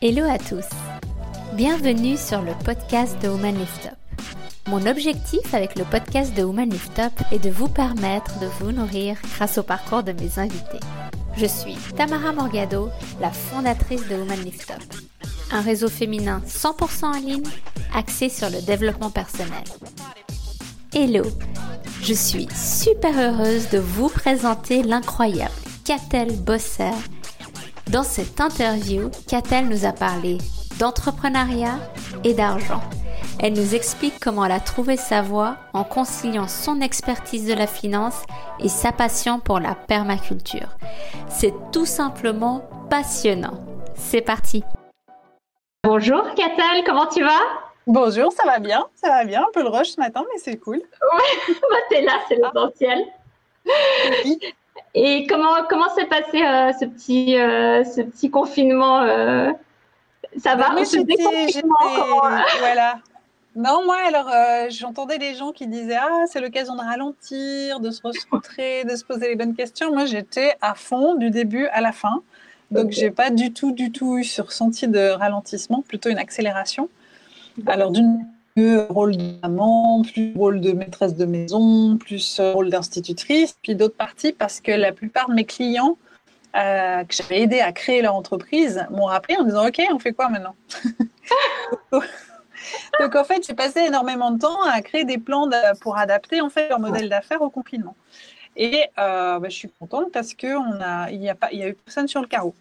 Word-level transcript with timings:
Hello 0.00 0.22
à 0.30 0.38
tous. 0.38 0.64
Bienvenue 1.54 2.16
sur 2.16 2.40
le 2.40 2.52
podcast 2.64 3.20
de 3.20 3.26
Woman 3.26 3.58
Lift 3.58 3.86
Up. 3.86 4.22
Mon 4.68 4.86
objectif 4.86 5.52
avec 5.52 5.76
le 5.76 5.82
podcast 5.82 6.32
de 6.36 6.44
Woman 6.44 6.70
Lift 6.70 7.00
Up 7.00 7.12
est 7.32 7.40
de 7.40 7.50
vous 7.50 7.66
permettre 7.66 8.38
de 8.38 8.46
vous 8.46 8.70
nourrir 8.70 9.16
grâce 9.34 9.58
au 9.58 9.64
parcours 9.64 10.04
de 10.04 10.12
mes 10.12 10.38
invités. 10.38 10.78
Je 11.36 11.46
suis 11.46 11.74
Tamara 11.96 12.32
Morgado, 12.32 12.90
la 13.20 13.32
fondatrice 13.32 14.06
de 14.06 14.14
Woman 14.14 14.38
Lift 14.44 14.70
Up, 14.70 14.84
un 15.50 15.62
réseau 15.62 15.88
féminin 15.88 16.42
100% 16.46 17.04
en 17.04 17.18
ligne 17.18 17.42
axé 17.92 18.28
sur 18.28 18.50
le 18.50 18.62
développement 18.62 19.10
personnel. 19.10 19.64
Hello, 20.94 21.24
je 22.02 22.14
suis 22.14 22.46
super 22.54 23.18
heureuse 23.18 23.68
de 23.70 23.78
vous 23.78 24.10
présenter 24.10 24.84
l'incroyable 24.84 25.50
Catel 25.84 26.36
Bosser. 26.36 26.92
Dans 27.90 28.02
cette 28.02 28.38
interview, 28.38 29.10
Catel 29.26 29.66
nous 29.66 29.86
a 29.86 29.92
parlé 29.92 30.36
d'entrepreneuriat 30.78 31.78
et 32.22 32.34
d'argent. 32.34 32.82
Elle 33.40 33.54
nous 33.54 33.74
explique 33.74 34.20
comment 34.20 34.44
elle 34.44 34.52
a 34.52 34.60
trouvé 34.60 34.98
sa 34.98 35.22
voie 35.22 35.56
en 35.72 35.84
conciliant 35.84 36.48
son 36.48 36.82
expertise 36.82 37.46
de 37.46 37.54
la 37.54 37.66
finance 37.66 38.24
et 38.60 38.68
sa 38.68 38.92
passion 38.92 39.40
pour 39.40 39.58
la 39.58 39.74
permaculture. 39.74 40.76
C'est 41.30 41.54
tout 41.72 41.86
simplement 41.86 42.68
passionnant. 42.90 43.64
C'est 43.94 44.20
parti. 44.20 44.64
Bonjour 45.82 46.22
Catel, 46.34 46.84
comment 46.84 47.06
tu 47.06 47.22
vas? 47.24 47.40
Bonjour, 47.86 48.30
ça 48.32 48.44
va 48.44 48.58
bien, 48.58 48.84
ça 48.96 49.08
va 49.08 49.24
bien. 49.24 49.40
Un 49.40 49.52
peu 49.54 49.62
le 49.62 49.70
rush 49.70 49.92
ce 49.92 50.00
matin, 50.00 50.26
mais 50.30 50.38
c'est 50.38 50.58
cool. 50.58 50.76
Ouais, 50.76 51.54
bah, 51.70 51.76
t'es 51.88 52.02
là, 52.02 52.20
c'est 52.28 52.36
l'essentiel. 52.36 53.06
Et 54.94 55.26
comment 55.26 55.64
comment 55.68 55.88
s'est 55.94 56.06
passé 56.06 56.42
euh, 56.42 56.72
ce 56.78 56.84
petit 56.84 57.38
euh, 57.38 57.84
ce 57.84 58.02
petit 58.02 58.30
confinement 58.30 59.02
euh, 59.02 59.52
Ça 60.36 60.56
va? 60.56 60.70
Moi, 60.70 60.84
j'étais, 60.84 61.14
voilà. 62.58 62.98
Non, 63.56 63.84
moi, 63.84 63.96
alors, 64.06 64.30
j'entendais 64.70 65.18
des 65.18 65.34
gens 65.34 65.52
qui 65.52 65.66
disaient 65.66 65.96
Ah, 66.00 66.24
c'est 66.26 66.40
l'occasion 66.40 66.76
de 66.76 66.80
ralentir, 66.80 67.80
de 67.80 67.90
se 67.90 68.02
recentrer, 68.02 68.84
de 68.84 68.94
se 68.94 69.04
poser 69.04 69.28
les 69.28 69.36
bonnes 69.36 69.54
questions. 69.54 69.92
Moi, 69.92 70.06
j'étais 70.06 70.54
à 70.60 70.74
fond 70.74 71.14
du 71.14 71.30
début 71.30 71.66
à 71.68 71.80
la 71.80 71.92
fin. 71.92 72.22
Donc, 72.70 72.90
j'ai 72.90 73.10
pas 73.10 73.30
du 73.30 73.52
tout, 73.52 73.72
du 73.72 73.90
tout 73.90 74.18
eu 74.18 74.24
ce 74.24 74.42
ressenti 74.42 74.86
de 74.88 75.08
ralentissement, 75.08 75.82
plutôt 75.82 76.10
une 76.10 76.18
accélération. 76.18 76.88
Alors, 77.66 77.90
d'une 77.90 78.26
rôle 78.88 79.16
d'amant, 79.16 80.02
plus 80.02 80.34
rôle 80.36 80.60
de 80.60 80.72
maîtresse 80.72 81.14
de 81.14 81.24
maison, 81.24 81.96
plus 81.96 82.40
rôle 82.40 82.70
d'institutrice, 82.70 83.56
puis 83.62 83.74
d'autres 83.74 83.96
parties 83.96 84.32
parce 84.32 84.60
que 84.60 84.72
la 84.72 84.92
plupart 84.92 85.28
de 85.28 85.34
mes 85.34 85.44
clients 85.44 85.96
euh, 86.56 87.04
que 87.04 87.14
j'avais 87.14 87.42
aidé 87.42 87.60
à 87.60 87.72
créer 87.72 88.00
leur 88.00 88.14
entreprise 88.14 88.86
m'ont 88.90 89.04
rappelé 89.04 89.36
en 89.38 89.44
disant 89.44 89.66
Ok, 89.66 89.82
on 89.92 89.98
fait 89.98 90.12
quoi 90.12 90.28
maintenant? 90.28 90.54
Donc 93.00 93.14
en 93.14 93.24
fait, 93.24 93.46
j'ai 93.46 93.54
passé 93.54 93.80
énormément 93.80 94.30
de 94.30 94.38
temps 94.38 94.62
à 94.62 94.80
créer 94.82 95.04
des 95.04 95.18
plans 95.18 95.48
pour 95.80 95.98
adapter 95.98 96.40
en 96.40 96.50
fait 96.50 96.68
leur 96.68 96.80
modèle 96.80 97.08
d'affaires 97.08 97.42
au 97.42 97.50
confinement. 97.50 97.96
Et 98.56 98.86
euh, 98.98 99.38
bah, 99.38 99.48
je 99.48 99.54
suis 99.54 99.70
contente 99.78 100.10
parce 100.12 100.34
qu'il 100.34 100.58
n'y 101.12 101.28
a, 101.28 101.34
pas, 101.34 101.52
y 101.52 101.62
a 101.62 101.68
eu 101.68 101.74
personne 101.74 102.08
sur 102.08 102.20
le 102.20 102.26
carreau. 102.26 102.54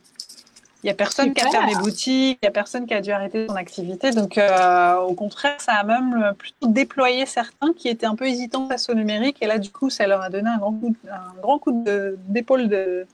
Il 0.84 0.88
n'y 0.88 0.92
a 0.92 0.94
personne 0.94 1.34
qui 1.34 1.44
a 1.44 1.50
fermé 1.50 1.74
boutique, 1.76 2.38
il 2.42 2.46
n'y 2.46 2.48
a 2.48 2.52
personne 2.52 2.86
qui 2.86 2.94
a 2.94 3.02
dû 3.02 3.12
arrêter 3.12 3.48
son 3.48 3.56
activité. 3.56 4.12
Donc, 4.12 4.38
euh, 4.38 4.96
au 4.98 5.14
contraire, 5.14 5.60
ça 5.60 5.74
a 5.74 5.84
même 5.84 6.34
plutôt 6.38 6.68
déployé 6.68 7.26
certains 7.26 7.74
qui 7.74 7.90
étaient 7.90 8.06
un 8.06 8.16
peu 8.16 8.28
hésitants 8.28 8.68
face 8.68 8.90
au 8.90 8.94
numérique. 8.94 9.38
Et 9.42 9.48
là, 9.48 9.58
du 9.58 9.72
coup, 9.72 9.90
ça 9.90 10.06
leur 10.06 10.22
a 10.22 10.30
donné 10.30 10.50
un 10.50 10.58
grand 10.58 10.74
coup, 10.74 10.96
un 11.12 11.42
grand 11.42 11.58
coup 11.58 11.84
d'épaule 12.28 12.70
de, 12.70 13.08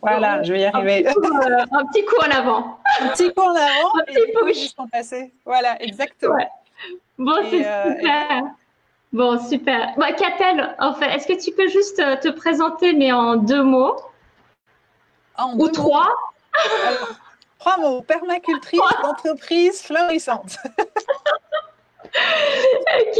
voilà, 0.00 0.42
je 0.42 0.52
vais 0.52 0.60
y 0.60 0.64
arriver. 0.64 1.06
Un 1.06 1.12
petit 1.12 1.20
coup, 1.20 1.36
euh, 1.36 1.64
un 1.72 1.86
petit 1.86 2.04
coup 2.04 2.16
en 2.20 2.36
avant. 2.36 2.78
Un 3.00 3.08
petit 3.08 3.32
coup 3.32 3.42
en 3.42 3.54
avant. 3.54 3.98
un 4.00 4.04
petit 4.04 4.32
push. 4.40 4.74
sont 4.74 4.88
passés. 4.88 5.32
Voilà, 5.44 5.80
exactement. 5.82 6.36
Bon, 7.18 7.36
c'est 7.50 7.66
euh, 7.66 7.94
super. 7.94 8.42
Bon, 9.12 9.38
super. 9.38 9.94
Bah, 9.96 10.12
Catel, 10.12 10.74
en 10.80 10.94
fait, 10.94 11.06
est-ce 11.06 11.28
que 11.28 11.40
tu 11.40 11.52
peux 11.52 11.68
juste 11.68 12.02
te 12.20 12.28
présenter, 12.30 12.92
mais 12.92 13.12
en 13.12 13.36
deux 13.36 13.62
mots? 13.62 13.94
Ou 15.56 15.68
trois 15.68 16.10
Trois 17.58 17.78
mots. 17.78 18.02
Permacultrice 18.02 18.80
d'entreprise 19.02 19.80
florissante. 19.80 20.56
ok. 22.04 23.18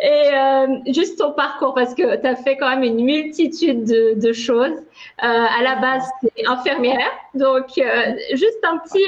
Et 0.00 0.30
euh, 0.32 0.66
juste 0.86 1.18
ton 1.18 1.32
parcours, 1.32 1.74
parce 1.74 1.94
que 1.94 2.16
tu 2.16 2.26
as 2.26 2.36
fait 2.36 2.56
quand 2.56 2.68
même 2.70 2.82
une 2.82 3.04
multitude 3.04 3.84
de, 3.84 4.32
choses. 4.32 4.72
Euh, 4.72 5.26
à 5.26 5.62
la 5.62 5.76
base, 5.76 6.04
tu 6.20 6.28
es 6.36 6.46
infirmière. 6.46 7.10
Donc, 7.34 7.78
euh, 7.78 8.14
juste 8.32 8.58
un 8.62 8.78
petit, 8.78 9.04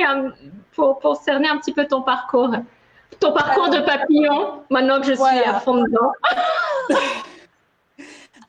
pour, 0.72 0.98
pour, 0.98 1.16
cerner 1.16 1.48
un 1.48 1.58
petit 1.58 1.72
peu 1.72 1.86
ton 1.86 2.02
parcours. 2.02 2.50
Ton 3.18 3.32
parcours 3.32 3.70
de 3.70 3.78
papillon, 3.78 4.62
maintenant 4.68 5.00
que 5.00 5.06
je 5.06 5.14
suis 5.14 5.42
à 5.44 5.60
fond 5.60 5.82
dedans. 5.82 6.12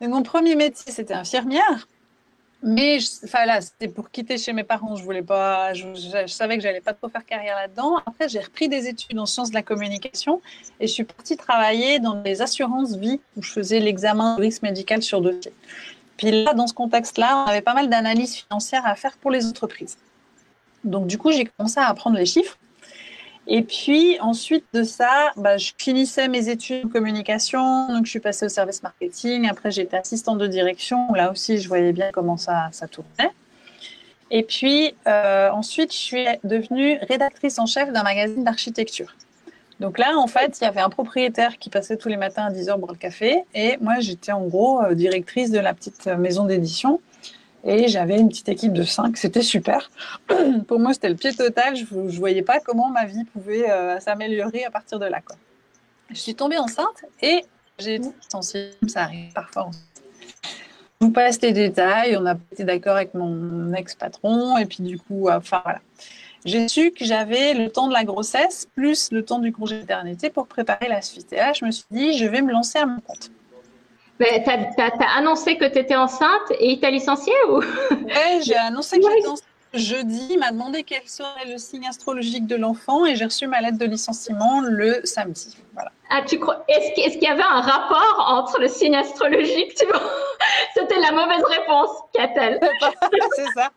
mon 0.02 0.22
premier 0.22 0.56
métier, 0.56 0.92
c'était 0.92 1.14
infirmière. 1.14 1.86
Mais 2.62 2.98
enfin 3.24 3.46
là, 3.46 3.60
c'était 3.60 3.86
pour 3.86 4.10
quitter 4.10 4.36
chez 4.36 4.52
mes 4.52 4.64
parents. 4.64 4.96
Je 4.96 5.04
voulais 5.04 5.22
pas, 5.22 5.74
je, 5.74 6.26
savais 6.26 6.56
que 6.56 6.62
j'allais 6.62 6.80
pas 6.80 6.92
trop 6.92 7.08
faire 7.08 7.24
carrière 7.24 7.54
là-dedans. 7.54 7.96
Après, 8.04 8.28
j'ai 8.28 8.40
repris 8.40 8.68
des 8.68 8.88
études 8.88 9.18
en 9.18 9.26
sciences 9.26 9.50
de 9.50 9.54
la 9.54 9.62
communication 9.62 10.42
et 10.80 10.88
je 10.88 10.92
suis 10.92 11.04
partie 11.04 11.36
travailler 11.36 12.00
dans 12.00 12.20
les 12.22 12.42
assurances 12.42 12.96
vie 12.96 13.20
où 13.36 13.42
je 13.42 13.52
faisais 13.52 13.78
l'examen 13.78 14.36
de 14.36 14.40
risque 14.40 14.62
médical 14.62 15.02
sur 15.02 15.20
dossier. 15.20 15.52
Puis 16.16 16.32
là, 16.32 16.52
dans 16.52 16.66
ce 16.66 16.74
contexte-là, 16.74 17.44
on 17.44 17.48
avait 17.48 17.60
pas 17.60 17.74
mal 17.74 17.88
d'analyses 17.88 18.34
financières 18.34 18.84
à 18.86 18.96
faire 18.96 19.16
pour 19.18 19.30
les 19.30 19.46
entreprises. 19.46 19.96
Donc 20.82 21.06
du 21.06 21.16
coup, 21.16 21.30
j'ai 21.30 21.44
commencé 21.44 21.78
à 21.78 21.86
apprendre 21.86 22.16
les 22.16 22.26
chiffres 22.26 22.58
et 23.50 23.62
puis 23.62 24.18
ensuite 24.20 24.66
de 24.74 24.82
ça, 24.82 25.32
bah, 25.36 25.56
je 25.56 25.72
finissais 25.78 26.28
mes 26.28 26.50
études 26.50 26.84
de 26.84 26.88
communication, 26.88 27.88
donc 27.88 28.04
je 28.04 28.10
suis 28.10 28.20
passée 28.20 28.44
au 28.44 28.50
service 28.50 28.82
marketing. 28.82 29.48
Après, 29.48 29.70
j'étais 29.70 29.96
assistante 29.96 30.36
de 30.36 30.46
direction. 30.46 31.14
Là 31.14 31.30
aussi, 31.30 31.56
je 31.56 31.66
voyais 31.66 31.92
bien 31.92 32.10
comment 32.12 32.36
ça, 32.36 32.68
ça 32.72 32.86
tournait. 32.86 33.30
Et 34.30 34.42
puis 34.42 34.94
euh, 35.06 35.48
ensuite, 35.50 35.92
je 35.92 35.98
suis 35.98 36.26
devenue 36.44 36.98
rédactrice 37.08 37.58
en 37.58 37.64
chef 37.64 37.90
d'un 37.90 38.02
magazine 38.02 38.44
d'architecture. 38.44 39.16
Donc 39.80 39.98
là, 39.98 40.18
en 40.18 40.26
fait, 40.26 40.58
il 40.60 40.64
y 40.64 40.66
avait 40.66 40.80
un 40.80 40.90
propriétaire 40.90 41.56
qui 41.56 41.70
passait 41.70 41.96
tous 41.96 42.10
les 42.10 42.18
matins 42.18 42.44
à 42.44 42.50
10h 42.50 42.78
boire 42.78 42.92
le 42.92 42.98
café. 42.98 43.44
Et 43.54 43.78
moi, 43.80 44.00
j'étais 44.00 44.32
en 44.32 44.42
gros 44.46 44.82
euh, 44.82 44.92
directrice 44.92 45.50
de 45.50 45.58
la 45.58 45.72
petite 45.72 46.06
maison 46.06 46.44
d'édition. 46.44 47.00
Et 47.64 47.88
j'avais 47.88 48.18
une 48.18 48.28
petite 48.28 48.48
équipe 48.48 48.72
de 48.72 48.84
cinq, 48.84 49.16
c'était 49.16 49.42
super. 49.42 49.90
Pour 50.68 50.78
moi, 50.78 50.92
c'était 50.92 51.08
le 51.08 51.16
pied 51.16 51.32
total. 51.32 51.76
Je 51.76 51.84
ne 51.94 52.10
voyais 52.10 52.42
pas 52.42 52.60
comment 52.60 52.88
ma 52.88 53.04
vie 53.04 53.24
pouvait 53.24 53.70
euh, 53.70 53.98
s'améliorer 54.00 54.64
à 54.64 54.70
partir 54.70 54.98
de 54.98 55.06
là. 55.06 55.20
Je 56.10 56.14
suis 56.14 56.34
tombée 56.34 56.58
enceinte 56.58 57.04
et 57.20 57.44
j'ai 57.78 58.00
sensible, 58.28 58.88
ça 58.88 59.02
arrive 59.02 59.32
parfois. 59.32 59.70
Je 61.00 61.06
vous 61.06 61.12
passe 61.12 61.40
les 61.42 61.52
détails. 61.52 62.16
On 62.16 62.26
a 62.26 62.34
été 62.52 62.64
d'accord 62.64 62.96
avec 62.96 63.14
mon 63.14 63.72
ex-patron 63.72 64.56
et 64.58 64.66
puis 64.66 64.82
du 64.82 64.98
coup, 64.98 65.28
enfin 65.28 65.60
voilà. 65.64 65.80
J'ai 66.44 66.68
su 66.68 66.92
que 66.92 67.04
j'avais 67.04 67.52
le 67.54 67.68
temps 67.68 67.88
de 67.88 67.92
la 67.92 68.04
grossesse 68.04 68.68
plus 68.74 69.10
le 69.10 69.24
temps 69.24 69.40
du 69.40 69.52
congé 69.52 69.80
d'éternité 69.80 70.30
pour 70.30 70.46
préparer 70.46 70.88
la 70.88 71.02
suite. 71.02 71.32
Et 71.32 71.36
là, 71.36 71.52
je 71.52 71.64
me 71.64 71.70
suis 71.72 71.84
dit, 71.90 72.16
je 72.16 72.24
vais 72.26 72.42
me 72.42 72.52
lancer 72.52 72.78
à 72.78 72.86
mon 72.86 73.00
compte. 73.00 73.30
Mais 74.20 74.42
tu 74.42 74.50
as, 74.50 75.16
annoncé 75.16 75.56
que 75.56 75.64
tu 75.64 75.78
étais 75.78 75.96
enceinte 75.96 76.50
et 76.58 76.72
il 76.72 76.80
t'a 76.80 76.90
licencié 76.90 77.32
ou? 77.48 77.62
J'ai 78.42 78.56
annoncé 78.56 78.98
que 78.98 79.06
j'étais 79.08 79.28
enceinte 79.28 79.44
jeudi. 79.74 80.28
Il 80.30 80.38
m'a 80.38 80.50
demandé 80.50 80.82
quel 80.82 81.06
serait 81.06 81.46
le 81.46 81.58
signe 81.58 81.86
astrologique 81.86 82.46
de 82.46 82.56
l'enfant 82.56 83.04
et 83.04 83.16
j'ai 83.16 83.24
reçu 83.24 83.46
ma 83.46 83.60
lettre 83.60 83.78
de 83.78 83.86
licenciement 83.86 84.60
le 84.60 85.00
samedi. 85.04 85.56
Voilà. 85.74 85.92
Ah, 86.10 86.22
tu 86.26 86.38
crois 86.38 86.64
Est-ce 86.68 87.12
qu'il 87.12 87.22
y 87.22 87.26
avait 87.26 87.42
un 87.42 87.60
rapport 87.60 88.24
entre 88.28 88.60
le 88.60 88.68
signe 88.68 88.96
astrologique 88.96 89.78
C'était 90.74 91.00
la 91.00 91.12
mauvaise 91.12 91.44
réponse, 91.44 91.90
Catel. 92.14 92.58
C'est 93.36 93.52
ça. 93.54 93.70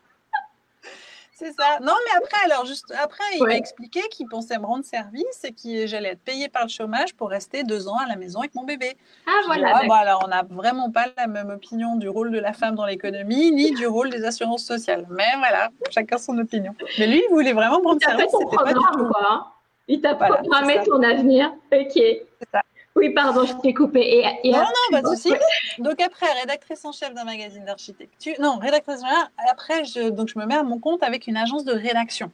C'est 1.34 1.52
ça. 1.52 1.78
Non, 1.80 1.94
mais 2.04 2.18
après, 2.18 2.36
alors, 2.44 2.66
juste 2.66 2.92
après, 3.02 3.24
il 3.36 3.44
m'a 3.44 3.56
expliqué 3.56 4.00
qu'il 4.10 4.28
pensait 4.28 4.58
me 4.58 4.66
rendre 4.66 4.84
service 4.84 5.42
et 5.44 5.52
que 5.52 5.86
j'allais 5.86 6.10
être 6.10 6.22
payée 6.22 6.48
par 6.48 6.62
le 6.64 6.68
chômage 6.68 7.14
pour 7.14 7.30
rester 7.30 7.64
deux 7.64 7.88
ans 7.88 7.96
à 7.96 8.06
la 8.06 8.16
maison 8.16 8.40
avec 8.40 8.54
mon 8.54 8.64
bébé. 8.64 8.96
Ah, 9.26 9.40
voilà. 9.46 9.72
Ah, 9.74 9.86
bon, 9.86 9.94
alors, 9.94 10.22
on 10.24 10.28
n'a 10.28 10.42
vraiment 10.48 10.90
pas 10.90 11.06
la 11.16 11.26
même 11.26 11.50
opinion 11.50 11.96
du 11.96 12.08
rôle 12.08 12.30
de 12.30 12.38
la 12.38 12.52
femme 12.52 12.74
dans 12.74 12.86
l'économie, 12.86 13.50
ni 13.50 13.72
du 13.72 13.86
rôle 13.86 14.10
des 14.10 14.24
assurances 14.24 14.64
sociales. 14.64 15.06
Mais 15.10 15.24
voilà, 15.38 15.70
chacun 15.90 16.18
son 16.18 16.38
opinion. 16.38 16.74
Mais 16.98 17.06
lui, 17.06 17.22
il 17.28 17.34
voulait 17.34 17.54
vraiment 17.54 17.80
me 17.80 17.88
rendre 17.88 18.02
service. 18.02 18.26
C'était 18.30 18.56
pas 18.56 18.74
du 18.74 18.80
tout. 18.92 19.08
Quoi. 19.08 19.52
Il 19.88 20.00
t'a 20.00 20.14
programmé 20.14 20.80
ton 20.84 21.02
avenir. 21.02 21.52
Ok. 21.72 21.92
C'est 21.94 22.50
ça. 22.52 22.62
Oui, 22.94 23.10
pardon, 23.10 23.44
je 23.44 23.54
t'ai 23.54 23.72
coupé. 23.72 24.00
Et, 24.44 24.50
non, 24.50 24.58
non, 24.58 24.66
pas 24.90 25.02
de 25.02 25.08
souci. 25.08 25.32
Donc 25.78 26.00
après, 26.00 26.26
rédactrice 26.40 26.84
en 26.84 26.92
chef 26.92 27.14
d'un 27.14 27.24
magazine 27.24 27.64
d'architecture. 27.64 28.34
Non, 28.38 28.58
rédactrice 28.58 29.02
en 29.02 29.28
Après, 29.50 29.84
je, 29.84 30.10
donc 30.10 30.28
je 30.28 30.38
me 30.38 30.44
mets 30.44 30.56
à 30.56 30.62
mon 30.62 30.78
compte 30.78 31.02
avec 31.02 31.26
une 31.26 31.36
agence 31.36 31.64
de 31.64 31.72
rédaction. 31.72 32.30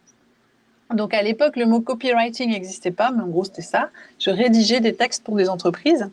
Donc 0.92 1.14
à 1.14 1.22
l'époque, 1.22 1.56
le 1.56 1.66
mot 1.66 1.80
copywriting 1.80 2.50
n'existait 2.50 2.90
pas, 2.90 3.10
mais 3.10 3.22
en 3.22 3.28
gros, 3.28 3.44
c'était 3.44 3.62
ça. 3.62 3.90
Je 4.18 4.30
rédigeais 4.30 4.80
des 4.80 4.94
textes 4.94 5.22
pour 5.22 5.36
des 5.36 5.48
entreprises. 5.48 6.10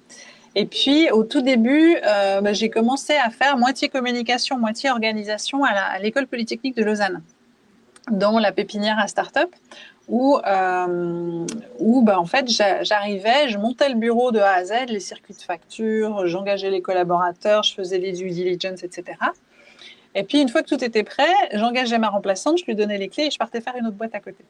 Et 0.54 0.66
puis, 0.66 1.10
au 1.12 1.24
tout 1.24 1.42
début, 1.42 1.98
euh, 2.06 2.42
bah, 2.42 2.54
j'ai 2.54 2.70
commencé 2.70 3.14
à 3.14 3.30
faire 3.30 3.58
moitié 3.58 3.90
communication, 3.90 4.58
moitié 4.58 4.90
organisation 4.90 5.64
à 5.66 6.00
l'école 6.00 6.28
polytechnique 6.28 6.76
de 6.78 6.84
Lausanne. 6.84 7.22
dans 8.12 8.38
la 8.38 8.52
pépinière 8.52 9.00
à 9.00 9.08
start-up 9.08 9.50
où, 10.08 10.38
euh, 10.38 11.46
où 11.80 12.02
bah, 12.02 12.20
en 12.20 12.26
fait, 12.26 12.50
j'arrivais, 12.50 13.50
je 13.50 13.58
montais 13.58 13.90
le 13.90 13.96
bureau 13.96 14.32
de 14.32 14.40
A 14.40 14.54
à 14.54 14.66
Z, 14.66 14.74
les 14.90 15.00
circuits 15.00 15.34
de 15.34 15.42
facture, 15.42 16.28
j'engageais 16.28 16.70
les 16.70 16.82
collaborateurs, 16.82 17.64
je 17.64 17.74
faisais 17.74 17.98
les 17.98 18.12
due 18.12 18.30
diligence, 18.30 18.84
etc. 18.84 19.18
Et 20.14 20.24
puis, 20.24 20.42
une 20.42 20.50
fois 20.50 20.64
que 20.64 20.70
tout 20.70 20.84
était 20.84 21.04
prêt, 21.04 21.34
j'engageais 21.54 21.98
ma 21.98 22.10
remplaçante, 22.10 22.58
je 22.58 22.66
lui 22.66 22.76
donnais 22.76 22.98
les 22.98 23.10
clés 23.10 23.26
et 23.26 23.32
je 23.32 23.38
partais 23.38 23.62
faire 23.62 23.76
une 23.76 23.88
autre 23.88 23.98
boîte 23.98 24.16
à 24.16 24.20
côté. 24.20 24.46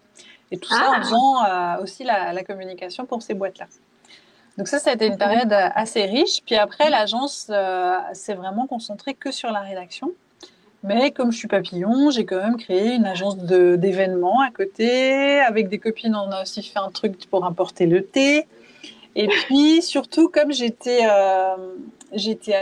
Et 0.51 0.57
tout 0.57 0.69
ça 0.69 0.89
en 0.89 0.93
ah. 0.93 1.01
faisant 1.01 1.45
euh, 1.45 1.83
aussi 1.83 2.03
la, 2.03 2.33
la, 2.33 2.43
communication 2.43 3.05
pour 3.05 3.23
ces 3.23 3.33
boîtes-là. 3.33 3.65
Donc 4.57 4.67
ça, 4.67 4.79
ça 4.79 4.91
a 4.91 4.93
été 4.93 5.07
une 5.07 5.17
période 5.17 5.51
assez 5.51 6.05
riche. 6.05 6.41
Puis 6.45 6.55
après, 6.55 6.89
l'agence 6.89 7.47
euh, 7.49 7.97
s'est 8.13 8.35
vraiment 8.35 8.67
concentrée 8.67 9.15
que 9.15 9.31
sur 9.31 9.51
la 9.51 9.61
rédaction. 9.61 10.11
Mais 10.85 11.09
comme 11.09 11.31
je 11.31 11.37
suis 11.37 11.47
papillon, 11.47 12.11
j'ai 12.11 12.25
quand 12.25 12.39
même 12.39 12.57
créé 12.57 12.93
une 12.93 13.05
agence 13.05 13.37
d'événements 13.37 14.41
à 14.41 14.51
côté. 14.51 15.39
Avec 15.39 15.67
des 15.67 15.79
copines, 15.79 16.15
on 16.15 16.31
a 16.31 16.43
aussi 16.43 16.61
fait 16.61 16.77
un 16.77 16.91
truc 16.91 17.27
pour 17.31 17.43
importer 17.43 17.87
le 17.87 18.05
thé. 18.05 18.45
Et 19.15 19.27
puis 19.27 19.81
surtout, 19.81 20.29
comme 20.29 20.51
j'étais 20.51 21.07
euh, 21.09 21.55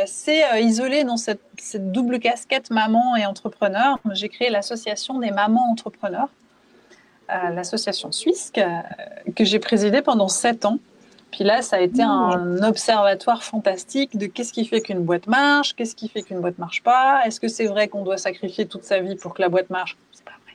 assez 0.01 0.41
euh, 0.53 0.59
isolée 0.59 1.03
dans 1.03 1.17
cette, 1.17 1.41
cette, 1.57 1.91
double 1.91 2.19
casquette 2.19 2.69
maman 2.69 3.17
et 3.17 3.25
entrepreneur, 3.25 3.99
j'ai 4.13 4.29
créé 4.29 4.49
l'association 4.49 5.19
des 5.19 5.31
mamans 5.31 5.69
entrepreneurs, 5.69 6.29
euh, 7.29 7.49
l'association 7.49 8.13
suisse 8.13 8.51
que, 8.55 8.61
que 9.33 9.43
j'ai 9.43 9.59
présidée 9.59 10.01
pendant 10.01 10.29
sept 10.29 10.63
ans. 10.63 10.77
Puis 11.33 11.43
là, 11.43 11.63
ça 11.63 11.77
a 11.77 11.79
été 11.79 12.03
un 12.03 12.61
observatoire 12.61 13.43
fantastique 13.43 14.15
de 14.15 14.27
qu'est-ce 14.27 14.53
qui 14.53 14.65
fait 14.65 14.81
qu'une 14.81 15.03
boîte 15.03 15.25
marche, 15.25 15.75
qu'est-ce 15.75 15.95
qui 15.95 16.07
fait 16.07 16.21
qu'une 16.21 16.41
boîte 16.41 16.59
marche 16.59 16.83
pas. 16.83 17.23
Est-ce 17.25 17.39
que 17.39 17.47
c'est 17.47 17.65
vrai 17.65 17.87
qu'on 17.87 18.03
doit 18.03 18.19
sacrifier 18.19 18.67
toute 18.67 18.83
sa 18.83 18.99
vie 18.99 19.15
pour 19.15 19.33
que 19.33 19.41
la 19.41 19.49
boîte 19.49 19.71
marche? 19.71 19.97
C'est 20.11 20.23
pas 20.23 20.33
vrai. 20.43 20.53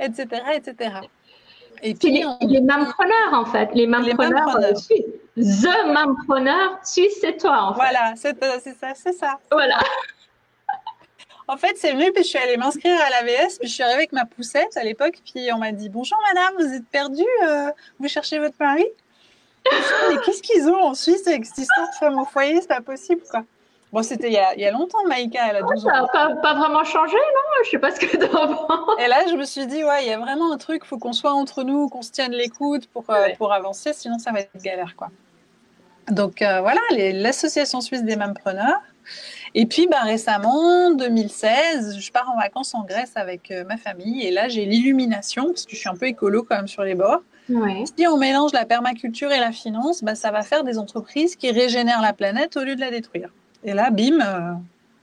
etc., 0.00 0.26
etc. 0.54 0.94
Et 1.82 1.92
puis, 1.92 2.12
les, 2.12 2.24
on... 2.24 2.38
les 2.40 2.62
mampreneurs, 2.62 3.34
en 3.34 3.44
fait. 3.44 3.68
Les 3.74 3.86
mampreneurs, 3.86 4.56
euh, 4.56 4.72
The 5.36 5.92
mampreneur 5.92 6.78
suisse, 6.82 7.18
c'est 7.20 7.36
toi, 7.36 7.60
en 7.60 7.74
fait. 7.74 7.80
Voilà, 7.80 8.14
c'est 8.16 8.40
ça, 8.40 8.94
c'est 8.94 9.12
ça. 9.12 9.38
Voilà. 9.52 9.78
En 11.48 11.56
fait, 11.56 11.76
c'est 11.76 11.92
venu, 11.92 12.12
puis 12.12 12.22
je 12.22 12.28
suis 12.28 12.38
allée 12.38 12.58
m'inscrire 12.58 12.98
à 13.00 13.08
l'AVS, 13.08 13.58
puis 13.58 13.68
je 13.68 13.74
suis 13.74 13.82
arrivée 13.82 14.00
avec 14.00 14.12
ma 14.12 14.26
poussette 14.26 14.76
à 14.76 14.84
l'époque, 14.84 15.14
puis 15.24 15.50
on 15.52 15.58
m'a 15.58 15.72
dit 15.72 15.88
Bonjour 15.88 16.18
madame, 16.28 16.54
vous 16.58 16.74
êtes 16.74 16.86
perdue, 16.88 17.22
euh, 17.46 17.70
vous 17.98 18.08
cherchez 18.08 18.38
votre 18.38 18.56
mari? 18.60 18.84
Mais 20.10 20.16
qu'est-ce 20.24 20.42
qu'ils 20.42 20.68
ont 20.68 20.82
en 20.82 20.94
Suisse 20.94 21.26
avec 21.26 21.46
cette 21.46 21.58
histoire 21.58 21.88
de 21.88 21.94
femme 21.94 22.18
au 22.18 22.26
foyer? 22.26 22.60
C'est 22.60 22.68
pas 22.68 22.82
possible, 22.82 23.22
quoi. 23.30 23.44
Bon, 23.92 24.02
c'était 24.02 24.28
il, 24.28 24.60
y 24.60 24.66
a 24.66 24.70
longtemps, 24.70 24.98
Maïka, 25.06 25.40
elle 25.48 25.56
a 25.56 25.62
12 25.62 25.86
ans. 25.86 26.08
Ça 26.12 26.28
n'a 26.28 26.36
pas, 26.36 26.54
vraiment 26.54 26.84
changé, 26.84 27.16
non? 27.16 27.64
Je 27.64 27.70
sais 27.70 27.78
pas 27.78 27.90
ce 27.90 28.00
que 28.00 28.16
tu 28.18 28.36
en 28.36 28.98
Et 28.98 29.08
là, 29.08 29.24
je 29.30 29.34
me 29.34 29.44
suis 29.44 29.66
dit, 29.66 29.82
ouais, 29.82 30.04
il 30.04 30.10
y 30.10 30.12
a 30.12 30.18
vraiment 30.18 30.52
un 30.52 30.58
truc, 30.58 30.82
il 30.84 30.86
faut 30.88 30.98
qu'on 30.98 31.14
soit 31.14 31.32
entre 31.32 31.62
nous, 31.62 31.88
qu'on 31.88 32.02
se 32.02 32.10
tienne 32.10 32.32
l'écoute 32.32 32.86
pour, 32.88 33.04
euh, 33.08 33.28
pour 33.38 33.54
avancer, 33.54 33.94
sinon 33.94 34.18
ça 34.18 34.32
va 34.32 34.40
être 34.40 34.50
galère, 34.62 34.94
quoi. 34.94 35.08
Donc 36.10 36.42
euh, 36.42 36.60
voilà, 36.60 36.80
l'association 36.90 37.80
suisse 37.80 38.02
des 38.02 38.16
preneurs. 38.42 38.80
Et 39.60 39.66
puis, 39.66 39.88
bah, 39.88 40.02
récemment, 40.04 40.92
2016, 40.92 41.98
je 41.98 42.12
pars 42.12 42.30
en 42.30 42.36
vacances 42.36 42.76
en 42.76 42.84
Grèce 42.84 43.10
avec 43.16 43.50
euh, 43.50 43.64
ma 43.64 43.76
famille. 43.76 44.24
Et 44.24 44.30
là, 44.30 44.46
j'ai 44.46 44.64
l'illumination, 44.64 45.46
parce 45.46 45.64
que 45.64 45.72
je 45.72 45.80
suis 45.80 45.88
un 45.88 45.96
peu 45.96 46.06
écolo 46.06 46.44
quand 46.44 46.54
même 46.54 46.68
sur 46.68 46.84
les 46.84 46.94
bords. 46.94 47.22
Si 47.48 48.06
on 48.06 48.18
mélange 48.18 48.52
la 48.52 48.64
permaculture 48.64 49.32
et 49.32 49.40
la 49.40 49.50
finance, 49.50 50.04
bah, 50.04 50.14
ça 50.14 50.30
va 50.30 50.42
faire 50.42 50.62
des 50.62 50.78
entreprises 50.78 51.34
qui 51.34 51.50
régénèrent 51.50 52.00
la 52.00 52.12
planète 52.12 52.56
au 52.56 52.62
lieu 52.62 52.76
de 52.76 52.80
la 52.80 52.92
détruire. 52.92 53.30
Et 53.64 53.74
là, 53.74 53.90
bim, 53.90 54.20
euh, 54.20 54.52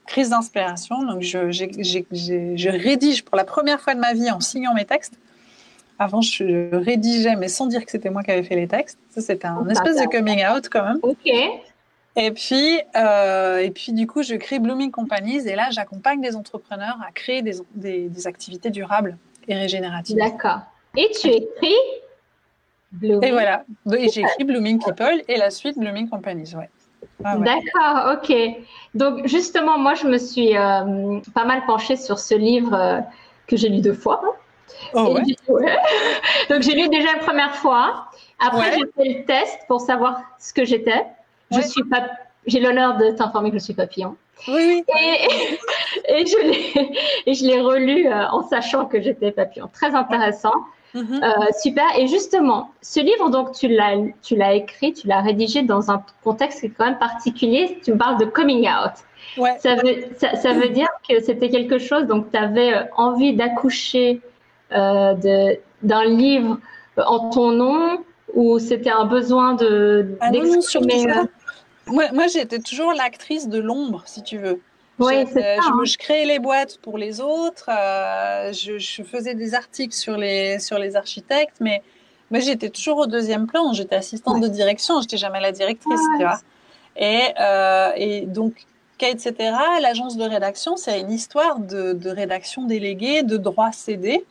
crise 0.06 0.30
d'inspiration. 0.30 1.02
Donc, 1.02 1.20
je, 1.20 1.50
je, 1.50 2.68
rédige 2.70 3.24
pour 3.26 3.36
la 3.36 3.44
première 3.44 3.78
fois 3.78 3.94
de 3.94 4.00
ma 4.00 4.14
vie 4.14 4.30
en 4.30 4.40
signant 4.40 4.72
mes 4.72 4.86
textes. 4.86 5.18
Avant, 5.98 6.22
je 6.22 6.74
rédigeais, 6.74 7.36
mais 7.36 7.48
sans 7.48 7.66
dire 7.66 7.84
que 7.84 7.90
c'était 7.90 8.08
moi 8.08 8.22
qui 8.22 8.30
avais 8.30 8.42
fait 8.42 8.56
les 8.56 8.68
textes. 8.68 8.98
Ça, 9.10 9.20
c'était 9.20 9.48
un 9.48 9.68
espèce 9.68 9.96
de 9.96 10.06
coming 10.06 10.46
out 10.46 10.70
quand 10.70 10.82
même. 10.82 10.98
Ok. 11.02 11.30
Et 12.16 12.30
puis, 12.30 12.80
euh, 12.96 13.58
et 13.58 13.70
puis, 13.70 13.92
du 13.92 14.06
coup, 14.06 14.22
je 14.22 14.34
crée 14.34 14.58
Blooming 14.58 14.90
Companies 14.90 15.46
et 15.46 15.54
là, 15.54 15.68
j'accompagne 15.70 16.22
des 16.22 16.34
entrepreneurs 16.34 16.98
à 17.06 17.12
créer 17.12 17.42
des, 17.42 17.56
des, 17.74 18.26
activités 18.26 18.70
durables 18.70 19.18
et 19.48 19.54
régénératives. 19.54 20.16
D'accord. 20.16 20.60
Et 20.96 21.10
tu 21.20 21.28
écris 21.28 21.76
Blooming. 22.92 23.22
Et 23.22 23.32
voilà. 23.32 23.64
j'ai 23.86 24.20
écrit 24.20 24.44
Blooming 24.44 24.82
People 24.82 25.22
et 25.28 25.36
la 25.36 25.50
suite 25.50 25.78
Blooming 25.78 26.08
Companies, 26.08 26.54
ouais. 26.56 26.70
Ah 27.22 27.36
D'accord, 27.36 28.14
ok. 28.14 28.34
Donc, 28.94 29.26
justement, 29.26 29.78
moi, 29.78 29.94
je 29.94 30.06
me 30.06 30.16
suis 30.16 30.56
euh, 30.56 31.20
pas 31.34 31.44
mal 31.44 31.64
penchée 31.66 31.96
sur 31.96 32.18
ce 32.18 32.34
livre 32.34 32.74
euh, 32.74 33.00
que 33.46 33.56
j'ai 33.56 33.68
lu 33.68 33.80
deux 33.80 33.94
fois. 33.94 34.22
Oh, 34.94 35.14
ouais. 35.14 35.22
Donc, 36.50 36.62
j'ai 36.62 36.74
lu 36.74 36.88
déjà 36.88 37.12
une 37.12 37.20
première 37.20 37.54
fois. 37.56 38.06
Après, 38.38 38.72
j'ai 38.72 38.86
fait 38.96 39.18
le 39.18 39.24
test 39.24 39.58
pour 39.68 39.80
savoir 39.80 40.20
ce 40.38 40.52
que 40.52 40.64
j'étais. 40.64 41.04
Je 41.50 41.60
suis 41.60 41.84
pas, 41.84 42.08
j'ai 42.46 42.60
l'honneur 42.60 42.96
de 42.96 43.10
t'informer 43.10 43.50
que 43.50 43.58
je 43.58 43.64
suis 43.64 43.74
papillon. 43.74 44.16
Oui, 44.48 44.54
oui. 44.54 44.94
Et, 46.08 46.20
et 47.26 47.34
je 47.34 47.44
l'ai 47.46 47.60
relu 47.60 48.06
euh, 48.06 48.28
en 48.28 48.42
sachant 48.42 48.86
que 48.86 49.00
j'étais 49.00 49.32
papillon. 49.32 49.68
Très 49.72 49.94
intéressant. 49.94 50.52
Mm-hmm. 50.94 51.24
Euh, 51.24 51.46
super. 51.60 51.84
Et 51.98 52.06
justement, 52.06 52.70
ce 52.82 53.00
livre, 53.00 53.30
donc, 53.30 53.52
tu 53.52 53.68
l'as, 53.68 54.54
écrit, 54.54 54.92
tu 54.92 55.06
l'as 55.06 55.20
rédigé 55.20 55.62
dans 55.62 55.90
un 55.90 56.02
contexte 56.22 56.60
qui 56.60 56.66
est 56.66 56.70
quand 56.70 56.84
même 56.86 56.98
particulier. 56.98 57.80
Tu 57.84 57.92
me 57.92 57.98
parles 57.98 58.18
de 58.18 58.24
coming 58.24 58.68
out. 58.68 58.92
Ouais. 59.36 59.56
Ça, 59.58 59.74
veut, 59.74 60.06
ça, 60.16 60.52
veut 60.52 60.68
dire 60.68 60.88
que 61.08 61.20
c'était 61.20 61.50
quelque 61.50 61.78
chose, 61.78 62.04
donc 62.06 62.30
tu 62.30 62.38
avais 62.38 62.74
euh, 62.74 62.82
envie 62.96 63.34
d'accoucher 63.34 64.20
de, 64.70 65.58
d'un 65.82 66.04
livre 66.04 66.58
en 66.96 67.30
ton 67.30 67.52
nom 67.52 67.98
ou 68.34 68.58
c'était 68.58 68.90
un 68.90 69.04
besoin 69.04 69.54
de, 69.54 70.16
ah 70.20 70.30
d'exprimer 70.30 71.06
moi, 71.86 72.04
moi 72.12 72.26
j'étais 72.26 72.58
toujours 72.58 72.92
l'actrice 72.92 73.48
de 73.48 73.58
l'ombre, 73.58 74.02
si 74.06 74.22
tu 74.22 74.38
veux. 74.38 74.60
Oui, 74.98 75.26
je, 75.26 75.32
ça, 75.32 75.56
je, 75.56 75.90
je, 75.90 75.98
créais 75.98 76.24
les 76.24 76.38
boîtes 76.38 76.78
pour 76.78 76.96
les 76.96 77.20
autres, 77.20 77.68
euh, 77.68 78.52
je, 78.52 78.78
je, 78.78 79.02
faisais 79.02 79.34
des 79.34 79.54
articles 79.54 79.94
sur 79.94 80.16
les, 80.16 80.58
sur 80.58 80.78
les 80.78 80.96
architectes, 80.96 81.56
mais 81.60 81.82
moi 82.30 82.40
j'étais 82.40 82.70
toujours 82.70 82.98
au 82.98 83.06
deuxième 83.06 83.46
plan, 83.46 83.74
j'étais 83.74 83.96
assistante 83.96 84.40
de 84.40 84.48
direction, 84.48 85.02
j'étais 85.02 85.18
jamais 85.18 85.40
la 85.40 85.52
directrice, 85.52 86.00
tu 86.18 86.24
vois. 86.24 86.40
Et, 86.96 87.20
euh, 87.38 87.92
et 87.96 88.22
donc, 88.22 88.54
etc., 89.00 89.34
l'agence 89.82 90.16
de 90.16 90.24
rédaction, 90.24 90.76
c'est 90.76 90.98
une 91.00 91.12
histoire 91.12 91.58
de, 91.58 91.92
de 91.92 92.08
rédaction 92.08 92.64
déléguée, 92.64 93.22
de 93.22 93.36
droits 93.36 93.72
cédés. 93.72 94.24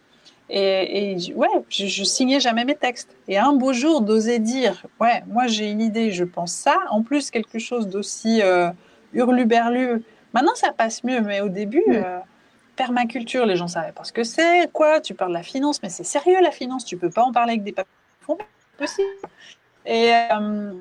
Et, 0.49 1.13
et 1.13 1.33
ouais, 1.33 1.47
je, 1.69 1.87
je, 1.87 2.03
signais 2.03 2.39
jamais 2.39 2.65
mes 2.65 2.75
textes. 2.75 3.15
Et 3.27 3.37
un 3.37 3.53
beau 3.53 3.73
jour, 3.73 4.01
d'oser 4.01 4.39
dire, 4.39 4.85
ouais, 4.99 5.23
moi 5.27 5.47
j'ai 5.47 5.69
une 5.69 5.81
idée, 5.81 6.11
je 6.11 6.23
pense 6.23 6.53
ça. 6.53 6.75
En 6.91 7.01
plus, 7.01 7.31
quelque 7.31 7.57
chose 7.57 7.87
d'aussi 7.87 8.41
euh, 8.41 8.69
hurluberlu. 9.13 10.03
Maintenant, 10.33 10.55
ça 10.55 10.71
passe 10.71 11.03
mieux, 11.03 11.21
mais 11.21 11.41
au 11.41 11.49
début, 11.49 11.83
euh, 11.87 12.19
permaculture, 12.75 13.45
les 13.45 13.55
gens 13.55 13.67
savaient 13.67 13.91
pas 13.91 14.03
ce 14.03 14.13
que 14.13 14.23
c'est. 14.23 14.71
Quoi? 14.71 15.01
Tu 15.01 15.13
parles 15.15 15.31
de 15.31 15.37
la 15.37 15.43
finance, 15.43 15.81
mais 15.81 15.89
c'est 15.89 16.03
sérieux 16.03 16.41
la 16.41 16.51
finance. 16.51 16.85
Tu 16.85 16.97
peux 16.97 17.09
pas 17.09 17.23
en 17.23 17.31
parler 17.31 17.53
avec 17.53 17.63
des 17.63 17.71
papiers. 17.71 17.91
Possible. 18.77 19.07
Et, 19.85 20.11
euh, 20.13 20.73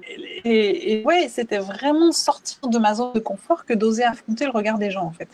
et, 0.45 1.01
et, 1.01 1.05
ouais, 1.05 1.29
c'était 1.29 1.59
vraiment 1.59 2.11
sortir 2.11 2.69
de 2.69 2.79
ma 2.79 2.95
zone 2.95 3.13
de 3.13 3.21
confort 3.21 3.65
que 3.65 3.75
d'oser 3.75 4.03
affronter 4.03 4.47
le 4.47 4.51
regard 4.51 4.79
des 4.79 4.91
gens, 4.91 5.05
en 5.05 5.13
fait. 5.13 5.29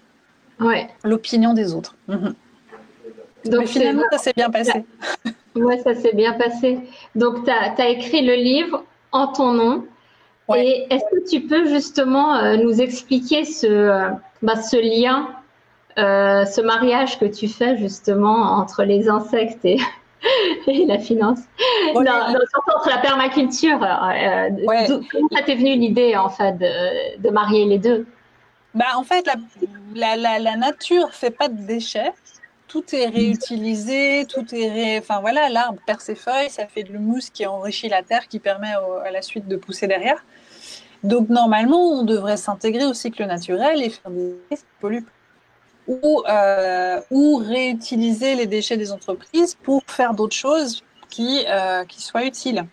Ouais. 0.58 0.88
L'opinion 1.04 1.54
des 1.54 1.72
autres. 1.72 1.96
Mhm. 2.08 2.34
Donc, 3.44 3.66
finalement, 3.66 4.02
ça 4.10 4.18
s'est 4.18 4.32
bien 4.36 4.50
passé. 4.50 4.84
Oui, 5.56 5.74
ça 5.82 5.94
s'est 5.94 6.14
bien 6.14 6.34
passé. 6.34 6.78
Donc, 7.14 7.44
tu 7.44 7.50
as, 7.50 7.88
écrit 7.88 8.24
le 8.24 8.34
livre 8.34 8.84
en 9.12 9.28
ton 9.28 9.52
nom. 9.52 9.84
Et 10.56 10.86
est-ce 10.90 11.04
que 11.12 11.28
tu 11.28 11.46
peux 11.46 11.68
justement 11.68 12.36
euh, 12.36 12.56
nous 12.56 12.80
expliquer 12.80 13.44
ce, 13.44 13.66
euh, 13.66 14.08
bah, 14.42 14.56
ce 14.56 14.76
lien, 14.76 15.28
euh, 15.98 16.44
ce 16.44 16.60
mariage 16.60 17.20
que 17.20 17.24
tu 17.24 17.46
fais 17.46 17.76
justement 17.76 18.58
entre 18.58 18.82
les 18.82 19.08
insectes 19.08 19.64
et, 19.64 19.78
et 20.66 20.86
la 20.86 20.98
finance? 20.98 21.40
Non, 21.94 22.02
surtout 22.02 22.76
entre 22.76 22.88
la 22.88 22.98
permaculture. 22.98 23.80
Ouais. 24.66 24.86
Comment 24.88 25.28
ça 25.32 25.42
t'est 25.44 25.54
venu 25.54 25.74
l'idée 25.76 26.16
en 26.16 26.30
fait 26.30 26.58
de, 26.58 27.18
de, 27.20 27.30
marier 27.30 27.64
les 27.64 27.78
deux? 27.78 28.06
Bah, 28.74 28.86
En 28.96 29.04
fait, 29.04 29.24
la, 29.26 29.34
la, 29.94 30.16
la, 30.16 30.38
la 30.40 30.56
nature 30.56 31.12
fait 31.12 31.30
pas 31.30 31.48
de 31.48 31.60
déchets 31.64 32.12
tout 32.70 32.94
est 32.94 33.08
réutilisé, 33.08 34.26
tout 34.28 34.46
est 34.54 34.98
enfin 34.98 35.20
voilà, 35.20 35.48
l'arbre 35.48 35.80
perd 35.84 36.00
ses 36.00 36.14
feuilles, 36.14 36.50
ça 36.50 36.68
fait 36.68 36.84
de 36.84 36.92
l'humus 36.92 37.30
qui 37.32 37.44
enrichit 37.44 37.88
la 37.88 38.04
terre, 38.04 38.28
qui 38.28 38.38
permet 38.38 38.72
à 39.04 39.10
la 39.10 39.22
suite 39.22 39.48
de 39.48 39.56
pousser 39.56 39.88
derrière. 39.88 40.24
Donc 41.02 41.28
normalement, 41.30 41.90
on 41.90 42.04
devrait 42.04 42.36
s'intégrer 42.36 42.86
au 42.86 42.94
cycle 42.94 43.24
naturel 43.24 43.82
et 43.82 43.90
faire 43.90 44.12
des 44.12 44.36
polluants 44.80 45.02
ou, 45.88 46.22
euh, 46.28 47.00
ou 47.10 47.36
réutiliser 47.36 48.36
les 48.36 48.46
déchets 48.46 48.76
des 48.76 48.92
entreprises 48.92 49.56
pour 49.60 49.82
faire 49.88 50.14
d'autres 50.14 50.36
choses 50.36 50.84
qui, 51.08 51.44
euh, 51.48 51.84
qui 51.84 52.00
soient 52.00 52.24
utiles. 52.24 52.64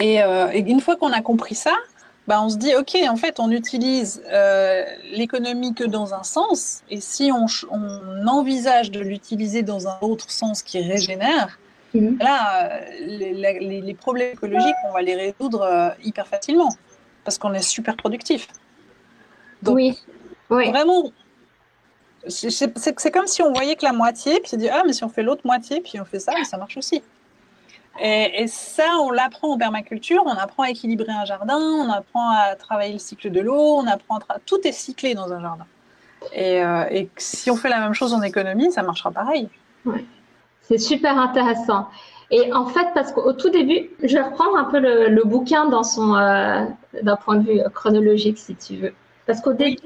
Euh, 0.00 0.50
et 0.52 0.60
une 0.60 0.80
fois 0.80 0.94
qu'on 0.94 1.12
a 1.12 1.22
compris 1.22 1.56
ça, 1.56 1.74
bah, 2.26 2.42
on 2.42 2.48
se 2.48 2.56
dit, 2.56 2.74
OK, 2.74 2.96
en 3.08 3.16
fait, 3.16 3.38
on 3.38 3.50
utilise 3.50 4.22
euh, 4.32 4.84
l'économie 5.12 5.74
que 5.74 5.84
dans 5.84 6.12
un 6.12 6.24
sens, 6.24 6.82
et 6.90 7.00
si 7.00 7.30
on, 7.32 7.46
on 7.70 8.26
envisage 8.26 8.90
de 8.90 9.00
l'utiliser 9.00 9.62
dans 9.62 9.86
un 9.86 9.98
autre 10.00 10.30
sens 10.30 10.62
qui 10.62 10.80
régénère, 10.80 11.58
mhm. 11.94 12.18
là, 12.20 12.72
euh, 12.72 12.80
les, 13.06 13.80
les, 13.80 13.94
problèmes 13.94 14.32
écologiques, 14.32 14.74
on 14.88 14.92
va 14.92 15.02
les 15.02 15.14
résoudre 15.14 15.62
euh, 15.62 15.90
hyper 16.02 16.26
facilement, 16.26 16.74
parce 17.24 17.38
qu'on 17.38 17.54
est 17.54 17.62
super 17.62 17.96
productif. 17.96 18.48
oui. 19.64 19.96
oui. 20.50 20.68
Vraiment, 20.70 21.12
c'est 22.28 23.10
comme 23.12 23.28
si 23.28 23.40
on 23.42 23.52
voyait 23.52 23.76
que 23.76 23.84
la 23.84 23.92
moitié, 23.92 24.40
puis 24.40 24.50
on 24.54 24.56
dit, 24.56 24.68
ah, 24.68 24.82
mais 24.84 24.92
si 24.92 25.04
on 25.04 25.08
fait 25.08 25.22
l'autre 25.22 25.42
moitié, 25.44 25.80
puis 25.80 26.00
on 26.00 26.04
fait 26.04 26.18
ça, 26.18 26.32
ça 26.44 26.56
marche 26.56 26.76
aussi. 26.76 27.02
Et, 28.00 28.46
ça, 28.48 28.84
on 29.00 29.10
l'apprend 29.10 29.52
en 29.52 29.58
permaculture, 29.58 30.22
on 30.26 30.30
apprend 30.30 30.64
à 30.64 30.70
équilibrer 30.70 31.12
un 31.12 31.24
jardin, 31.24 31.58
on 31.58 31.90
apprend 31.90 32.30
à 32.30 32.54
travailler 32.56 32.92
le 32.92 32.98
cycle 32.98 33.30
de 33.30 33.40
l'eau, 33.40 33.78
on 33.78 33.86
apprend 33.86 34.18
à 34.28 34.38
tout 34.44 34.66
est 34.66 34.72
cyclé 34.72 35.14
dans 35.14 35.32
un 35.32 35.40
jardin. 35.40 35.66
Et, 36.32 36.62
euh, 36.62 37.04
si 37.16 37.50
on 37.50 37.56
fait 37.56 37.68
la 37.68 37.80
même 37.80 37.94
chose 37.94 38.12
en 38.12 38.22
économie, 38.22 38.70
ça 38.72 38.82
marchera 38.82 39.10
pareil. 39.10 39.48
C'est 40.62 40.78
super 40.78 41.18
intéressant. 41.18 41.88
Et 42.30 42.52
en 42.52 42.66
fait, 42.66 42.88
parce 42.92 43.12
qu'au 43.12 43.32
tout 43.32 43.50
début, 43.50 43.90
je 44.02 44.14
vais 44.14 44.22
reprendre 44.22 44.56
un 44.56 44.64
peu 44.64 44.80
le, 44.80 45.22
bouquin 45.24 45.66
dans 45.66 45.84
son, 45.84 46.16
euh, 46.16 46.64
d'un 47.02 47.16
point 47.16 47.36
de 47.36 47.48
vue 47.48 47.60
chronologique, 47.72 48.38
si 48.38 48.56
tu 48.56 48.76
veux. 48.76 48.92
Parce 49.26 49.40
qu'au 49.40 49.52
début, 49.52 49.78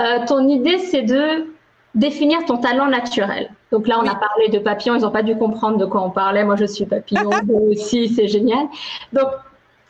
euh, 0.00 0.26
ton 0.26 0.48
idée, 0.48 0.78
c'est 0.78 1.02
de 1.02 1.46
définir 1.94 2.44
ton 2.44 2.58
talent 2.58 2.88
naturel. 2.88 3.50
Donc 3.70 3.86
là, 3.88 3.98
on 4.02 4.06
a 4.06 4.14
parlé 4.14 4.48
de 4.48 4.58
papillons, 4.58 4.96
ils 4.96 5.02
n'ont 5.02 5.10
pas 5.10 5.22
dû 5.22 5.36
comprendre 5.36 5.78
de 5.78 5.84
quoi 5.84 6.02
on 6.02 6.10
parlait. 6.10 6.44
Moi, 6.44 6.56
je 6.56 6.64
suis 6.64 6.86
papillon 6.86 7.30
aussi, 7.70 8.08
c'est 8.08 8.28
génial. 8.28 8.66
Donc, 9.12 9.28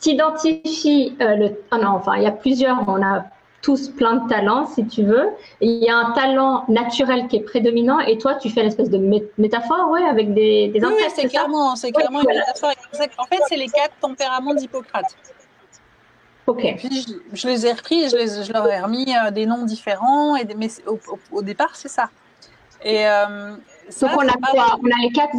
tu 0.01 0.11
identifies 0.11 1.17
euh, 1.21 1.37
le. 1.37 1.51
Oh 1.73 1.77
non, 1.77 1.91
enfin, 1.91 2.17
il 2.17 2.23
y 2.23 2.27
a 2.27 2.33
plusieurs, 2.33 2.89
on 2.89 3.03
a 3.03 3.25
tous 3.63 3.89
plein 3.89 4.17
de 4.17 4.29
talents, 4.29 4.67
si 4.67 4.87
tu 4.87 5.03
veux. 5.03 5.31
il 5.63 5.83
y 5.83 5.89
a 5.89 5.97
un 5.97 6.13
talent 6.13 6.65
naturel 6.69 7.29
qui 7.29 7.37
est 7.37 7.41
prédominant 7.41 7.99
et 7.99 8.19
toi, 8.19 8.35
tu 8.35 8.51
fais 8.51 8.63
l'espèce 8.63 8.91
de 8.91 8.99
métaphore, 9.39 9.89
ouais, 9.89 10.05
avec 10.05 10.35
des, 10.35 10.69
des 10.69 10.85
Oui, 10.85 10.93
c'est 11.09 11.29
clairement, 11.29 11.75
c'est 11.75 11.91
clairement 11.91 12.21
une 12.21 12.29
métaphore. 12.29 12.73
En 13.17 13.25
fait, 13.25 13.41
c'est 13.49 13.57
les 13.57 13.69
quatre 13.69 13.95
tempéraments 14.03 14.53
d'Hippocrate. 14.53 15.17
Ok. 16.47 16.75
puis 16.77 17.07
je, 17.33 17.49
les 17.49 17.67
ai 17.67 17.73
repris, 17.73 18.09
je, 18.11 18.17
les, 18.17 18.45
je 18.45 18.53
leur 18.53 18.69
ai 18.71 18.81
remis 18.81 19.07
euh, 19.17 19.31
des 19.31 19.47
noms 19.47 19.65
différents, 19.65 20.37
et 20.37 20.47
mais 20.57 20.69
au, 21.33 21.43
départ, 21.43 21.75
c'est 21.75 21.89
ça. 21.89 22.11
Et, 22.85 23.07
euh, 23.07 23.57
Donc 24.01 24.11
on 24.15 24.29
a 24.29 24.33
quoi? 24.33 24.79
On 24.83 24.87
a 24.87 25.03
les 25.03 25.11
quatre, 25.11 25.33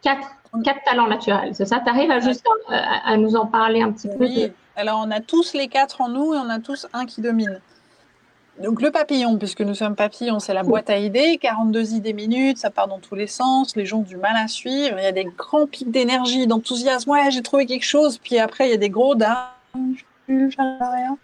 quatre, 0.00 0.28
quatre 0.64 0.80
talents 0.84 1.06
naturels, 1.06 1.54
c'est 1.54 1.66
ça? 1.66 1.80
Tu 1.80 1.90
arrives 1.90 2.10
à 2.10 2.20
juste 2.20 2.44
à, 2.68 3.16
nous 3.18 3.36
en 3.36 3.46
parler 3.46 3.82
un 3.82 3.92
petit 3.92 4.08
peu 4.08 4.16
Oui, 4.20 4.50
alors 4.76 5.02
on 5.04 5.10
a 5.10 5.20
tous 5.20 5.52
les 5.52 5.68
quatre 5.68 6.00
en 6.00 6.08
nous 6.08 6.34
et 6.34 6.38
on 6.38 6.48
a 6.48 6.60
tous 6.60 6.86
un 6.94 7.04
qui 7.04 7.20
domine. 7.20 7.60
Donc 8.62 8.82
le 8.82 8.90
papillon, 8.90 9.38
puisque 9.38 9.60
nous 9.60 9.74
sommes 9.74 9.94
papillons, 9.94 10.40
c'est 10.40 10.54
la 10.54 10.64
boîte 10.64 10.90
à 10.90 10.96
idées, 10.96 11.38
42 11.40 11.92
idées 11.94 12.12
minutes, 12.12 12.58
ça 12.58 12.70
part 12.70 12.88
dans 12.88 12.98
tous 12.98 13.14
les 13.14 13.28
sens, 13.28 13.76
les 13.76 13.86
gens 13.86 13.98
ont 13.98 14.02
du 14.02 14.16
mal 14.16 14.34
à 14.36 14.48
suivre, 14.48 14.96
il 14.98 15.04
y 15.04 15.06
a 15.06 15.12
des 15.12 15.26
grands 15.26 15.66
pics 15.66 15.90
d'énergie, 15.90 16.46
d'enthousiasme, 16.46 17.10
ouais 17.10 17.30
j'ai 17.30 17.42
trouvé 17.42 17.66
quelque 17.66 17.84
chose, 17.84 18.18
puis 18.18 18.38
après 18.38 18.66
il 18.66 18.70
y 18.70 18.74
a 18.74 18.78
des 18.78 18.90
gros 18.90 19.14
rien. 20.28 21.18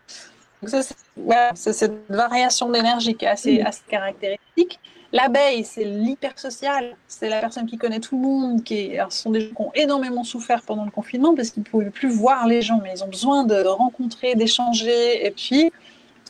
c'est 1.54 1.73
cette 1.73 2.11
variation 2.11 2.70
d'énergie 2.70 3.14
qui 3.14 3.25
est 3.25 3.28
assez, 3.28 3.61
assez 3.61 3.82
caractéristique. 3.88 4.80
L'abeille, 5.14 5.64
c'est 5.64 5.84
l'hyper 5.84 6.37
social. 6.37 6.96
C'est 7.06 7.28
la 7.28 7.40
personne 7.40 7.66
qui 7.66 7.78
connaît 7.78 8.00
tout 8.00 8.16
le 8.16 8.23
monde. 8.23 8.64
Qui 8.64 8.96
ce 9.11 9.23
sont 9.23 9.30
des 9.30 9.42
gens 9.42 9.54
qui 9.54 9.62
ont 9.62 9.73
énormément 9.75 10.25
souffert 10.25 10.62
pendant 10.62 10.84
le 10.84 10.90
confinement 10.90 11.37
parce 11.37 11.50
qu'ils 11.50 11.62
ne 11.62 11.68
pouvaient 11.68 11.90
plus 11.90 12.08
voir 12.08 12.49
les 12.49 12.62
gens, 12.62 12.80
mais 12.82 12.94
ils 12.96 13.04
ont 13.04 13.08
besoin 13.08 13.44
de 13.44 13.62
rencontrer, 13.64 14.34
d'échanger. 14.34 15.25
Et 15.25 15.30
puis, 15.30 15.70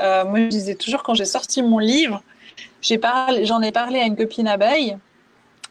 euh, 0.01 0.27
moi, 0.27 0.39
je 0.41 0.49
disais 0.49 0.75
toujours 0.75 1.03
quand 1.03 1.15
j'ai 1.15 1.25
sorti 1.25 1.63
mon 1.63 1.79
livre, 1.79 2.23
j'en 2.83 3.63
ai, 3.63 3.73
parlé 3.73 4.01
à 4.01 4.05
une 4.05 4.17
copine 4.17 4.49
abeille. 4.49 4.99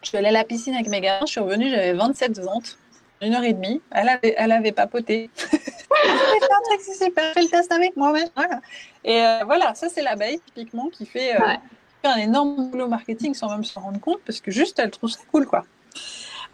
Je 0.01 0.07
suis 0.07 0.17
allée 0.17 0.29
à 0.29 0.31
la 0.31 0.43
piscine 0.43 0.74
avec 0.74 0.88
mes 0.88 1.00
gars. 1.00 1.19
Je 1.22 1.27
suis 1.27 1.39
revenue, 1.39 1.69
j'avais 1.69 1.93
27 1.93 2.39
ventes, 2.39 2.79
une 3.22 3.36
heure 3.36 3.43
et 3.43 3.53
demie. 3.53 3.79
Elle 3.91 4.10
avait, 4.10 4.33
elle 4.38 4.51
avait 4.51 4.72
papoté. 4.72 5.29
fait 5.93 6.43
un 6.43 6.62
truc, 6.65 6.81
c'est 6.81 7.05
super, 7.05 7.33
fais 7.33 7.41
le 7.41 7.50
test 7.50 7.71
avec 7.71 7.95
moi. 7.95 8.13
Voilà. 8.35 8.59
Et 9.03 9.21
euh, 9.21 9.39
voilà, 9.45 9.73
ça 9.75 9.89
c'est 9.89 10.01
l'abeille 10.01 10.39
typiquement 10.39 10.89
qui 10.89 11.05
fait, 11.05 11.35
euh, 11.35 11.55
un 12.03 12.17
énorme 12.17 12.69
boulot 12.69 12.88
marketing 12.88 13.33
sans 13.33 13.50
même 13.50 13.63
se 13.63 13.77
rendre 13.79 14.00
compte 14.00 14.19
parce 14.25 14.41
que 14.41 14.51
juste 14.51 14.79
elle 14.79 14.91
trouve 14.91 15.09
ça 15.09 15.19
cool 15.31 15.45
quoi. 15.45 15.63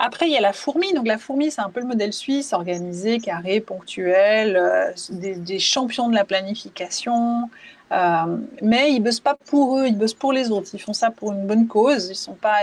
Après, 0.01 0.27
il 0.27 0.31
y 0.31 0.37
a 0.37 0.41
la 0.41 0.53
fourmi. 0.53 0.93
Donc, 0.93 1.05
la 1.07 1.17
fourmi, 1.17 1.51
c'est 1.51 1.59
un 1.59 1.69
peu 1.69 1.81
le 1.81 1.85
modèle 1.85 2.13
suisse, 2.13 2.53
organisé, 2.53 3.19
carré, 3.19 3.59
ponctuel, 3.59 4.55
euh, 4.55 4.93
des, 5.09 5.59
champions 5.59 6.07
de 6.07 6.15
la 6.15 6.23
planification. 6.23 7.49
mais 8.61 8.93
ils 8.93 9.01
bossent 9.01 9.19
pas 9.19 9.35
pour 9.35 9.77
eux, 9.77 9.87
ils 9.87 9.97
bossent 9.97 10.13
pour 10.13 10.31
les 10.31 10.51
autres. 10.51 10.69
Ils 10.73 10.79
font 10.79 10.93
ça 10.93 11.11
pour 11.11 11.33
une 11.33 11.45
bonne 11.45 11.67
cause. 11.67 12.07
Ils 12.09 12.15
sont 12.15 12.33
pas, 12.33 12.59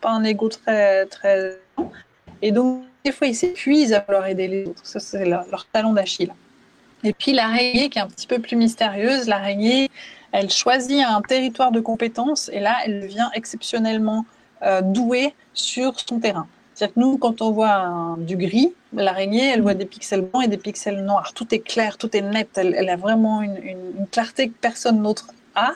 pas 0.00 0.10
un 0.10 0.24
ego 0.24 0.48
très, 0.48 1.06
très. 1.06 1.60
Et 2.40 2.50
donc, 2.50 2.82
des 3.04 3.12
fois, 3.12 3.26
ils 3.26 3.34
s'épuisent 3.34 3.92
à 3.92 4.00
vouloir 4.00 4.26
aider 4.26 4.48
les 4.48 4.66
autres. 4.66 4.84
Ça, 4.84 5.00
c'est 5.00 5.24
leur, 5.24 5.66
talon 5.72 5.92
d'Achille. 5.92 6.32
Et 7.04 7.12
puis 7.12 7.32
l'araignée, 7.32 7.90
qui 7.90 7.98
est 7.98 8.02
un 8.02 8.08
petit 8.08 8.26
peu 8.26 8.38
plus 8.38 8.56
mystérieuse, 8.56 9.26
l'araignée, 9.26 9.90
elle 10.30 10.50
choisit 10.50 11.04
un 11.04 11.20
territoire 11.20 11.72
de 11.72 11.80
compétences 11.80 12.48
et 12.52 12.60
là, 12.60 12.76
elle 12.84 13.00
devient 13.00 13.28
exceptionnellement 13.34 14.24
euh, 14.62 14.80
douée 14.82 15.34
sur 15.52 15.98
son 15.98 16.20
terrain. 16.20 16.46
C'est-à-dire 16.74 16.94
que 16.94 17.00
nous, 17.00 17.18
quand 17.18 17.42
on 17.42 17.50
voit 17.50 18.16
du 18.18 18.36
gris, 18.36 18.72
l'araignée, 18.94 19.50
elle 19.50 19.62
voit 19.62 19.74
des 19.74 19.84
pixels 19.84 20.22
blancs 20.22 20.44
et 20.44 20.48
des 20.48 20.56
pixels 20.56 21.04
noirs. 21.04 21.32
Tout 21.34 21.52
est 21.54 21.58
clair, 21.58 21.98
tout 21.98 22.16
est 22.16 22.22
net. 22.22 22.48
Elle, 22.56 22.88
a 22.88 22.96
vraiment 22.96 23.42
une, 23.42 23.56
une, 23.56 24.06
clarté 24.10 24.48
que 24.48 24.54
personne 24.54 25.02
d'autre 25.02 25.28
a 25.54 25.72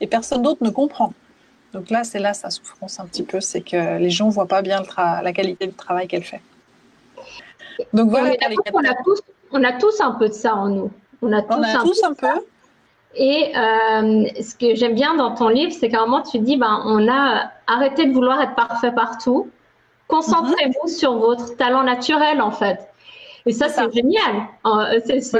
et 0.00 0.06
personne 0.06 0.42
d'autre 0.42 0.62
ne 0.62 0.70
comprend. 0.70 1.14
Donc 1.72 1.88
là, 1.88 2.04
c'est 2.04 2.18
là 2.18 2.34
sa 2.34 2.50
souffrance 2.50 3.00
un 3.00 3.06
petit 3.06 3.22
peu, 3.22 3.40
c'est 3.40 3.62
que 3.62 3.98
les 3.98 4.10
gens 4.10 4.26
ne 4.26 4.32
voient 4.32 4.46
pas 4.46 4.62
bien 4.62 4.82
la 4.96 5.32
qualité 5.32 5.66
du 5.66 5.72
travail 5.72 6.08
qu'elle 6.08 6.24
fait. 6.24 6.40
Donc 7.92 8.10
voilà. 8.10 8.34
on, 8.72 8.84
a 8.84 8.94
tous, 9.04 9.20
on 9.52 9.64
a 9.64 9.72
tous 9.72 10.00
un 10.00 10.12
peu 10.12 10.28
de 10.28 10.34
ça 10.34 10.54
en 10.54 10.68
nous. 10.68 10.90
On 11.22 11.32
a 11.32 11.42
tous, 11.42 12.02
un, 12.04 12.12
peu. 12.12 12.26
Et 13.14 13.52
euh, 13.56 14.26
ce 14.42 14.54
que 14.54 14.74
j'aime 14.74 14.94
bien 14.94 15.14
dans 15.14 15.34
ton 15.34 15.48
livre, 15.48 15.72
c'est 15.72 15.88
qu'à 15.88 16.02
un 16.02 16.06
moment, 16.06 16.22
tu 16.22 16.38
dis, 16.38 16.56
ben, 16.56 16.82
on 16.84 17.08
a 17.08 17.50
arrêté 17.66 18.04
de 18.06 18.12
vouloir 18.12 18.40
être 18.42 18.54
parfait 18.54 18.92
partout. 18.92 19.48
Concentrez-vous 20.08 20.88
mhm. 20.88 20.88
sur 20.88 21.14
votre 21.14 21.56
talent 21.56 21.82
naturel, 21.82 22.42
en 22.42 22.50
fait. 22.50 22.88
Et 23.46 23.52
ça, 23.52 23.68
c'est 23.68 23.92
génial. 23.92 24.48
C'est 24.94 25.36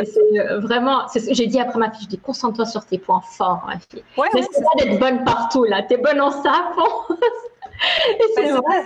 vraiment. 0.59 1.03
J'ai 1.15 1.47
dit 1.47 1.59
après 1.59 1.79
ma 1.79 1.91
fille, 1.91 2.03
je 2.05 2.09
dis 2.09 2.19
concentre-toi 2.19 2.67
sur 2.67 2.85
tes 2.85 2.99
points 2.99 3.23
forts, 3.23 3.65
ma 3.67 3.79
fille. 3.79 4.05
Ouais, 4.19 4.29
pas 4.31 4.85
d'être 4.85 4.99
bonne 4.99 5.25
partout 5.25 5.65
là. 5.65 5.83
T'es 5.83 5.97
bonne 5.97 6.21
en 6.21 6.31
ça. 6.31 6.71
c'est 8.37 8.51
vrai. 8.51 8.85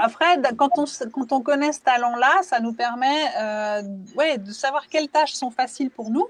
Après, 0.00 0.40
quand 0.56 0.70
on, 0.78 0.84
quand 1.12 1.32
on 1.32 1.40
connaît 1.40 1.72
ce 1.72 1.80
talent-là, 1.80 2.42
ça 2.42 2.60
nous 2.60 2.72
permet 2.72 3.24
euh, 3.38 3.82
ouais, 4.16 4.38
de 4.38 4.50
savoir 4.50 4.88
quelles 4.88 5.08
tâches 5.08 5.34
sont 5.34 5.50
faciles 5.50 5.90
pour 5.90 6.10
nous 6.10 6.26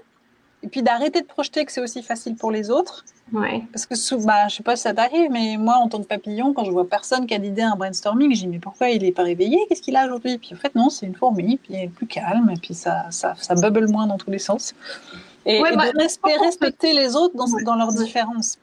et 0.63 0.67
puis 0.67 0.81
d'arrêter 0.81 1.21
de 1.21 1.27
projeter 1.27 1.65
que 1.65 1.71
c'est 1.71 1.81
aussi 1.81 2.01
facile 2.01 2.35
pour 2.35 2.51
les 2.51 2.69
autres. 2.71 3.05
Ouais. 3.31 3.63
Parce 3.71 3.85
que, 3.85 4.25
bah, 4.25 4.47
je 4.47 4.55
sais 4.55 4.63
pas 4.63 4.75
si 4.75 4.83
ça 4.83 4.93
t'arrive, 4.93 5.29
mais 5.31 5.57
moi, 5.57 5.75
en 5.75 5.87
tant 5.87 5.99
que 5.99 6.07
papillon, 6.07 6.53
quand 6.53 6.63
je 6.63 6.71
vois 6.71 6.87
personne 6.87 7.27
qui 7.27 7.33
a 7.33 7.39
d'idée 7.39 7.61
à 7.61 7.71
un 7.71 7.75
brainstorming, 7.75 8.33
je 8.33 8.41
dis 8.41 8.47
mais 8.47 8.59
pourquoi 8.59 8.89
il 8.89 9.01
n'est 9.01 9.11
pas 9.11 9.23
réveillé? 9.23 9.59
Qu'est-ce 9.67 9.81
qu'il 9.81 9.95
a 9.95 10.05
aujourd'hui? 10.05 10.37
Puis 10.37 10.51
en 10.53 10.57
fait, 10.57 10.73
non, 10.75 10.89
c'est 10.89 11.05
une 11.05 11.15
fourmi, 11.15 11.57
puis 11.57 11.73
il 11.73 11.83
est 11.83 11.87
plus 11.89 12.07
calme, 12.07 12.49
et 12.49 12.59
puis 12.59 12.73
ça, 12.73 13.05
ça, 13.11 13.33
ça 13.37 13.55
bubble 13.55 13.87
moins 13.89 14.07
dans 14.07 14.17
tous 14.17 14.31
les 14.31 14.39
sens. 14.39 14.73
Et, 15.45 15.61
ouais, 15.61 15.75
bah, 15.75 15.91
de 15.91 16.43
respecter 16.43 16.93
les 16.93 17.15
autres 17.15 17.35
dans, 17.35 17.47
dans 17.63 17.75
leurs 17.75 17.93
différences. 17.93 18.57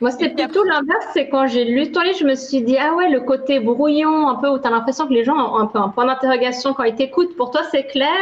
Moi, 0.00 0.10
c'était 0.10 0.30
plutôt 0.30 0.64
l'inverse. 0.64 1.06
C'est 1.14 1.28
quand 1.28 1.46
j'ai 1.46 1.64
lu 1.64 1.90
ton 1.90 2.00
livre, 2.02 2.18
je 2.18 2.26
me 2.26 2.34
suis 2.34 2.62
dit, 2.62 2.76
ah 2.78 2.94
ouais, 2.94 3.08
le 3.08 3.20
côté 3.20 3.60
brouillon, 3.60 4.28
un 4.28 4.34
peu 4.36 4.48
où 4.48 4.58
tu 4.58 4.66
as 4.66 4.70
l'impression 4.70 5.06
que 5.06 5.12
les 5.12 5.24
gens 5.24 5.36
ont 5.36 5.56
un 5.56 5.66
peu 5.66 5.78
un 5.78 5.88
point 5.88 6.04
d'interrogation 6.04 6.74
quand 6.74 6.84
ils 6.84 6.94
t'écoutent. 6.94 7.36
Pour 7.36 7.50
toi, 7.50 7.62
c'est 7.70 7.84
clair, 7.84 8.12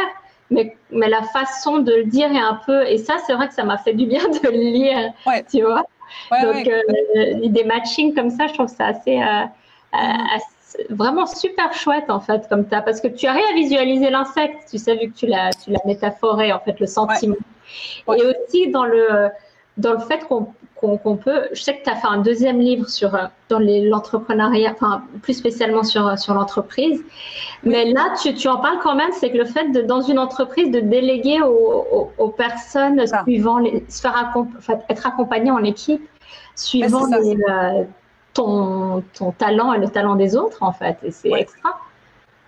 mais, 0.49 0.77
mais 0.91 1.09
la 1.09 1.23
façon 1.23 1.79
de 1.79 1.93
le 1.93 2.03
dire 2.05 2.31
est 2.31 2.39
un 2.39 2.59
peu. 2.65 2.87
Et 2.87 2.97
ça, 2.97 3.15
c'est 3.25 3.33
vrai 3.33 3.47
que 3.47 3.53
ça 3.53 3.63
m'a 3.63 3.77
fait 3.77 3.93
du 3.93 4.05
bien 4.05 4.23
de 4.27 4.47
le 4.47 4.51
lire. 4.51 5.13
Tu 5.51 5.61
vois 5.61 5.83
Donc, 6.31 6.67
euh, 6.67 7.47
des 7.47 7.63
matchings 7.65 8.13
comme 8.13 8.29
ça, 8.29 8.47
je 8.47 8.53
trouve 8.53 8.67
ça 8.67 8.87
assez, 8.87 9.21
euh, 9.21 9.45
euh, 9.95 10.85
vraiment 10.89 11.25
super 11.25 11.73
chouette, 11.73 12.09
en 12.09 12.21
fait, 12.21 12.47
comme 12.47 12.65
ça. 12.69 12.81
Parce 12.81 13.01
que 13.01 13.09
tu 13.09 13.27
arrives 13.27 13.45
à 13.51 13.53
visualiser 13.53 14.09
l'insecte, 14.09 14.69
tu 14.71 14.77
sais, 14.77 14.95
vu 14.95 15.11
que 15.11 15.17
tu 15.17 15.25
l'as 15.25 15.51
métaphoré, 15.85 16.53
en 16.53 16.59
fait, 16.59 16.79
le 16.79 16.87
sentiment. 16.87 17.35
Et 18.07 18.21
aussi 18.23 18.69
dans 18.69 18.85
le, 18.85 19.29
dans 19.77 19.93
le 19.93 19.99
fait 19.99 20.25
qu'on 20.27 21.17
peut. 21.17 21.47
Je 21.51 21.61
sais 21.61 21.77
que 21.77 21.83
tu 21.83 21.89
as 21.89 21.95
fait 21.95 22.07
un 22.07 22.19
deuxième 22.19 22.59
livre 22.59 22.87
sur 22.87 23.15
euh, 23.15 23.25
dans 23.49 23.59
l'entrepreneuriat, 23.59 24.71
enfin 24.73 25.03
plus 25.21 25.33
spécialement 25.33 25.83
sur 25.83 26.07
euh, 26.07 26.15
sur 26.15 26.33
l'entreprise. 26.33 27.03
Mais 27.63 27.91
là, 27.91 28.13
tu, 28.21 28.33
tu, 28.35 28.47
en 28.47 28.57
parles 28.57 28.79
quand 28.83 28.95
même, 28.95 29.11
c'est 29.11 29.31
que 29.31 29.37
le 29.37 29.45
fait 29.45 29.69
de 29.71 29.81
dans 29.81 30.01
une 30.01 30.19
entreprise 30.19 30.71
de 30.71 30.79
déléguer 30.79 31.41
aux, 31.41 32.11
aux, 32.17 32.29
personnes 32.29 33.03
suivant 33.23 33.57
les, 33.57 33.83
se 33.89 34.01
faire 34.01 34.33
être 34.89 35.07
accompagné 35.07 35.51
en 35.51 35.63
équipe 35.63 36.07
suivant 36.55 37.11
euh, 37.11 37.83
ton 38.33 39.03
ton 39.13 39.31
talent 39.31 39.73
et 39.73 39.79
le 39.79 39.89
talent 39.89 40.15
des 40.15 40.35
autres 40.35 40.63
en 40.63 40.71
fait. 40.71 40.97
Et 41.03 41.11
c'est 41.11 41.31
extra. 41.31 41.79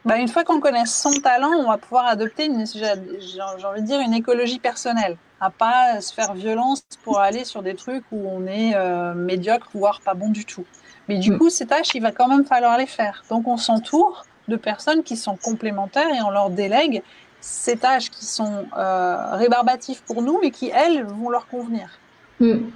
bah, 0.05 0.17
une 0.17 0.27
fois 0.27 0.43
qu'on 0.43 0.60
connaît 0.60 0.86
son 0.86 1.12
talent, 1.12 1.51
on 1.57 1.69
va 1.69 1.77
pouvoir 1.77 2.05
adopter, 2.07 2.50
j'ai 2.65 3.41
envie 3.65 3.81
de 3.81 3.86
dire, 3.86 4.00
une 4.00 4.13
écologie 4.13 4.60
personnelle, 4.60 5.17
à 5.39 5.50
pas 5.50 6.01
se 6.01 6.13
faire 6.13 6.34
violence 6.34 6.84
pour 7.03 7.20
aller 7.20 7.46
sur 7.46 7.62
des 7.62 7.75
trucs 7.75 8.03
où 8.12 8.27
on 8.27 8.48
est 8.48 8.75
euh, 8.75 9.13
médiocre, 9.13 9.70
voire 9.74 10.01
pas 10.01 10.13
bon 10.13 10.29
du 10.29 10.46
tout. 10.46 10.65
Mais 11.08 11.20
du 11.20 11.32
mm. 11.32 11.38
coup, 11.38 11.50
ces 11.50 11.65
tâches, 11.65 11.94
il 11.94 12.01
va 12.01 12.12
quand 12.12 12.27
même 12.27 12.46
falloir 12.46 12.77
les 12.77 12.86
faire. 12.86 13.24
Donc, 13.29 13.48
on 13.48 13.58
s'entoure 13.58 14.25
de 14.48 14.56
personnes 14.56 15.03
qui 15.03 15.15
sont 15.15 15.36
complémentaires 15.36 16.10
et 16.13 16.22
on 16.22 16.32
leur 16.32 16.50
délègue 16.50 17.03
ces 17.39 17.77
tâches 17.77 18.10
qui 18.10 18.25
sont 18.25 18.65
euh, 18.75 19.36
rébarbatives 19.36 20.01
pour 20.03 20.22
nous, 20.22 20.39
mais 20.41 20.51
qui, 20.51 20.70
elles, 20.70 21.03
vont 21.06 21.29
leur 21.29 21.48
convenir. 21.48 22.00
Mm. 22.39 22.70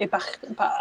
Et 0.00 0.06
par, 0.06 0.22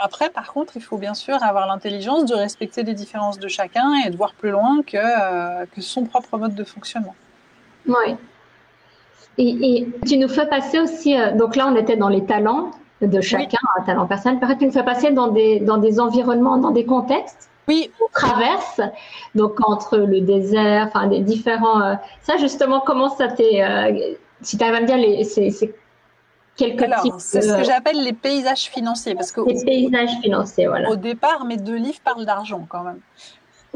après, 0.01 0.29
par 0.29 0.51
contre, 0.51 0.75
il 0.75 0.81
faut 0.81 0.97
bien 0.97 1.13
sûr 1.13 1.41
avoir 1.41 1.67
l'intelligence 1.67 2.25
de 2.25 2.35
respecter 2.35 2.83
les 2.83 2.93
différences 2.93 3.39
de 3.39 3.47
chacun 3.47 3.93
et 4.05 4.09
de 4.09 4.17
voir 4.17 4.33
plus 4.33 4.51
loin 4.51 4.81
que, 4.83 4.97
euh, 4.97 5.65
que 5.73 5.81
son 5.81 6.05
propre 6.05 6.37
mode 6.37 6.55
de 6.55 6.63
fonctionnement. 6.63 7.15
Oui. 7.87 8.15
Et, 9.37 9.87
tu 10.05 10.17
nous 10.17 10.27
fais 10.27 10.47
passer 10.47 10.79
aussi, 10.79 11.17
euh, 11.17 11.31
donc 11.31 11.55
là 11.55 11.67
on 11.67 11.75
était 11.75 11.97
dans 11.97 12.09
les 12.09 12.25
talents 12.25 12.71
de 13.01 13.21
chacun, 13.21 13.57
un 13.77 13.83
talent 13.83 14.07
personnel. 14.07 14.39
Par 14.39 14.57
tu 14.57 14.65
nous 14.65 14.71
fais 14.71 14.83
passer 14.83 15.11
dans 15.11 15.27
des, 15.27 15.59
dans 15.59 15.77
des 15.77 15.99
environnements, 15.99 16.57
dans 16.57 16.71
des 16.71 16.85
contextes. 16.85 17.49
Oui. 17.67 17.91
On 17.99 18.07
traverse, 18.13 18.79
donc 19.33 19.59
entre 19.67 19.97
le 19.97 20.21
désert, 20.21 20.87
enfin 20.87 21.07
des 21.07 21.19
différents. 21.19 21.81
Euh, 21.81 21.95
ça 22.21 22.37
justement, 22.37 22.79
comment 22.79 23.09
ça 23.09 23.27
t'est. 23.27 23.61
si 24.41 24.57
tu 24.57 24.63
arrives 24.63 24.75
à 24.75 24.81
me 24.81 24.85
dire, 24.85 24.97
les, 24.97 25.23
c'est 25.23 25.49
c'est 26.57 26.79
ce 27.19 27.57
que 27.57 27.63
j'appelle 27.63 28.01
les 28.03 28.13
paysages 28.13 28.69
financiers. 28.69 29.15
Parce 29.15 29.31
que 29.31 29.41
les 29.41 29.63
paysages 29.63 30.17
financiers, 30.21 30.67
voilà. 30.67 30.89
Au 30.89 30.95
départ, 30.95 31.45
mes 31.45 31.57
deux 31.57 31.75
livres 31.75 31.99
parlent 32.03 32.25
d'argent 32.25 32.65
quand 32.69 32.83
même. 32.83 32.99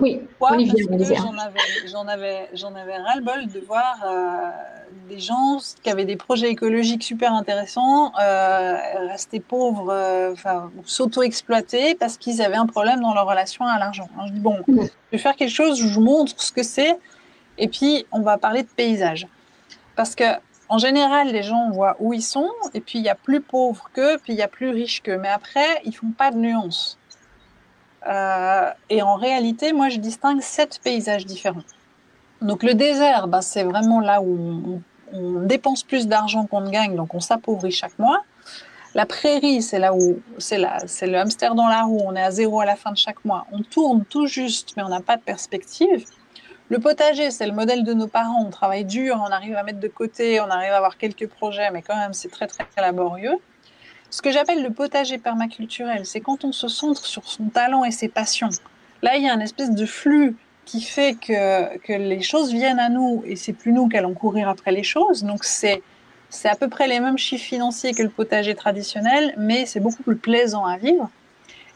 Oui, 0.02 0.22
j'en 1.88 2.08
avais, 2.08 2.50
j'en 2.54 2.74
avais, 2.76 2.98
ras-le-bol 2.98 3.48
de 3.48 3.60
voir 3.60 3.98
euh, 4.06 4.50
des 5.10 5.20
gens 5.20 5.60
qui 5.84 5.90
avaient 5.90 6.06
des 6.06 6.16
projets 6.16 6.50
écologiques 6.50 7.04
super 7.04 7.34
intéressants 7.34 8.14
euh, 8.20 8.78
rester 9.10 9.40
pauvres, 9.40 9.92
euh, 9.92 10.32
enfin 10.34 10.72
s'auto-exploiter 10.86 11.96
parce 11.96 12.18
qu'ils 12.18 12.42
avaient 12.42 12.56
un 12.56 12.66
problème 12.66 13.02
dans 13.02 13.14
leur 13.14 13.28
relation 13.28 13.66
à 13.66 13.78
l'argent. 13.80 14.08
je 14.28 14.34
dis 14.34 14.40
bon, 14.40 14.58
je 14.68 14.88
vais 15.12 15.18
faire 15.18 15.36
quelque 15.36 15.54
chose, 15.54 15.80
je 15.80 15.88
vous 15.94 16.02
montre 16.02 16.42
ce 16.42 16.52
que 16.52 16.64
c'est, 16.64 16.98
et 17.58 17.68
puis 17.68 18.06
on 18.12 18.22
va 18.22 18.38
parler 18.38 18.64
de 18.64 18.70
paysage. 18.70 19.28
Parce 19.96 20.16
que 20.16 20.24
en 20.70 20.78
général, 20.78 21.30
les 21.30 21.42
gens 21.42 21.72
voient 21.72 21.98
où 22.00 22.14
ils 22.14 22.22
sont, 22.22 22.52
et 22.76 22.80
puis 22.80 23.00
il 23.00 23.06
y 23.06 23.10
a 23.10 23.16
plus 23.16 23.42
pauvres 23.42 23.90
qu'eux, 23.92 24.20
puis 24.24 24.34
il 24.34 24.40
y 24.40 24.44
a 24.44 24.48
plus 24.48 24.70
riches 24.70 25.02
qu'eux. 25.02 25.18
Mais 25.18 25.28
après, 25.28 25.82
ils 25.84 25.94
font 25.94 26.12
pas 26.16 26.30
de 26.30 26.38
nuance. 26.38 26.99
Euh, 28.08 28.70
et 28.90 29.02
en 29.02 29.16
réalité, 29.16 29.74
moi, 29.74 29.90
je 29.90 29.98
distingue 29.98 30.42
sept 30.42 30.80
paysages 30.84 31.26
différents. 31.26 31.64
Donc 32.42 32.64
le 32.64 32.74
désert, 32.74 33.28
ben, 33.28 33.42
c'est 33.42 33.64
vraiment 33.64 34.00
là 34.00 34.22
où 34.22 34.82
on, 35.14 35.42
dépense 35.42 35.84
plus 35.84 36.08
d'argent 36.08 36.46
qu'on 36.46 36.62
ne 36.62 36.70
gagne, 36.70 36.96
donc 36.96 37.14
on 37.16 37.20
s'appauvrit 37.20 37.72
chaque 37.72 37.98
mois. 37.98 38.22
La 38.96 39.06
prairie, 39.06 39.62
c'est 39.62 39.80
là 39.80 39.94
où 39.94 40.20
c'est 40.38 40.58
le 40.58 41.16
hamster 41.18 41.56
dans 41.56 41.68
la 41.68 41.84
roue, 41.84 42.02
on 42.06 42.16
est 42.16 42.22
à 42.22 42.32
zéro 42.32 42.62
à 42.62 42.66
la 42.66 42.76
fin 42.76 42.92
de 42.92 42.98
chaque 42.98 43.24
mois. 43.26 43.46
On 43.52 43.62
tourne 43.62 44.06
tout 44.06 44.28
juste, 44.28 44.74
mais 44.78 44.84
on 44.84 44.90
n'a 44.90 45.02
pas 45.02 45.18
de 45.18 45.22
perspective. 45.22 46.06
Le 46.70 46.80
potager, 46.80 47.32
c'est 47.32 47.48
le 47.48 47.54
modèle 47.54 47.84
de 47.84 47.94
nos 47.94 48.08
parents. 48.08 48.46
On 48.46 48.52
travaille 48.52 48.86
dur, 48.86 49.20
on 49.20 49.32
arrive 49.32 49.56
à 49.56 49.64
mettre 49.64 49.80
de 49.80 49.88
côté, 49.88 50.40
on 50.40 50.50
arrive 50.50 50.72
à 50.72 50.78
avoir 50.78 50.98
quelques 50.98 51.28
projets, 51.28 51.72
mais 51.72 51.82
quand 51.82 51.98
même, 51.98 52.14
c'est 52.14 52.30
très, 52.30 52.46
très 52.46 52.66
laborieux. 52.78 53.40
Ce 54.10 54.22
que 54.22 54.32
j'appelle 54.32 54.64
le 54.64 54.72
potager 54.72 55.18
permaculturel, 55.18 56.06
c'est 56.06 56.20
quand 56.20 56.44
on 56.44 56.52
se 56.52 56.68
centre 56.68 57.06
sur 57.06 57.28
son 57.28 57.46
talent 57.46 57.84
et 57.84 57.92
ses 57.92 58.08
passions. 58.08 58.50
Là, 59.02 59.16
il 59.18 59.24
y 59.24 59.30
a 59.30 59.34
un 59.34 59.40
espèce 59.40 59.72
de 59.72 59.86
flux 59.86 60.36
qui 60.66 60.82
fait 60.82 61.16
que, 61.16 61.78
que 61.78 61.94
les 61.94 62.22
choses 62.22 62.52
viennent 62.52 62.80
à 62.80 62.90
nous 62.90 63.24
et 63.26 63.36
c'est 63.36 63.54
plus 63.54 63.72
nous 63.72 63.88
qui 63.88 63.98
allons 63.98 64.14
courir 64.14 64.50
après 64.50 64.72
les 64.72 64.84
choses. 64.84 65.24
Donc, 65.24 65.44
c'est, 65.44 65.82
c'est 66.30 66.50
à 66.50 66.56
peu 66.56 66.68
près 66.68 66.88
les 66.88 67.00
mêmes 67.00 67.18
chiffres 67.18 67.46
financiers 67.46 67.94
que 67.94 68.04
le 68.04 68.10
potager 68.10 68.56
traditionnel, 68.56 69.34
mais 69.38 69.66
c'est 69.66 69.80
beaucoup 69.80 70.04
plus 70.04 70.18
plaisant 70.18 70.66
à 70.66 70.78
vivre. 70.78 71.10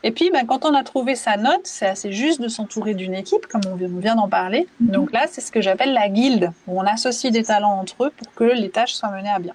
Et 0.06 0.12
puis, 0.12 0.30
ben, 0.32 0.46
quand 0.46 0.65
on 0.65 0.74
a 0.74 0.84
trouvé 0.84 1.15
sa 1.15 1.38
note, 1.38 1.62
c'est 1.63 1.88
assez 1.88 2.12
juste 2.12 2.41
de 2.41 2.50
s'entourer 2.50 2.93
d'une 2.93 3.13
équipe, 3.13 3.48
comme 3.48 3.62
on 3.72 3.76
vient 3.76 4.15
d'en 4.15 4.28
parler. 4.28 4.67
Mhm. 4.82 4.89
Donc 4.89 5.12
là, 5.13 5.28
c'est 5.30 5.39
ce 5.39 5.52
que 5.52 5.62
j'appelle 5.62 5.93
la 5.93 6.10
guilde, 6.10 6.52
où 6.67 6.80
on 6.80 6.86
associe 6.86 7.32
des 7.32 7.43
talents 7.43 7.80
entre 7.80 8.06
eux 8.06 8.12
pour 8.15 8.34
que 8.34 8.43
les 8.43 8.69
tâches 8.69 8.93
soient 8.93 9.12
menées 9.12 9.30
à 9.30 9.39
bien. 9.39 9.54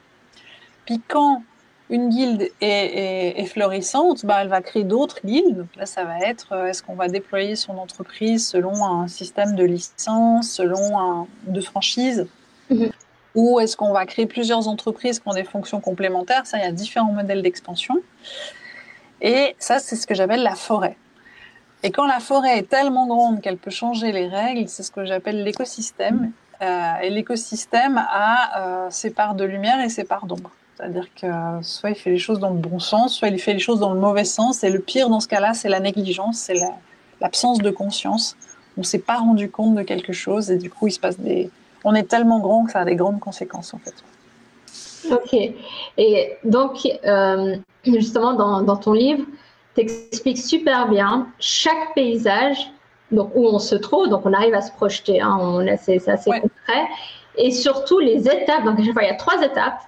Puis 0.87 1.03
quand 1.07 1.43
une 1.91 2.11
guilde 2.11 2.51
est, 2.61 3.45
florissante, 3.47 4.25
ben, 4.27 4.39
elle 4.41 4.49
va 4.49 4.61
créer 4.61 4.85
d'autres 4.85 5.21
guildes. 5.25 5.59
Donc 5.59 5.77
là, 5.77 5.87
ça 5.87 6.05
va 6.05 6.21
être, 6.21 6.53
euh, 6.53 6.67
est-ce 6.67 6.83
qu'on 6.83 6.95
va 6.95 7.09
déployer 7.09 7.57
son 7.57 7.79
entreprise 7.79 8.47
selon 8.47 8.85
un 8.85 9.09
système 9.09 9.55
de 9.55 9.65
licence, 9.65 10.51
selon 10.51 10.99
un 10.99 11.27
de 11.47 11.61
franchise? 11.61 12.27
Mhm. 12.71 12.91
Ou 13.35 13.61
est-ce 13.61 13.77
qu'on 13.77 13.93
va 13.93 14.05
créer 14.05 14.27
plusieurs 14.27 14.69
entreprises 14.69 15.21
qui 15.21 15.29
ont 15.29 15.35
des 15.35 15.45
fonctions 15.45 15.81
complémentaires? 15.81 16.47
Ça, 16.47 16.59
il 16.59 16.65
y 16.65 16.67
a 16.67 16.73
différents 16.73 17.13
modèles 17.13 17.43
d'expansion. 17.43 17.97
Et 19.21 19.55
ça, 19.59 19.79
c'est 19.79 19.97
ce 19.97 20.07
que 20.07 20.15
j'appelle 20.15 20.43
la 20.43 20.55
forêt. 20.55 20.97
Et 21.83 21.91
quand 21.91 22.07
la 22.07 22.21
forêt 22.21 22.59
est 22.59 22.69
tellement 22.69 23.07
grande 23.07 23.41
qu'elle 23.41 23.57
peut 23.57 23.71
changer 23.71 24.13
les 24.13 24.27
règles, 24.27 24.69
c'est 24.69 24.83
ce 24.83 24.91
que 24.91 25.05
j'appelle 25.05 25.45
l'écosystème. 25.45 26.33
Euh, 26.61 26.97
et 27.03 27.11
l'écosystème 27.11 27.99
a 27.99 28.87
euh, 28.87 28.91
ses 28.91 29.11
parts 29.11 29.35
de 29.35 29.45
lumière 29.45 29.81
et 29.81 29.89
ses 29.89 30.05
parts 30.05 30.27
d'ombre. 30.27 30.51
C'est-à-dire 30.79 31.09
que 31.21 31.27
soit 31.63 31.91
il 31.91 31.97
fait 31.97 32.11
les 32.11 32.19
choses 32.19 32.39
dans 32.39 32.51
le 32.51 32.59
bon 32.59 32.79
sens, 32.79 33.17
soit 33.17 33.29
il 33.29 33.39
fait 33.41 33.53
les 33.53 33.59
choses 33.59 33.81
dans 33.81 33.93
le 33.93 33.99
mauvais 33.99 34.25
sens. 34.25 34.63
Et 34.63 34.71
le 34.71 34.79
pire 34.79 35.09
dans 35.09 35.19
ce 35.19 35.27
cas-là, 35.27 35.53
c'est 35.53 35.69
la 35.69 35.81
négligence, 35.81 36.39
c'est 36.39 36.55
l'absence 37.21 37.59
de 37.59 37.71
conscience. 37.71 38.37
On 38.77 38.83
ne 38.83 38.87
s'est 38.87 39.01
pas 39.01 39.17
rendu 39.17 39.51
compte 39.51 39.75
de 39.75 39.83
quelque 39.83 40.13
chose 40.13 40.53
et 40.53 40.57
du 40.57 40.71
coup, 40.71 40.87
il 40.87 40.93
se 40.93 41.01
passe 41.01 41.19
des. 41.19 41.51
On 41.83 41.97
est 41.97 42.05
tellement 42.05 42.39
grand 42.39 42.65
que 42.65 42.73
ça 42.73 42.81
a 42.81 42.85
des 42.85 42.95
grandes 42.95 43.19
conséquences 43.19 43.75
en 43.75 43.79
fait. 43.79 43.95
Ok. 45.11 45.53
Et 45.97 46.33
donc, 46.45 46.87
euh, 47.05 47.57
justement, 47.85 48.35
dans, 48.35 48.77
ton 48.77 48.93
livre, 48.93 49.25
tu 49.75 49.81
expliques 49.81 50.39
super 50.39 50.89
bien 50.89 51.27
chaque 51.41 51.95
paysage 51.97 52.71
donc, 53.11 53.33
où 53.35 53.47
on 53.47 53.59
se 53.59 53.75
trouve, 53.75 54.09
donc 54.09 54.27
on 54.27 54.33
arrive 54.33 54.55
à 54.55 54.61
se 54.61 54.71
projeter, 54.73 55.21
hein, 55.21 55.65
c'est 55.81 56.09
assez 56.09 56.31
concret, 56.31 56.87
et 57.37 57.51
surtout 57.51 57.99
les 57.99 58.29
étapes. 58.29 58.65
Donc, 58.65 58.77
il 58.79 58.87
y 58.87 59.07
a 59.07 59.15
trois 59.15 59.43
étapes. 59.43 59.81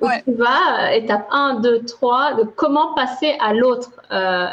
Où 0.00 0.08
tu 0.24 0.34
vas, 0.34 0.88
euh, 0.88 0.88
étape 0.90 1.26
1, 1.30 1.60
2, 1.60 1.84
3, 1.84 2.34
de 2.34 2.42
comment 2.42 2.94
passer 2.94 3.36
à 3.40 3.54
l'autre 3.54 3.90
euh, 4.12 4.48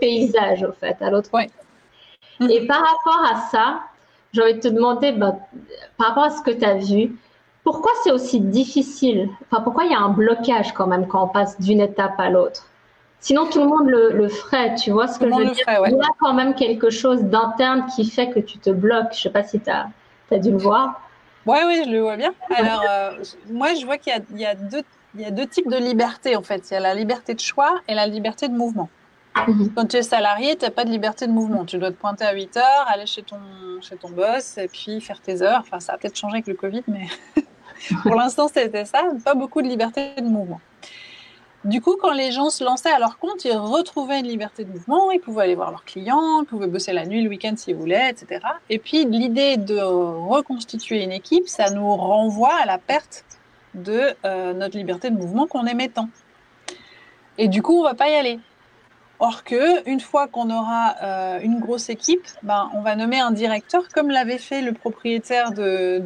paysage, 0.00 0.64
au 0.64 0.72
fait, 0.72 0.96
à 1.00 1.10
l'autre. 1.10 1.30
Et 2.48 2.66
par 2.66 2.80
rapport 2.80 3.22
à 3.30 3.40
ça, 3.50 3.80
j'ai 4.32 4.42
envie 4.42 4.54
de 4.54 4.60
te 4.60 4.68
demander, 4.68 5.12
bah, 5.12 5.36
par 5.96 6.08
rapport 6.08 6.24
à 6.24 6.30
ce 6.30 6.42
que 6.42 6.50
tu 6.50 6.64
as 6.64 6.76
vu, 6.76 7.16
pourquoi 7.62 7.92
c'est 8.02 8.10
aussi 8.10 8.40
difficile? 8.40 9.30
Enfin, 9.50 9.62
pourquoi 9.62 9.84
il 9.84 9.92
y 9.92 9.94
a 9.94 10.00
un 10.00 10.10
blocage 10.10 10.72
quand 10.74 10.86
même 10.86 11.06
quand 11.06 11.24
on 11.24 11.28
passe 11.28 11.58
d'une 11.60 11.80
étape 11.80 12.18
à 12.18 12.28
l'autre? 12.28 12.66
Sinon, 13.20 13.46
tout 13.46 13.60
le 13.60 13.66
monde 13.66 13.88
le, 13.88 14.28
ferait, 14.28 14.74
tu 14.74 14.90
vois 14.90 15.08
ce 15.08 15.18
que 15.18 15.24
je 15.24 15.34
veux 15.34 15.44
dire? 15.46 15.64
Il 15.66 15.96
y 15.96 16.00
a 16.00 16.12
quand 16.20 16.34
même 16.34 16.54
quelque 16.54 16.90
chose 16.90 17.22
d'interne 17.22 17.86
qui 17.96 18.04
fait 18.04 18.28
que 18.28 18.38
tu 18.38 18.58
te 18.58 18.68
bloques. 18.68 19.12
Je 19.12 19.18
ne 19.18 19.22
sais 19.22 19.30
pas 19.30 19.42
si 19.42 19.60
tu 19.60 19.70
as, 19.70 20.38
dû 20.38 20.50
le 20.50 20.58
voir. 20.58 21.00
Oui, 21.46 21.58
oui, 21.66 21.82
je 21.84 21.90
le 21.90 22.00
vois 22.00 22.16
bien. 22.16 22.34
Alors, 22.54 22.82
euh, 22.88 23.22
moi, 23.50 23.74
je 23.74 23.84
vois 23.84 23.98
qu'il 23.98 24.12
y, 24.36 24.44
a, 24.44 24.54
deux, 24.54 24.82
il 25.14 25.20
y 25.20 25.24
a 25.24 25.30
deux 25.30 25.46
types 25.46 25.68
de 25.68 25.76
liberté, 25.76 26.36
en 26.36 26.42
fait. 26.42 26.70
Il 26.70 26.74
y 26.74 26.76
a 26.76 26.80
la 26.80 26.94
liberté 26.94 27.34
de 27.34 27.40
choix 27.40 27.80
et 27.88 27.94
la 27.94 28.06
liberté 28.06 28.48
de 28.48 28.54
mouvement. 28.54 28.88
Mhm. 29.48 29.72
Quand 29.74 29.86
tu 29.86 29.96
es 29.96 30.02
salarié, 30.02 30.56
tu 30.56 30.64
n'as 30.64 30.70
pas 30.70 30.84
de 30.84 30.90
liberté 30.90 31.26
de 31.26 31.32
mouvement. 31.32 31.64
Tu 31.64 31.78
dois 31.78 31.90
te 31.90 31.96
pointer 31.96 32.24
à 32.24 32.32
8 32.32 32.56
heures, 32.56 32.86
aller 32.86 33.06
chez 33.06 33.22
ton, 33.22 33.38
chez 33.80 33.96
ton 33.96 34.10
boss 34.10 34.58
et 34.58 34.68
puis 34.68 35.00
faire 35.00 35.20
tes 35.20 35.42
heures. 35.42 35.60
Enfin, 35.60 35.80
ça 35.80 35.94
a 35.94 35.98
peut-être 35.98 36.16
changé 36.16 36.36
avec 36.36 36.46
le 36.46 36.54
Covid, 36.54 36.84
mais 36.86 37.08
Pour 38.02 38.14
l'instant, 38.14 38.48
c'était 38.48 38.84
ça, 38.84 39.02
pas 39.24 39.34
beaucoup 39.34 39.62
de 39.62 39.68
liberté 39.68 40.14
de 40.16 40.28
mouvement. 40.28 40.60
Du 41.64 41.80
coup, 41.80 41.96
quand 42.00 42.12
les 42.12 42.30
gens 42.30 42.50
se 42.50 42.62
lançaient 42.62 42.92
à 42.92 42.98
leur 42.98 43.18
compte, 43.18 43.44
ils 43.46 43.56
retrouvaient 43.56 44.20
une 44.20 44.26
liberté 44.26 44.64
de 44.64 44.70
mouvement, 44.70 45.10
ils 45.10 45.20
pouvaient 45.20 45.44
aller 45.44 45.54
voir 45.54 45.70
leurs 45.70 45.84
clients, 45.84 46.42
ils 46.42 46.46
pouvaient 46.46 46.66
bosser 46.66 46.92
la 46.92 47.06
nuit, 47.06 47.22
le 47.22 47.30
week-end 47.30 47.54
s'ils 47.56 47.74
voulaient, 47.74 48.10
etc. 48.10 48.40
Et 48.68 48.78
puis, 48.78 49.06
l'idée 49.06 49.56
de 49.56 49.78
reconstituer 49.78 51.02
une 51.02 51.12
équipe, 51.12 51.48
ça 51.48 51.70
nous 51.70 51.96
renvoie 51.96 52.54
à 52.54 52.66
la 52.66 52.76
perte 52.76 53.24
de 53.74 54.14
euh, 54.26 54.52
notre 54.52 54.76
liberté 54.76 55.08
de 55.08 55.16
mouvement 55.16 55.46
qu'on 55.46 55.64
aimait 55.64 55.88
tant. 55.88 56.10
Et 57.38 57.48
du 57.48 57.62
coup, 57.62 57.80
on 57.80 57.82
va 57.82 57.94
pas 57.94 58.10
y 58.10 58.14
aller. 58.14 58.38
Or 59.20 59.44
que, 59.44 59.88
une 59.88 60.00
fois 60.00 60.26
qu'on 60.26 60.50
aura 60.50 60.96
euh, 61.02 61.38
une 61.40 61.60
grosse 61.60 61.88
équipe, 61.88 62.26
ben, 62.42 62.68
on 62.74 62.80
va 62.80 62.96
nommer 62.96 63.20
un 63.20 63.30
directeur, 63.30 63.88
comme 63.94 64.10
l'avait 64.10 64.38
fait 64.38 64.60
le 64.60 64.72
propriétaire 64.72 65.52
de, 65.52 66.02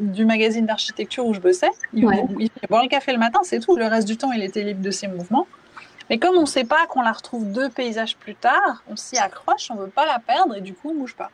du 0.00 0.24
magazine 0.24 0.64
d'architecture 0.64 1.26
où 1.26 1.34
je 1.34 1.40
bossais. 1.40 1.70
Il, 1.92 2.08
il 2.38 2.50
boire 2.68 2.82
le 2.82 2.88
café 2.88 3.12
le 3.12 3.18
matin, 3.18 3.40
c'est 3.42 3.58
tout. 3.58 3.76
Le 3.76 3.86
reste 3.86 4.06
du 4.06 4.16
temps, 4.16 4.32
il 4.32 4.42
était 4.42 4.62
libre 4.62 4.80
de 4.80 4.90
ses 4.90 5.08
mouvements. 5.08 5.46
Mais 6.10 6.18
comme 6.18 6.36
on 6.36 6.42
ne 6.42 6.46
sait 6.46 6.64
pas 6.64 6.86
qu'on 6.86 7.02
la 7.02 7.12
retrouve 7.12 7.50
deux 7.50 7.68
paysages 7.68 8.16
plus 8.16 8.34
tard, 8.34 8.82
on 8.90 8.96
s'y 8.96 9.16
accroche, 9.16 9.70
on 9.70 9.74
ne 9.74 9.80
veut 9.80 9.88
pas 9.88 10.06
la 10.06 10.18
perdre 10.18 10.54
et 10.56 10.60
du 10.60 10.74
coup, 10.74 10.90
on 10.90 10.94
ne 10.94 10.98
bouge 11.00 11.16
pas. 11.16 11.30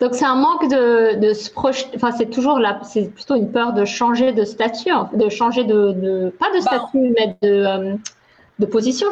Donc 0.00 0.14
c'est 0.14 0.24
un 0.24 0.36
manque 0.36 0.68
de, 0.70 1.18
de 1.18 1.32
se 1.32 1.50
projeter. 1.50 1.90
Enfin, 1.96 2.12
c'est 2.12 2.30
toujours 2.30 2.58
là, 2.58 2.80
c'est 2.82 3.12
plutôt 3.12 3.36
une 3.36 3.50
peur 3.50 3.72
de 3.72 3.84
changer 3.84 4.32
de 4.32 4.44
statut, 4.44 4.90
de 5.12 5.28
changer 5.28 5.64
de, 5.64 6.32
pas 6.38 6.50
de 6.50 6.64
bah, 6.64 6.78
statut, 6.78 7.14
mais 7.16 7.36
de, 7.42 7.48
euh, 7.48 7.94
de 8.58 8.66
position. 8.66 9.08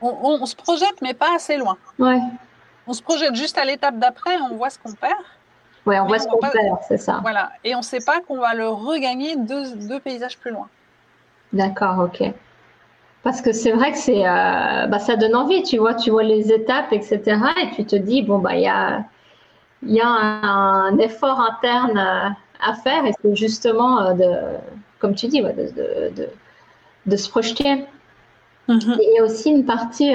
On, 0.00 0.44
se 0.44 0.54
projette, 0.54 1.00
mais 1.02 1.14
pas 1.14 1.34
assez 1.34 1.56
loin. 1.56 1.76
Ouais. 1.98 2.20
on 2.86 2.92
se 2.92 3.02
projette 3.02 3.34
juste 3.34 3.56
à 3.56 3.64
l'étape 3.64 3.98
d'après, 3.98 4.36
on 4.40 4.54
voit 4.54 4.70
ce 4.70 4.78
qu'on 4.78 4.92
perd. 4.92 5.18
Oui, 5.86 5.98
on 5.98 6.06
voit 6.06 6.18
ce 6.18 6.28
qu'on 6.28 6.38
perd, 6.38 6.54
c'est 6.86 6.98
ça. 6.98 7.20
Voilà, 7.22 7.50
et 7.64 7.74
on 7.74 7.78
ne 7.78 7.84
sait 7.84 8.04
pas 8.04 8.20
qu'on 8.20 8.38
va 8.38 8.54
le 8.54 8.68
regagner 8.68 9.36
deux, 9.36 9.74
deux 9.76 10.00
paysages 10.00 10.38
plus 10.38 10.50
loin. 10.50 10.68
D'accord, 11.52 11.98
ok. 11.98 12.32
Parce 13.22 13.40
que 13.40 13.52
c'est 13.52 13.72
vrai 13.72 13.90
que 13.90 13.98
c'est, 13.98 14.24
euh, 14.24 14.86
bah, 14.86 14.98
ça 15.00 15.16
donne 15.16 15.34
envie, 15.34 15.62
tu 15.62 15.78
vois, 15.78 15.94
tu 15.94 16.10
vois 16.10 16.22
les 16.22 16.52
étapes, 16.52 16.92
etc. 16.92 17.40
Et 17.62 17.74
tu 17.74 17.84
te 17.84 17.96
dis, 17.96 18.22
bon, 18.22 18.38
bah, 18.38 18.54
il 18.54 18.62
y 18.62 18.68
a, 18.68 19.04
y 19.82 20.00
a 20.00 20.06
un, 20.06 20.96
effort 20.98 21.40
interne 21.40 21.98
euh, 21.98 22.28
à 22.64 22.74
faire 22.74 23.04
et 23.04 23.12
c'est 23.20 23.34
justement, 23.34 24.00
euh, 24.00 24.12
de, 24.12 24.30
comme 25.00 25.14
tu 25.14 25.26
dis, 25.26 25.40
de, 25.40 25.48
de, 26.14 26.28
de, 27.06 27.16
se 27.16 27.28
projeter. 27.28 27.84
Il 28.68 29.14
y 29.16 29.18
a 29.20 29.24
aussi 29.24 29.50
une 29.50 29.64
partie 29.64 30.14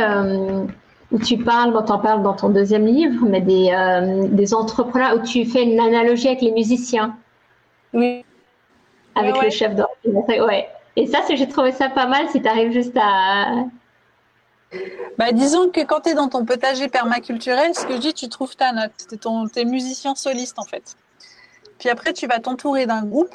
où 1.12 1.20
tu 1.20 1.38
parles, 1.38 1.74
dont 1.74 1.84
tu 1.84 1.92
en 1.92 2.00
parles 2.00 2.24
dans 2.24 2.34
ton 2.34 2.50
deuxième 2.50 2.86
livre, 2.86 3.26
mais 3.26 3.42
des, 3.42 3.72
des 4.30 4.54
entrepreneurs, 4.54 5.16
où 5.16 5.26
tu 5.26 5.46
fais 5.46 5.64
une 5.64 5.80
analogie 5.80 6.28
avec 6.28 6.42
les 6.42 6.52
musiciens. 6.52 7.16
Oui. 7.94 8.26
Avec 9.16 9.42
le 9.42 9.50
chef 9.50 9.76
d'orchestre. 9.76 10.46
Ouais. 10.46 10.70
Et 10.96 11.08
ça, 11.08 11.20
j'ai 11.30 11.48
trouvé 11.48 11.72
ça 11.72 11.90
pas 11.90 12.06
mal 12.06 12.28
si 12.30 12.42
tu 12.42 12.48
arrives 12.48 12.72
juste 12.72 12.98
à. 13.00 13.66
Bah, 15.18 15.32
disons 15.32 15.70
que 15.70 15.82
quand 15.82 16.02
tu 16.02 16.10
es 16.10 16.14
dans 16.14 16.30
ton 16.30 16.46
potager 16.46 16.88
permaculturel, 16.88 17.76
ce 17.76 17.86
que 17.86 17.96
je 17.96 18.00
dis, 18.00 18.14
tu 18.14 18.30
trouves 18.30 18.56
ta 18.56 18.72
note. 18.72 18.92
Tu 19.10 19.60
es, 19.60 19.66
musicien 19.66 20.16
soliste 20.16 20.60
en 20.60 20.64
fait. 20.64 20.96
Puis 21.80 21.90
après, 21.90 22.14
tu 22.14 22.28
vas 22.28 22.40
t'entourer 22.40 22.86
d'un 22.86 23.04
groupe 23.04 23.34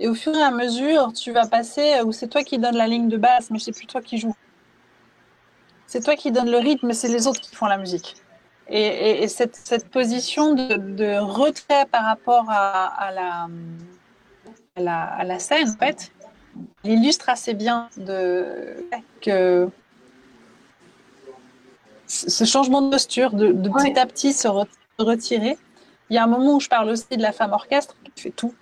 et 0.00 0.08
au 0.08 0.14
fur 0.14 0.34
et 0.34 0.42
à 0.42 0.50
mesure, 0.50 1.12
tu 1.12 1.32
vas 1.32 1.46
passer 1.46 2.00
où 2.04 2.12
c'est 2.12 2.28
toi 2.28 2.42
qui 2.42 2.58
donne 2.58 2.76
la 2.76 2.86
ligne 2.86 3.08
de 3.08 3.16
basse, 3.16 3.50
mais 3.50 3.58
c'est 3.58 3.72
plus 3.72 3.86
toi 3.86 4.00
qui 4.00 4.18
joues. 4.18 4.34
C'est 5.88 6.04
toi 6.04 6.14
qui 6.14 6.30
donne 6.30 6.50
le 6.50 6.58
rythme, 6.58 6.86
mais 6.86 6.94
c'est 6.94 7.08
les 7.08 7.26
autres 7.26 7.40
qui 7.40 7.56
font 7.56 7.66
la 7.66 7.78
musique. 7.78 8.14
Et, 8.70 9.26
cette, 9.28 9.56
cette, 9.56 9.88
position 9.88 10.54
de, 10.54 11.18
retrait 11.18 11.86
par 11.86 12.04
rapport 12.04 12.44
à, 12.50 13.10
la, 13.14 13.48
à, 14.76 14.80
la, 14.82 15.02
à 15.04 15.24
la 15.24 15.38
scène, 15.38 15.70
en 15.70 15.78
fait, 15.78 16.12
il 16.84 17.02
illustre 17.02 17.30
assez 17.30 17.54
bien 17.54 17.88
de, 17.96 18.86
que 19.22 19.70
ce 22.06 22.44
changement 22.44 22.82
de 22.82 22.90
posture, 22.90 23.32
de, 23.32 23.52
petit 23.52 23.98
à 23.98 24.04
petit 24.04 24.34
se 24.34 24.48
retirer. 24.98 25.56
Il 26.10 26.14
y 26.14 26.18
a 26.18 26.24
un 26.24 26.26
moment 26.26 26.56
où 26.56 26.60
je 26.60 26.68
parle 26.68 26.90
aussi 26.90 27.16
de 27.16 27.22
la 27.22 27.32
femme 27.32 27.52
orchestre 27.52 27.96
qui 28.14 28.22
fait 28.22 28.30
tout. 28.30 28.54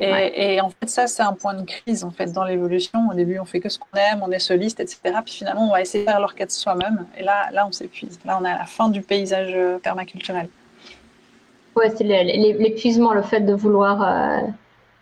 Et, 0.00 0.60
en 0.60 0.70
fait, 0.70 0.88
ça, 0.88 1.06
c'est 1.06 1.22
un 1.22 1.32
point 1.32 1.54
de 1.54 1.64
crise 1.64 2.04
en 2.04 2.10
fait 2.10 2.32
dans 2.32 2.44
l'évolution. 2.44 3.08
Au 3.10 3.14
début, 3.14 3.38
on 3.38 3.44
fait 3.44 3.60
que 3.60 3.68
ce 3.68 3.78
qu'on 3.78 3.98
aime, 3.98 4.20
on 4.22 4.30
est 4.30 4.38
soliste, 4.38 4.80
etc. 4.80 5.00
Puis 5.24 5.34
finalement, 5.34 5.68
on 5.68 5.72
va 5.72 5.80
essayer 5.80 6.04
de 6.04 6.10
faire 6.10 6.20
l'orchestre 6.20 6.54
soi-même. 6.54 7.06
Et 7.16 7.24
là, 7.24 7.48
là, 7.52 7.66
on 7.66 7.72
s'épuise. 7.72 8.18
Là, 8.24 8.38
on 8.40 8.44
est 8.44 8.50
à 8.50 8.58
la 8.58 8.66
fin 8.66 8.88
du 8.88 9.02
paysage 9.02 9.52
euh, 9.54 9.78
permaculturel. 9.78 10.48
Ouais, 11.74 11.92
c'est 11.96 12.04
l'épuisement, 12.04 13.12
le 13.12 13.22
fait 13.22 13.40
de 13.40 13.54
vouloir 13.54 14.02
euh, 14.02 14.46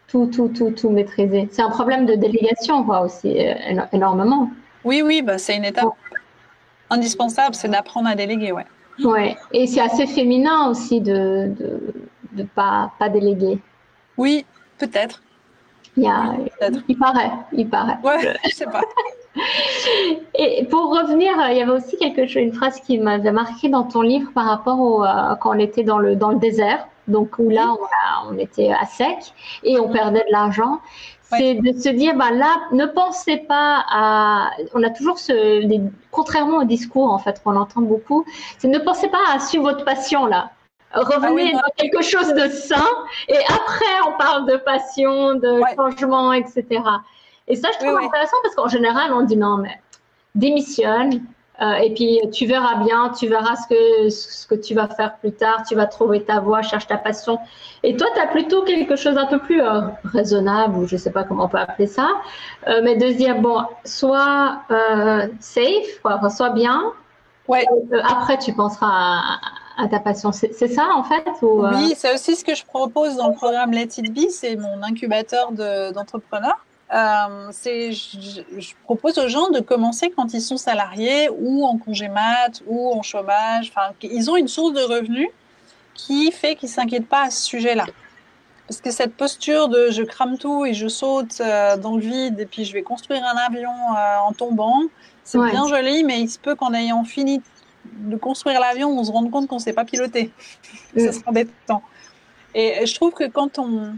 tout, 0.09 0.27
tout, 0.27 0.49
tout, 0.49 0.71
tout 0.71 0.91
maîtriser. 0.91 1.49
C'est 1.51 1.63
un 1.63 1.71
problème 1.71 2.07
de 2.07 2.15
délégation, 2.15 2.85
quoi, 2.85 3.01
aussi, 3.01 3.39
euh, 3.39 3.55
énormément. 3.93 4.51
Oui, 4.85 5.03
oui, 5.03 5.23
bah, 5.23 5.39
c'est 5.39 5.57
une 5.57 5.65
étape 5.65 5.89
indispensable, 6.91 7.55
c'est 7.55 7.69
d'apprendre 7.69 8.09
à 8.09 8.15
déléguer, 8.15 8.53
ouais. 8.53 8.67
Ouais, 9.05 9.37
et 9.53 9.67
c'est 9.67 9.81
assez 9.81 10.07
féminin 10.07 10.71
aussi 10.71 11.01
de 11.01 11.53
ne 11.61 12.39
de, 12.39 12.43
pas, 12.45 12.93
pas 12.99 13.09
déléguer. 13.09 13.59
Oui, 14.17 14.47
peut-être. 14.79 15.23
Il, 15.97 16.05
y 16.05 16.09
a, 16.09 16.35
il 16.89 16.99
paraît, 16.99 17.31
il 17.53 17.69
paraît. 17.69 17.97
Ouais, 18.05 18.37
je 18.45 18.51
sais 18.51 18.67
pas. 18.67 18.83
Et 20.35 20.65
pour 20.67 20.91
revenir, 20.91 21.33
il 21.51 21.57
y 21.57 21.63
avait 21.63 21.73
aussi 21.73 21.97
quelque 21.97 22.27
chose, 22.27 22.43
une 22.43 22.53
phrase 22.53 22.81
qui 22.81 22.99
m'avait 22.99 23.33
marqué 23.33 23.69
dans 23.69 23.85
ton 23.85 24.03
livre 24.03 24.31
par 24.35 24.47
rapport 24.47 24.79
au 24.79 25.05
euh, 25.05 25.35
quand 25.41 25.57
on 25.57 25.59
était 25.59 25.85
dans 25.85 25.99
le 25.99 26.17
dans 26.17 26.31
le 26.31 26.39
désert, 26.39 26.87
donc 27.09 27.39
où 27.39 27.49
là 27.49 27.75
on, 28.29 28.35
on 28.35 28.39
était 28.39 28.73
à 28.73 28.85
sec 28.85 29.19
et 29.63 29.79
on 29.79 29.89
perdait 29.89 30.25
de 30.27 30.33
l'argent. 30.33 30.81
C'est 31.29 31.55
de 31.55 31.73
se 31.73 31.89
dire, 31.89 32.15
bah 32.15 32.31
là, 32.31 32.57
ne 32.71 32.87
pensez 32.87 33.37
pas 33.39 33.85
à. 33.91 34.51
On 34.75 34.83
a 34.85 34.91
toujours 34.91 35.19
ce, 35.19 35.89
contrairement 36.13 36.59
au 36.59 36.65
discours 36.65 37.11
en 37.11 37.19
fait 37.19 37.43
qu'on 37.43 37.57
entend 37.57 37.81
beaucoup, 37.81 38.25
c'est 38.59 38.69
ne 38.69 38.79
pensez 38.79 39.09
pas 39.09 39.19
à 39.35 39.41
suivre 39.41 39.65
votre 39.65 39.85
passion 39.85 40.27
là. 40.27 40.51
Revenez 40.97 41.53
ah 41.55 41.63
dans 41.63 41.75
quelque 41.77 42.03
chose 42.03 42.33
de 42.35 42.49
sain 42.49 42.89
et 43.29 43.39
après 43.39 44.09
on 44.09 44.17
parle 44.17 44.47
de 44.51 44.57
passion, 44.57 45.35
de 45.35 45.61
changement, 45.77 46.33
etc. 46.33 46.65
Et 47.49 47.57
ça, 47.57 47.69
je 47.73 47.85
trouve 47.85 47.99
intéressant 47.99 48.37
parce 48.43 48.55
qu'en 48.55 48.69
général, 48.69 49.13
on 49.13 49.23
dit 49.23 49.37
non, 49.37 49.59
mais 49.59 49.81
démissionne. 50.35 51.23
Euh, 51.63 51.77
et 51.77 51.95
puis 51.95 52.21
tu 52.33 52.45
verras 52.45 52.85
bien, 52.85 53.11
tu 53.19 53.29
verras 53.29 53.57
ce 53.57 53.67
que, 53.67 54.11
ce 54.11 54.47
que 54.47 54.55
tu 54.55 54.75
vas 54.75 54.89
faire 54.89 55.17
plus 55.17 55.33
tard, 55.33 55.63
tu 55.67 55.75
vas 55.75 55.87
trouver 55.87 56.23
ta 56.23 56.39
voie, 56.39 56.61
cherche 56.61 56.87
ta 56.87 56.99
passion. 56.99 57.39
Et 57.83 57.97
toi, 57.97 58.07
tu 58.15 58.21
as 58.21 58.27
plutôt 58.27 58.63
quelque 58.63 58.95
chose 58.95 59.15
d'un 59.15 59.25
peu 59.25 59.39
plus 59.39 59.63
euh, 59.63 59.81
raisonnable, 60.05 60.77
ou 60.77 60.87
je 60.87 60.97
ne 60.97 61.01
sais 61.01 61.11
pas 61.11 61.25
comment 61.25 61.45
on 61.45 61.49
peut 61.49 61.59
appeler 61.59 61.87
ça, 61.87 62.09
euh, 62.69 62.83
mais 62.85 62.97
de 62.97 63.07
se 63.07 63.17
dire, 63.17 63.41
bon, 63.41 63.63
sois 63.85 64.61
safe, 65.41 66.01
quoi, 66.03 66.29
sois 66.29 66.51
bien. 66.51 66.93
Ouais. 67.49 67.65
après, 68.05 68.39
tu 68.39 68.53
penseras 68.53 69.39
à, 69.77 69.89
ta 69.89 70.01
passion. 70.01 70.33
C'est 70.33 70.69
ça, 70.69 70.89
en 70.95 71.05
fait 71.05 71.25
ou, 71.43 71.67
Oui, 71.67 71.95
c'est 71.97 72.13
aussi 72.15 72.37
ce 72.37 72.45
que 72.45 72.55
je 72.55 72.65
propose 72.65 73.17
dans 73.17 73.29
le 73.29 73.35
programme 73.35 73.73
Let 73.73 73.89
It 73.99 74.13
Be, 74.13 74.31
c'est 74.31 74.57
mon 74.57 74.83
incubateur 74.83 75.53
d'entrepreneurs. 75.53 76.59
Euh, 76.95 77.51
je, 77.51 78.75
propose 78.85 79.19
aux 79.19 79.27
gens 79.27 79.51
de 79.51 79.59
commencer 79.59 80.13
quand 80.15 80.33
ils 80.35 80.41
sont 80.41 80.57
salariés 80.57 81.29
ou 81.37 81.67
en 81.67 81.79
congé 81.79 82.09
mat 82.09 82.63
ou 82.67 82.93
en 82.93 83.03
chômage. 83.03 83.73
Enfin, 83.75 83.93
ils 84.03 84.31
ont 84.31 84.37
une 84.37 84.49
source 84.49 84.73
de 84.73 84.83
revenus 84.83 85.29
qui 85.95 86.31
fait 86.31 86.55
qu'ils 86.55 86.69
s'inquiètent 86.69 87.09
pas 87.09 87.25
à 87.25 87.31
ce 87.31 87.45
sujet-là. 87.45 87.87
Parce 88.69 88.81
que 88.81 88.91
cette 88.91 89.15
posture 89.15 89.69
de 89.69 89.91
je 89.91 90.03
crame 90.03 90.39
tout 90.39 90.65
et 90.65 90.75
je 90.75 90.89
saute 90.89 91.41
euh, 91.41 91.77
dans 91.77 91.97
le 91.97 92.03
vide 92.03 92.41
et 92.41 92.47
puis 92.47 92.65
je 92.65 92.73
vais 92.73 92.83
construire 92.83 93.23
un 93.25 93.37
avion 93.37 93.71
euh, 93.71 94.19
en 94.27 94.33
tombant, 94.33 94.83
c'est 95.27 95.39
bien 95.39 95.67
joli, 95.67 96.05
mais 96.05 96.21
il 96.21 96.31
se 96.31 96.39
peut 96.39 96.55
qu'en 96.55 96.73
ayant 96.73 97.05
fini 97.05 97.43
de 97.85 98.17
construire 98.17 98.61
l'avion, 98.61 98.97
on 98.97 99.03
se 99.03 99.11
rende 99.11 99.31
compte 99.31 99.49
qu'on 99.49 99.57
ne 99.57 99.61
sait 99.61 99.73
pas 99.73 99.85
piloter. 99.85 100.31
Ça 100.97 101.13
sera 101.13 101.31
embêtant. 101.31 101.83
Et 102.55 102.87
je 102.87 102.95
trouve 102.95 103.13
que 103.13 103.29
quand 103.29 103.59
on, 103.59 103.97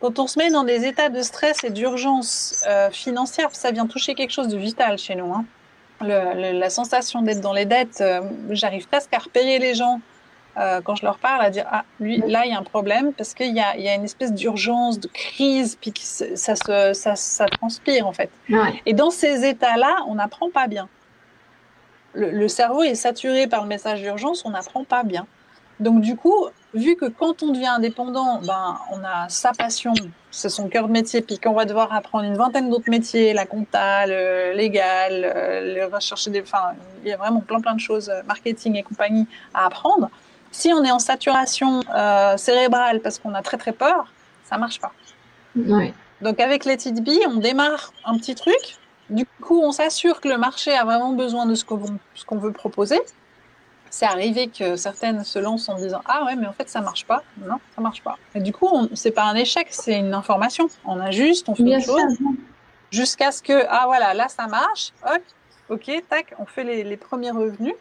quand 0.00 0.18
on 0.18 0.26
se 0.26 0.38
met 0.38 0.50
dans 0.50 0.64
des 0.64 0.84
états 0.84 1.08
de 1.08 1.22
stress 1.22 1.64
et 1.64 1.70
d'urgence 1.70 2.62
euh, 2.68 2.90
financière, 2.90 3.48
ça 3.54 3.70
vient 3.70 3.86
toucher 3.86 4.14
quelque 4.14 4.30
chose 4.30 4.48
de 4.48 4.58
vital 4.58 4.98
chez 4.98 5.14
nous. 5.14 5.32
Hein. 5.32 5.46
la 6.00 6.70
sensation 6.70 7.22
d'être 7.22 7.40
dans 7.40 7.54
les 7.54 7.64
dettes, 7.64 8.02
euh, 8.02 8.20
j'arrive 8.50 8.86
presque 8.88 9.12
à 9.14 9.18
repayer 9.18 9.58
les 9.58 9.74
gens 9.74 10.00
euh, 10.58 10.80
quand 10.82 10.94
je 10.94 11.04
leur 11.04 11.18
parle, 11.18 11.42
à 11.44 11.50
dire 11.50 11.66
ah 11.70 11.84
lui 12.00 12.18
là 12.18 12.44
il 12.44 12.52
y 12.52 12.54
a 12.54 12.58
un 12.58 12.62
problème 12.62 13.12
parce 13.12 13.34
qu'il 13.34 13.54
y 13.54 13.60
a, 13.60 13.76
y 13.76 13.88
a, 13.88 13.94
une 13.94 14.04
espèce 14.04 14.32
d'urgence, 14.32 14.98
de 14.98 15.08
crise, 15.08 15.76
puis 15.80 15.92
ça, 15.96 16.56
se, 16.56 16.92
ça, 16.94 17.16
ça, 17.16 17.46
transpire 17.46 18.06
en 18.06 18.12
fait. 18.12 18.30
Et 18.86 18.92
dans 18.92 19.10
ces 19.10 19.46
états-là, 19.46 20.04
on 20.08 20.16
n'apprend 20.16 20.50
pas 20.50 20.66
bien. 20.66 20.88
Le, 22.14 22.30
le, 22.30 22.48
cerveau 22.48 22.82
est 22.82 22.94
saturé 22.94 23.46
par 23.46 23.62
le 23.62 23.68
message 23.68 24.00
d'urgence, 24.00 24.44
on 24.44 24.50
n'apprend 24.50 24.84
pas 24.84 25.02
bien. 25.02 25.26
Donc 25.80 26.00
du 26.00 26.16
coup, 26.16 26.48
vu 26.74 26.96
que 26.96 27.06
quand 27.06 27.42
on 27.42 27.52
devient 27.52 27.66
indépendant, 27.66 28.40
ben, 28.40 28.78
on 28.90 29.04
a 29.04 29.28
sa 29.28 29.52
passion, 29.52 29.92
c'est 30.30 30.48
son 30.48 30.68
cœur 30.68 30.88
de 30.88 30.92
métier, 30.92 31.22
puis 31.22 31.38
qu'on 31.38 31.52
va 31.52 31.64
devoir 31.64 31.92
apprendre 31.92 32.24
une 32.24 32.36
vingtaine 32.36 32.68
d'autres 32.68 32.90
métiers, 32.90 33.32
la 33.32 33.46
compta, 33.46 34.06
le 34.06 34.54
légal, 34.54 35.22
le 35.22 35.84
rechercher 35.84 36.30
des, 36.30 36.42
enfin, 36.42 36.72
il 37.04 37.08
y 37.08 37.12
a 37.12 37.16
vraiment 37.16 37.40
plein 37.40 37.60
plein 37.60 37.74
de 37.74 37.80
choses, 37.80 38.08
euh, 38.08 38.22
marketing 38.26 38.76
et 38.76 38.82
compagnie 38.82 39.26
à 39.54 39.66
apprendre. 39.66 40.10
Si 40.50 40.72
on 40.72 40.82
est 40.84 40.90
en 40.90 40.98
saturation 40.98 41.80
euh, 41.94 42.36
cérébrale 42.36 43.00
parce 43.00 43.18
qu'on 43.18 43.34
a 43.34 43.42
très 43.42 43.58
très 43.58 43.72
peur, 43.72 44.12
ça 44.44 44.58
marche 44.58 44.80
pas. 44.80 44.92
Donc 46.20 46.40
avec 46.40 46.64
Let 46.64 46.78
It 46.86 47.02
Be, 47.02 47.26
on 47.26 47.36
démarre 47.36 47.92
un 48.04 48.16
petit 48.18 48.34
truc. 48.34 48.78
Du 49.10 49.24
coup, 49.40 49.60
on 49.62 49.72
s'assure 49.72 50.20
que 50.20 50.28
le 50.28 50.36
marché 50.36 50.74
a 50.74 50.84
vraiment 50.84 51.12
besoin 51.12 51.46
de 51.46 51.54
ce 51.54 51.64
qu'on 51.64 52.38
veut 52.38 52.52
proposer. 52.52 53.00
C'est 53.90 54.06
arrivé 54.06 54.48
que 54.48 54.76
certaines 54.76 55.24
se 55.24 55.38
lancent 55.38 55.68
en 55.68 55.76
disant 55.76 56.02
ah 56.04 56.24
ouais 56.26 56.36
mais 56.36 56.46
en 56.46 56.52
fait 56.52 56.68
ça 56.68 56.80
marche 56.80 57.06
pas. 57.06 57.22
Non 57.38 57.56
ça 57.74 57.80
marche 57.80 58.02
pas. 58.02 58.16
Et 58.34 58.40
du 58.40 58.52
coup 58.52 58.68
c'est 58.94 59.12
pas 59.12 59.24
un 59.24 59.34
échec 59.34 59.68
c'est 59.70 59.98
une 59.98 60.14
information. 60.14 60.68
On 60.84 61.00
ajuste 61.00 61.48
on 61.48 61.54
fait 61.54 61.62
Bien 61.62 61.80
chose 61.80 62.02
jusqu'à 62.90 63.32
ce 63.32 63.42
que 63.42 63.64
ah 63.68 63.84
voilà 63.86 64.14
là 64.14 64.28
ça 64.28 64.46
marche. 64.46 64.92
Ok 65.06 65.22
ok 65.70 66.04
tac 66.08 66.34
on 66.38 66.44
fait 66.44 66.64
les, 66.64 66.96
premiers 66.96 67.30
revenus 67.30 67.74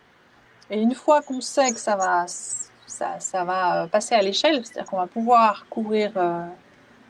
et 0.70 0.82
une 0.82 0.94
fois 0.94 1.22
qu'on 1.22 1.42
sait 1.42 1.72
que 1.72 1.80
ça 1.80 1.96
va 1.96 2.26
ça, 2.28 3.20
ça 3.20 3.44
va 3.44 3.84
euh, 3.84 3.88
passer 3.88 4.16
à 4.16 4.22
l'échelle 4.22 4.66
c'est-à-dire 4.66 4.90
qu'on 4.90 4.98
va 4.98 5.08
pouvoir 5.08 5.66
couvrir 5.70 6.12
euh, 6.16 6.46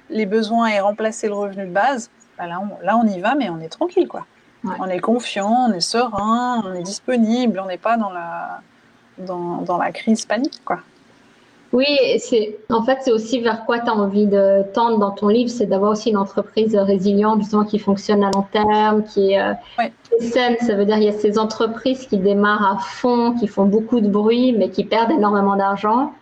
les 0.10 0.26
besoins 0.26 0.68
et 0.68 0.80
remplacer 0.80 1.28
le 1.28 1.34
revenu 1.34 1.66
de 1.66 1.72
base 1.72 2.10
bah 2.38 2.48
là, 2.48 2.60
on, 2.60 2.86
là 2.86 2.98
on 2.98 3.08
y 3.08 3.20
va 3.20 3.36
mais 3.36 3.50
on 3.50 3.60
est 3.60 3.70
tranquille 3.70 4.08
quoi 4.08 4.26
on 4.64 4.88
est 4.88 5.00
confiant 5.00 5.68
on 5.70 5.74
est 5.74 5.80
serein 5.80 6.62
on 6.66 6.74
est 6.74 6.84
disponible 6.84 7.60
on 7.60 7.68
n'est 7.68 7.78
pas 7.78 7.96
dans 7.96 8.10
la 8.10 8.62
dans, 9.18 9.62
dans, 9.62 9.78
la 9.78 9.92
crise 9.92 10.26
panique, 10.26 10.62
quoi. 10.64 10.80
Oui, 11.74 11.86
c'est 12.20 12.58
en 12.70 12.82
fait 12.84 13.00
c'est 13.02 13.12
aussi 13.12 13.42
vers 13.42 13.66
quoi 13.66 13.80
tu 13.80 13.90
as 13.90 13.94
envie 13.94 14.26
de 14.26 14.64
tendre 14.74 15.00
dans 15.00 15.12
ton 15.12 15.28
livre, 15.28 15.50
c'est 15.50 15.66
d'avoir 15.66 15.92
aussi 15.92 16.12
une 16.12 16.18
entreprise 16.18 16.76
résiliente 16.76 17.42
justement 17.42 17.66
qui 17.66 17.78
fonctionne 17.78 18.24
à 18.24 18.32
long 18.32 18.46
terme, 18.52 19.04
qui 19.04 19.34
est, 19.34 19.42
euh, 19.42 19.54
saine. 20.20 20.56
Ça 20.62 20.76
veut 20.76 20.86
dire 20.86 20.98
il 20.98 21.04
y 21.04 21.10
a 21.10 21.14
ces 21.14 21.38
entreprises 21.38 22.08
qui 22.08 22.18
démarrent 22.18 22.78
à 22.78 22.80
fond, 22.80 23.34
qui 23.38 23.48
font 23.48 23.66
beaucoup 23.66 24.00
de 24.00 24.08
bruit, 24.08 24.54
mais 24.54 24.70
qui 24.70 24.86
perdent 24.86 25.12
énormément 25.12 25.58
d'argent. 25.58 26.14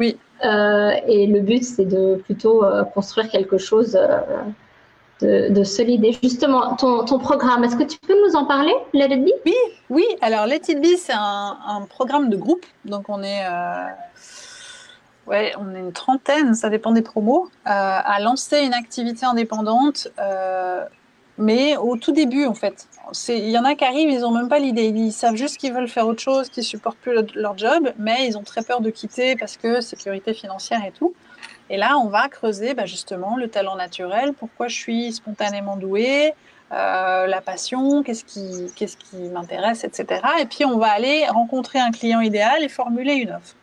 Oui. 0.00 0.18
Euh, 0.44 0.90
et 1.06 1.26
le 1.26 1.40
but 1.40 1.62
c'est 1.62 1.86
de 1.86 2.16
plutôt 2.16 2.64
euh, 2.64 2.82
construire 2.82 3.28
quelque 3.28 3.56
chose 3.56 3.98
de, 5.20 5.64
solide. 5.64 6.04
Et 6.04 6.12
justement, 6.12 6.74
ton, 6.76 7.04
ton 7.04 7.18
programme, 7.18 7.62
est-ce 7.64 7.76
que 7.76 7.84
tu 7.84 7.98
peux 7.98 8.16
nous 8.26 8.34
en 8.36 8.46
parler, 8.46 8.74
Let 8.94 9.16
It 9.16 9.24
Be? 9.24 9.30
Oui, 9.46 9.54
oui. 9.90 10.04
Alors 10.22 10.46
Let 10.46 10.62
It 10.68 10.80
Be, 10.80 10.96
c'est 10.96 11.12
un, 11.12 11.56
un, 11.66 11.82
programme 11.82 12.30
de 12.30 12.36
groupe. 12.36 12.64
Donc 12.84 13.04
on 13.08 13.22
est 13.22 13.44
on 15.28 15.74
est 15.74 15.78
une 15.78 15.92
trentaine, 15.92 16.54
ça 16.54 16.70
dépend 16.70 16.92
des 16.92 17.02
promos, 17.02 17.48
euh, 17.66 17.70
à 17.70 18.20
lancer 18.20 18.60
une 18.60 18.74
activité 18.74 19.26
indépendante, 19.26 20.08
euh, 20.18 20.84
mais 21.36 21.76
au 21.76 21.96
tout 21.96 22.12
début 22.12 22.46
en 22.46 22.54
fait. 22.54 22.88
Il 23.28 23.48
y 23.48 23.58
en 23.58 23.64
a 23.64 23.74
qui 23.74 23.84
arrivent, 23.84 24.10
ils 24.10 24.20
n'ont 24.20 24.32
même 24.32 24.48
pas 24.48 24.58
l'idée, 24.58 24.88
ils 24.88 25.12
savent 25.12 25.36
juste 25.36 25.56
qu'ils 25.56 25.72
veulent 25.72 25.88
faire 25.88 26.06
autre 26.06 26.20
chose, 26.20 26.48
qu'ils 26.48 26.64
supportent 26.64 26.98
plus 26.98 27.14
leur 27.34 27.56
job, 27.56 27.92
mais 27.98 28.26
ils 28.26 28.36
ont 28.36 28.42
très 28.42 28.62
peur 28.62 28.80
de 28.80 28.90
quitter 28.90 29.36
parce 29.36 29.56
que 29.56 29.80
sécurité 29.80 30.34
financière 30.34 30.84
et 30.84 30.92
tout. 30.92 31.14
Et 31.70 31.76
là, 31.76 31.98
on 31.98 32.08
va 32.08 32.28
creuser 32.28 32.74
bah, 32.74 32.86
justement 32.86 33.36
le 33.36 33.48
talent 33.48 33.76
naturel, 33.76 34.32
pourquoi 34.32 34.68
je 34.68 34.76
suis 34.76 35.12
spontanément 35.12 35.76
douée, 35.76 36.34
euh, 36.72 37.26
la 37.26 37.40
passion, 37.40 38.02
qu'est-ce 38.02 38.24
qui, 38.24 38.70
qu'est-ce 38.76 38.96
qui 38.96 39.16
m'intéresse, 39.16 39.84
etc. 39.84 40.20
Et 40.40 40.44
puis 40.44 40.66
on 40.66 40.76
va 40.76 40.88
aller 40.88 41.26
rencontrer 41.28 41.78
un 41.78 41.90
client 41.90 42.20
idéal 42.20 42.62
et 42.62 42.68
formuler 42.68 43.14
une 43.14 43.30
offre. 43.30 43.54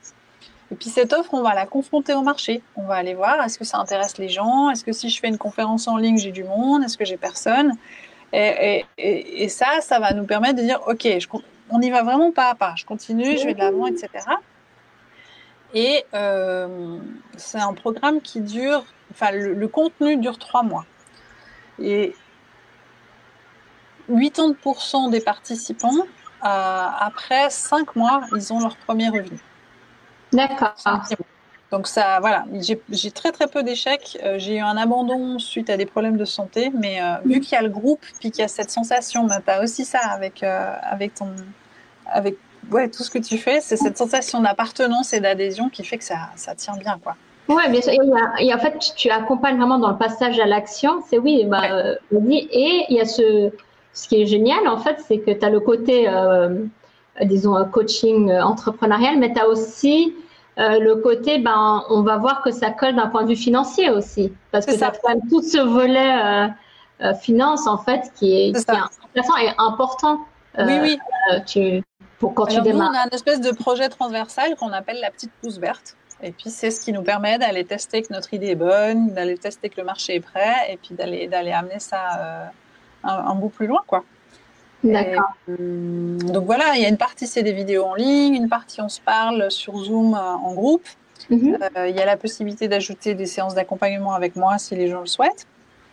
Et 0.76 0.78
puis 0.78 0.90
cette 0.90 1.14
offre, 1.14 1.34
on 1.34 1.42
va 1.42 1.56
la 1.56 1.66
confronter 1.66 2.14
au 2.14 2.22
marché. 2.22 2.62
On 2.76 2.84
va 2.84 2.96
aller 2.96 3.14
voir, 3.14 3.42
est-ce 3.46 3.58
que 3.58 3.64
ça 3.64 3.78
intéresse 3.78 4.18
les 4.18 4.28
gens? 4.28 4.70
Est-ce 4.70 4.84
que 4.84 4.92
si 4.92 5.10
je 5.10 5.22
fais 5.22 5.30
une 5.30 5.38
conférence 5.38 5.88
en 5.88 5.96
ligne, 5.96 6.18
j'ai 6.18 6.34
du 6.34 6.44
monde? 6.44 6.84
Est-ce 6.84 6.98
que 6.98 7.06
j'ai 7.06 7.16
personne? 7.16 7.78
Et, 8.34 9.48
ça, 9.48 9.80
ça 9.80 10.00
va 10.00 10.12
nous 10.14 10.26
permettre 10.26 10.56
de 10.56 10.64
dire, 10.64 10.82
OK, 10.86 11.08
on 11.70 11.80
y 11.80 11.90
va 11.90 12.04
vraiment 12.04 12.34
pas 12.34 12.50
à 12.50 12.56
pas. 12.56 12.74
Je 12.76 12.84
continue, 12.84 13.38
je 13.38 13.46
vais 13.46 13.54
de 13.54 13.60
l'avant, 13.60 13.88
etc. 13.88 14.10
Et 15.74 16.04
euh, 16.14 16.98
c'est 17.38 17.62
un 17.62 17.72
programme 17.72 18.20
qui 18.20 18.42
dure, 18.42 18.84
enfin, 19.12 19.32
le, 19.32 19.68
contenu 19.70 20.18
dure 20.18 20.38
trois 20.38 20.64
mois. 20.64 20.86
Et 21.80 22.14
80% 24.12 25.10
des 25.10 25.22
participants, 25.22 26.02
euh, 26.44 26.88
après 27.00 27.50
cinq 27.50 27.96
mois, 27.96 28.24
ils 28.36 28.52
ont 28.52 28.60
leur 28.60 28.76
premier 28.76 29.08
revenu. 29.08 29.40
D'accord. 30.36 30.76
Donc 31.71 31.88
ça, 31.88 32.19
voilà, 32.19 32.45
j'ai 32.89 33.12
très 33.12 33.32
très 33.32 33.48
peu 33.48 33.63
d'échecs. 33.63 34.17
Euh, 34.24 34.36
j'ai 34.38 34.58
eu 34.58 34.60
un 34.60 34.78
abandon 34.78 35.39
suite 35.39 35.69
à 35.69 35.78
des 35.78 35.86
problèmes 35.86 36.15
de 36.15 36.26
santé, 36.26 36.71
mais 36.74 37.02
euh, 37.02 37.15
vu 37.26 37.39
qu'il 37.39 37.54
y 37.54 37.56
a 37.56 37.62
le 37.62 37.69
groupe, 37.69 38.00
puis 38.19 38.32
qu'il 38.32 38.41
y 38.41 38.45
a 38.45 38.48
cette 38.48 38.69
sensation, 38.69 39.26
bah, 39.26 39.39
tu 39.43 39.52
as 39.52 39.63
aussi 39.63 39.84
ça 39.84 40.00
avec, 40.00 40.43
euh, 40.43 40.74
avec, 40.84 41.15
ton, 41.15 41.28
avec 42.06 42.38
ouais, 42.71 42.89
tout 42.89 43.04
ce 43.04 43.10
que 43.10 43.17
tu 43.17 43.38
fais, 43.38 43.62
c'est 43.62 43.78
cette 43.78 43.98
sensation 43.98 44.41
d'appartenance 44.41 45.12
et 45.13 45.19
d'adhésion 45.19 45.69
qui 45.69 45.84
fait 45.84 45.98
que 45.98 46.04
ça, 46.04 46.30
ça 46.36 46.54
tient 46.54 46.78
bien. 46.78 47.00
quoi. 47.04 47.15
Oui, 47.50 47.63
bien 47.69 47.82
sûr. 47.82 47.93
Et, 48.39 48.54
en 48.54 48.60
fait, 48.60 48.78
tu 48.95 49.10
accompagnes 49.10 49.58
vraiment 49.58 49.80
dans 49.80 49.91
le 49.91 49.98
passage 49.98 50.39
à 50.39 50.45
l'action. 50.45 51.02
C'est 51.10 51.17
oui, 51.17 51.45
bah, 51.45 51.63
et 52.12 52.86
il 52.89 52.95
y 52.95 53.02
a 53.02 53.06
ce, 53.06 53.52
ce 53.91 54.08
qui 54.08 54.21
est 54.21 54.28
génial, 54.28 54.67
en 54.67 54.78
fait, 54.78 55.04
c'est 55.08 55.17
que 55.17 55.32
tu 55.32 55.45
as 55.45 55.50
le 55.50 55.60
côté, 55.60 56.08
disons, 57.21 57.54
coaching 57.65 58.32
entrepreneurial, 58.32 59.17
mais 59.19 59.34
tu 59.34 59.39
as 59.39 59.48
aussi 59.48 60.13
euh, 60.58 60.80
le 60.80 60.96
côté, 60.96 61.39
ben, 61.39 61.84
on 61.89 62.02
va 62.02 62.18
voir 62.18 62.41
que 62.41 62.52
ça 62.52 62.72
colle 62.72 62.96
d'un 62.96 63.08
point 63.08 63.24
de 63.24 63.30
vue 63.30 63.36
financier 63.36 63.89
aussi, 63.89 64.34
parce 64.52 64.65
que 64.65 64.74
ça 64.74 64.91
quand 65.04 65.20
tout 65.30 65.41
ce 65.41 65.58
volet 65.58 66.00
euh, 66.24 66.48
euh, 67.02 67.13
finance 67.13 67.68
en 67.68 67.78
fait 67.78 68.12
qui 68.15 68.32
est, 68.32 68.54
qui 68.54 68.72
intéressant 68.72 69.38
et 69.38 69.50
important. 69.58 70.20
oui, 70.58 70.80
oui. 70.82 71.00
Tu, 71.46 71.84
pour 72.20 72.34
quand 72.34 72.46
tu 72.46 72.62
démarres. 72.62 72.91
Nous, 72.91 72.98
on 72.98 73.02
a 73.02 73.06
une 73.06 73.13
espèce 73.13 73.41
de 73.41 73.52
projet 73.52 73.89
transversal 73.89 74.56
qu'on 74.56 74.72
appelle 74.72 75.00
la 75.02 75.12
petite 75.12 75.32
pousse 75.41 75.58
verte. 75.58 75.98
Et 76.24 76.32
puis 76.32 76.50
c'est 76.50 76.72
ce 76.72 76.80
qui 76.80 76.94
nous 76.94 77.04
permet 77.04 77.38
d'aller 77.38 77.65
tester 77.65 78.02
que 78.02 78.13
notre 78.13 78.34
idée 78.34 78.52
est 78.52 78.56
bonne, 78.56 79.13
d'aller 79.13 79.38
tester 79.38 79.70
que 79.70 79.82
le 79.82 79.86
marché 79.86 80.15
est 80.15 80.20
prêt, 80.22 80.72
et 80.72 80.78
puis 80.78 80.96
d'aller 80.96 81.28
d'aller 81.28 81.52
amener 81.52 81.80
ça 81.80 82.50
un, 83.04 83.10
un, 83.10 83.36
bout 83.36 83.50
plus 83.50 83.68
loin, 83.68 83.82
quoi. 83.86 84.06
D'accord. 84.84 85.34
Euh, 85.50 86.18
donc 86.20 86.46
voilà, 86.46 86.76
il 86.76 86.82
y 86.82 86.86
a 86.86 86.90
une 86.90 86.98
partie 86.98 87.28
c'est 87.28 87.44
des 87.44 87.54
vidéos 87.54 87.86
en 87.86 87.96
ligne, 87.96 88.36
une 88.36 88.50
partie 88.50 88.82
on 88.82 88.90
se 88.90 89.02
parle 89.02 89.50
sur 89.50 89.78
Zoom 89.78 90.14
euh, 90.14 90.18
en 90.18 90.54
groupe. 90.54 90.88
Mhm. 91.30 91.58
Euh, 91.78 91.90
il 91.90 91.96
y 91.96 92.00
a 92.00 92.06
la 92.06 92.18
possibilité 92.18 92.68
d'ajouter 92.68 93.16
des 93.16 93.26
séances 93.26 93.56
d'accompagnement 93.56 94.14
avec 94.14 94.36
moi 94.36 94.58
si 94.58 94.76
les 94.76 94.88
gens 94.88 95.02
le 95.02 95.08
souhaitent. 95.08 95.48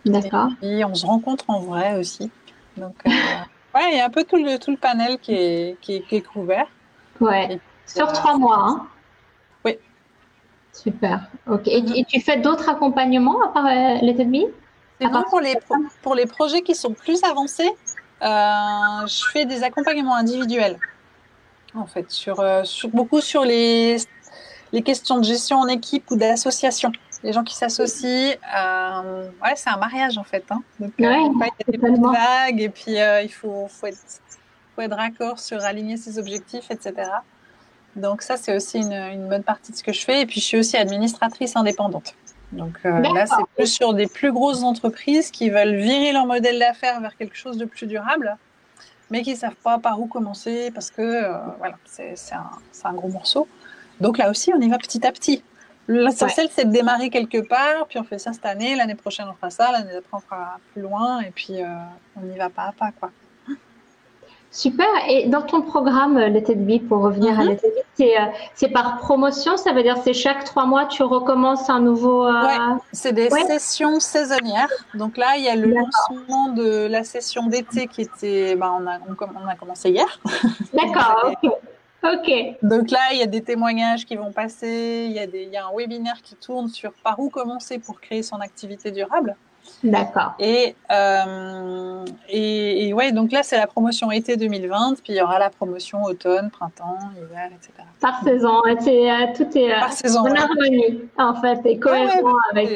D'accord. 0.04 0.48
Et 0.60 0.84
on 0.84 0.94
se 0.94 1.06
rencontre 1.06 1.44
en 1.48 1.60
vrai 1.60 1.96
aussi. 1.98 2.30
Donc 2.76 2.94
ouais, 3.04 3.92
il 3.92 3.96
y 3.96 4.00
a 4.00 4.04
un 4.04 4.10
peu 4.10 4.24
tout 4.24 4.36
le, 4.36 4.58
tout 4.58 4.70
le 4.70 4.76
panel 4.76 5.18
qui 5.18 5.34
est, 5.34 5.80
qui 5.80 6.04
est, 6.10 6.20
couvert. 6.20 6.66
Ouais. 7.20 7.60
sur 7.86 8.12
trois 8.12 8.36
mois. 8.36 8.58
Hein 8.58 8.86
oui. 9.64 9.78
Super. 10.72 11.28
Ok. 11.48 11.62
Et, 11.66 12.04
tu 12.04 12.20
fais 12.20 12.38
d'autres 12.38 12.68
accompagnements 12.68 13.42
à 13.42 13.48
part 13.48 13.66
les 14.02 14.14
C'est 15.00 15.08
bon 15.08 15.22
pour 15.30 15.40
les, 15.40 15.54
pour 16.02 16.14
les 16.14 16.26
projets 16.26 16.62
qui 16.62 16.74
sont 16.74 16.92
plus 16.92 17.22
avancés? 17.22 17.70
Euh, 18.22 19.06
je 19.06 19.24
fais 19.32 19.46
des 19.46 19.64
accompagnements 19.64 20.14
individuels, 20.14 20.78
en 21.74 21.86
fait, 21.86 22.10
sur, 22.10 22.40
euh, 22.40 22.62
sur 22.64 22.88
beaucoup 22.88 23.20
sur 23.20 23.44
les, 23.44 23.96
les 24.72 24.82
questions 24.82 25.18
de 25.18 25.24
gestion 25.24 25.58
en 25.58 25.68
équipe 25.68 26.10
ou 26.10 26.16
d'association. 26.16 26.92
Les 27.24 27.32
gens 27.32 27.44
qui 27.44 27.54
s'associent, 27.54 28.34
euh, 28.56 29.28
ouais, 29.42 29.54
c'est 29.54 29.70
un 29.70 29.76
mariage 29.76 30.18
en 30.18 30.24
fait. 30.24 30.44
Hein. 30.50 30.62
Donc, 30.80 30.92
ouais, 30.98 31.20
il 31.20 31.72
y 31.72 31.86
a 31.86 31.90
des 31.90 32.00
vagues 32.00 32.60
et 32.60 32.68
puis 32.68 32.96
il 32.96 33.32
faut, 33.32 33.68
faut, 33.68 33.86
être, 33.86 33.98
faut 34.74 34.82
être 34.82 34.96
raccord 34.96 35.38
sur 35.38 35.62
aligner 35.64 35.96
ses 35.96 36.18
objectifs, 36.18 36.70
etc. 36.70 37.10
Donc 37.94 38.22
ça, 38.22 38.36
c'est 38.36 38.56
aussi 38.56 38.78
une, 38.78 38.92
une, 38.92 39.28
bonne 39.28 39.42
partie 39.42 39.70
de 39.70 39.76
ce 39.76 39.82
que 39.82 39.92
je 39.92 40.04
fais. 40.04 40.22
Et 40.22 40.26
puis, 40.26 40.40
je 40.40 40.46
suis 40.46 40.58
aussi 40.58 40.76
administratrice 40.76 41.56
indépendante. 41.56 42.14
Donc 42.52 42.74
euh, 42.84 43.00
là, 43.00 43.26
c'est 43.26 43.44
plus 43.56 43.66
sur 43.66 43.94
des 43.94 44.06
plus 44.06 44.32
grosses 44.32 44.62
entreprises 44.62 45.30
qui 45.30 45.50
veulent 45.50 45.76
virer 45.76 46.12
leur 46.12 46.26
modèle 46.26 46.58
d'affaires 46.58 47.00
vers 47.00 47.16
quelque 47.16 47.36
chose 47.36 47.56
de 47.56 47.64
plus 47.64 47.86
durable, 47.86 48.36
mais 49.10 49.22
qui 49.22 49.32
ne 49.32 49.36
savent 49.36 49.56
pas 49.62 49.78
par 49.78 50.00
où 50.00 50.06
commencer 50.06 50.70
parce 50.70 50.90
que 50.90 51.02
euh, 51.02 51.32
voilà, 51.58 51.76
c'est 51.86 52.14
un, 52.32 52.50
un, 52.88 52.92
gros 52.92 53.08
morceau. 53.08 53.48
Donc 54.00 54.18
là 54.18 54.30
aussi, 54.30 54.52
on 54.54 54.60
y 54.60 54.68
va 54.68 54.78
petit 54.78 55.06
à 55.06 55.12
petit. 55.12 55.42
L'essentiel, 55.88 56.48
c'est 56.50 56.66
de 56.66 56.70
démarrer 56.70 57.10
quelque 57.10 57.38
part, 57.38 57.86
puis 57.88 57.98
on 57.98 58.04
fait 58.04 58.18
ça 58.18 58.32
cette 58.32 58.46
année, 58.46 58.76
l'année 58.76 58.94
prochaine 58.94 59.26
on 59.28 59.34
fera 59.34 59.50
ça, 59.50 59.72
l'année 59.72 59.92
d'après 59.92 60.16
on 60.16 60.20
fera 60.20 60.58
plus 60.72 60.82
loin, 60.82 61.20
et 61.20 61.30
puis 61.30 61.60
euh, 61.60 61.66
on 62.16 62.32
y 62.32 62.36
va 62.36 62.50
pas 62.50 62.64
à 62.64 62.72
pas. 62.72 62.92
quoi. 62.92 63.10
Super. 64.52 64.86
Et 65.08 65.26
dans 65.28 65.40
ton 65.40 65.62
programme 65.62 66.18
euh, 66.18 66.28
It 66.28 66.66
Be, 66.66 66.86
pour 66.86 67.00
revenir 67.00 67.40
à 67.40 67.42
mhm. 67.42 67.50
Let 67.50 67.60
It 67.64 67.82
euh, 68.00 68.26
c'est 68.54 68.68
par 68.68 68.98
promotion, 68.98 69.56
ça 69.56 69.72
veut 69.72 69.82
dire 69.82 69.96
c'est 70.04 70.12
chaque 70.12 70.44
trois 70.44 70.66
mois 70.66 70.86
tu 70.86 71.02
recommences 71.02 71.70
un 71.70 71.80
nouveau. 71.80 72.26
Euh... 72.26 72.42
Ouais, 72.42 72.78
c'est 72.92 73.12
des 73.12 73.30
sessions 73.30 73.98
saisonnières. 73.98 74.68
Donc 74.94 75.16
là, 75.16 75.36
il 75.36 75.44
y 75.44 75.48
a 75.48 75.56
le 75.56 75.72
lancement 75.72 76.48
de 76.48 76.86
la 76.86 77.02
session 77.02 77.46
d'été 77.46 77.86
qui 77.86 78.02
était, 78.02 78.54
ben, 78.56 78.78
on, 78.80 78.86
a, 78.86 78.98
on, 79.08 79.48
a 79.48 79.54
commencé 79.54 79.90
hier. 79.90 80.20
D'accord. 80.74 81.32
ok. 81.42 81.52
Ok. 82.04 82.30
Donc 82.62 82.90
là, 82.90 82.98
il 83.12 83.18
y 83.18 83.22
a 83.22 83.26
des 83.26 83.42
témoignages 83.42 84.04
qui 84.04 84.16
vont 84.16 84.32
passer, 84.32 85.06
il 85.06 85.12
y, 85.12 85.20
a 85.20 85.26
des, 85.26 85.44
il 85.44 85.50
y 85.50 85.56
a 85.56 85.66
un 85.66 85.70
webinaire 85.74 86.20
qui 86.22 86.34
tourne 86.34 86.68
sur 86.68 86.92
par 87.04 87.20
où 87.20 87.30
commencer 87.30 87.78
pour 87.78 88.00
créer 88.00 88.24
son 88.24 88.40
activité 88.40 88.90
durable. 88.90 89.36
D'accord. 89.84 90.34
Et, 90.38 90.76
euh, 90.92 92.04
et, 92.28 92.92
ouais, 92.94 93.10
donc 93.10 93.32
là, 93.32 93.42
c'est 93.42 93.56
la 93.56 93.66
promotion 93.66 94.12
été 94.12 94.36
2020, 94.36 95.02
puis 95.02 95.14
il 95.14 95.16
y 95.16 95.22
aura 95.22 95.40
la 95.40 95.50
promotion 95.50 96.04
automne, 96.04 96.50
printemps, 96.50 96.98
hiver, 97.16 97.50
etc. 97.52 97.72
Par 98.00 98.22
saison, 98.22 98.60
euh, 98.66 98.74
tout 99.36 99.58
est 99.58 99.72
euh, 99.72 99.80
Par 99.80 99.92
saison, 99.92 100.20
en 100.20 100.34
harmonie, 100.34 101.00
en 101.18 101.34
fait, 101.34 101.60
et 101.64 101.78
cohérent 101.78 102.36
avec. 102.52 102.74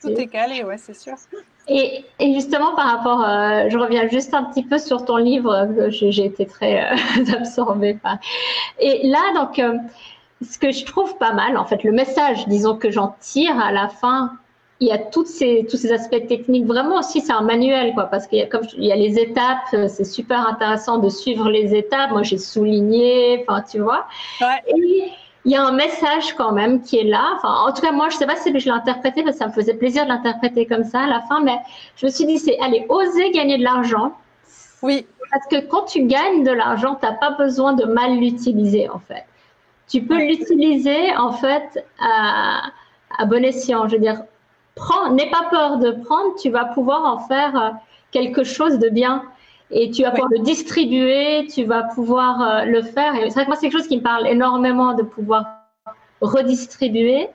tout 0.00 0.08
est 0.08 0.26
calé, 0.26 0.62
ouais, 0.64 0.76
c'est 0.76 0.96
sûr. 0.96 1.14
Et, 1.68 2.04
et, 2.18 2.34
justement, 2.34 2.74
par 2.74 2.86
rapport, 2.86 3.20
je 3.70 3.78
reviens 3.78 4.08
juste 4.08 4.34
un 4.34 4.44
petit 4.44 4.62
peu 4.62 4.78
sur 4.78 5.04
ton 5.06 5.16
livre, 5.16 5.68
j'ai 5.88 6.26
été 6.26 6.44
très 6.44 6.86
absorbée 7.34 7.94
par. 7.94 8.18
Et 8.78 9.08
là, 9.08 9.32
donc, 9.34 9.62
ce 10.42 10.58
que 10.58 10.70
je 10.70 10.84
trouve 10.84 11.16
pas 11.16 11.32
mal, 11.32 11.56
en 11.56 11.64
fait, 11.64 11.82
le 11.82 11.92
message, 11.92 12.46
disons 12.48 12.76
que 12.76 12.90
j'en 12.90 13.14
tire 13.20 13.58
à 13.58 13.72
la 13.72 13.88
fin, 13.88 14.32
il 14.82 14.88
y 14.88 14.92
a 14.92 14.98
toutes 14.98 15.28
ces, 15.28 15.64
tous 15.70 15.76
ces 15.76 15.92
aspects 15.92 16.26
techniques. 16.26 16.66
Vraiment 16.66 16.98
aussi, 16.98 17.20
c'est 17.20 17.32
un 17.32 17.42
manuel, 17.42 17.94
quoi, 17.94 18.04
parce 18.04 18.26
qu'il 18.26 18.40
y 18.40 18.42
a, 18.42 18.46
comme 18.46 18.66
il 18.76 18.84
y 18.84 18.90
a 18.90 18.96
les 18.96 19.16
étapes, 19.16 19.72
euh, 19.74 19.86
c'est 19.86 20.04
super 20.04 20.48
intéressant 20.48 20.98
de 20.98 21.08
suivre 21.08 21.48
les 21.48 21.72
étapes. 21.72 22.10
Moi, 22.10 22.24
j'ai 22.24 22.36
souligné, 22.38 23.44
enfin, 23.46 23.62
tu 23.62 23.78
vois. 23.78 24.08
Et 24.66 25.12
il 25.44 25.52
y 25.52 25.54
a 25.54 25.62
un 25.62 25.70
message 25.70 26.34
quand 26.34 26.50
même 26.50 26.82
qui 26.82 26.98
est 26.98 27.04
là. 27.04 27.34
Enfin, 27.36 27.54
en 27.68 27.72
tout 27.72 27.80
cas, 27.80 27.92
moi, 27.92 28.08
je 28.08 28.16
sais 28.16 28.26
pas 28.26 28.34
si 28.34 28.58
je 28.58 28.64
l'ai 28.64 28.72
interprété, 28.72 29.22
parce 29.22 29.36
que 29.36 29.44
ça 29.44 29.46
me 29.46 29.52
faisait 29.52 29.74
plaisir 29.74 30.02
de 30.02 30.08
l'interpréter 30.08 30.66
comme 30.66 30.84
ça 30.84 31.02
à 31.02 31.06
la 31.06 31.20
fin, 31.20 31.40
mais 31.42 31.58
je 31.94 32.06
me 32.06 32.10
suis 32.10 32.26
dit, 32.26 32.38
c'est, 32.38 32.58
allez, 32.58 32.84
oser 32.88 33.30
gagner 33.30 33.58
de 33.58 33.62
l'argent. 33.62 34.16
Oui. 34.82 35.06
Parce 35.30 35.46
que 35.46 35.64
quand 35.64 35.84
tu 35.84 36.06
gagnes 36.06 36.42
de 36.42 36.50
l'argent, 36.50 36.96
tu 36.96 37.06
n'as 37.06 37.12
pas 37.12 37.30
besoin 37.30 37.72
de 37.72 37.84
mal 37.84 38.16
l'utiliser, 38.16 38.88
en 38.88 38.98
fait 38.98 39.24
tu 39.88 40.00
peux 40.00 40.18
l'utiliser 40.18 41.14
en 41.16 41.32
fait 41.32 41.84
à, 42.00 42.62
à, 43.18 43.26
bon 43.26 43.44
escient. 43.44 43.88
Je 43.88 43.96
veux 43.96 44.00
dire, 44.00 44.22
prends, 44.82 45.10
n'aie 45.10 45.30
pas 45.30 45.46
peur 45.50 45.78
de 45.78 45.92
prendre, 45.92 46.34
tu 46.40 46.50
vas 46.50 46.64
pouvoir 46.66 47.04
en 47.04 47.18
faire 47.18 47.56
euh, 47.56 47.70
quelque 48.10 48.44
chose 48.44 48.78
de 48.78 48.88
bien. 48.88 49.22
Et 49.74 49.90
tu 49.90 50.02
vas 50.02 50.10
pouvoir 50.10 50.28
le 50.30 50.40
distribuer, 50.40 51.46
tu 51.46 51.64
vas 51.64 51.84
pouvoir 51.94 52.42
euh, 52.42 52.64
le 52.64 52.82
faire. 52.82 53.14
Et 53.14 53.30
c'est 53.30 53.34
vrai 53.34 53.44
que 53.44 53.48
moi, 53.48 53.56
c'est 53.56 53.68
quelque 53.68 53.78
chose 53.78 53.88
qui 53.88 53.96
me 53.96 54.02
parle 54.02 54.26
énormément 54.26 54.92
de 54.92 55.02
pouvoir 55.02 55.46
redistribuer. 56.20 57.28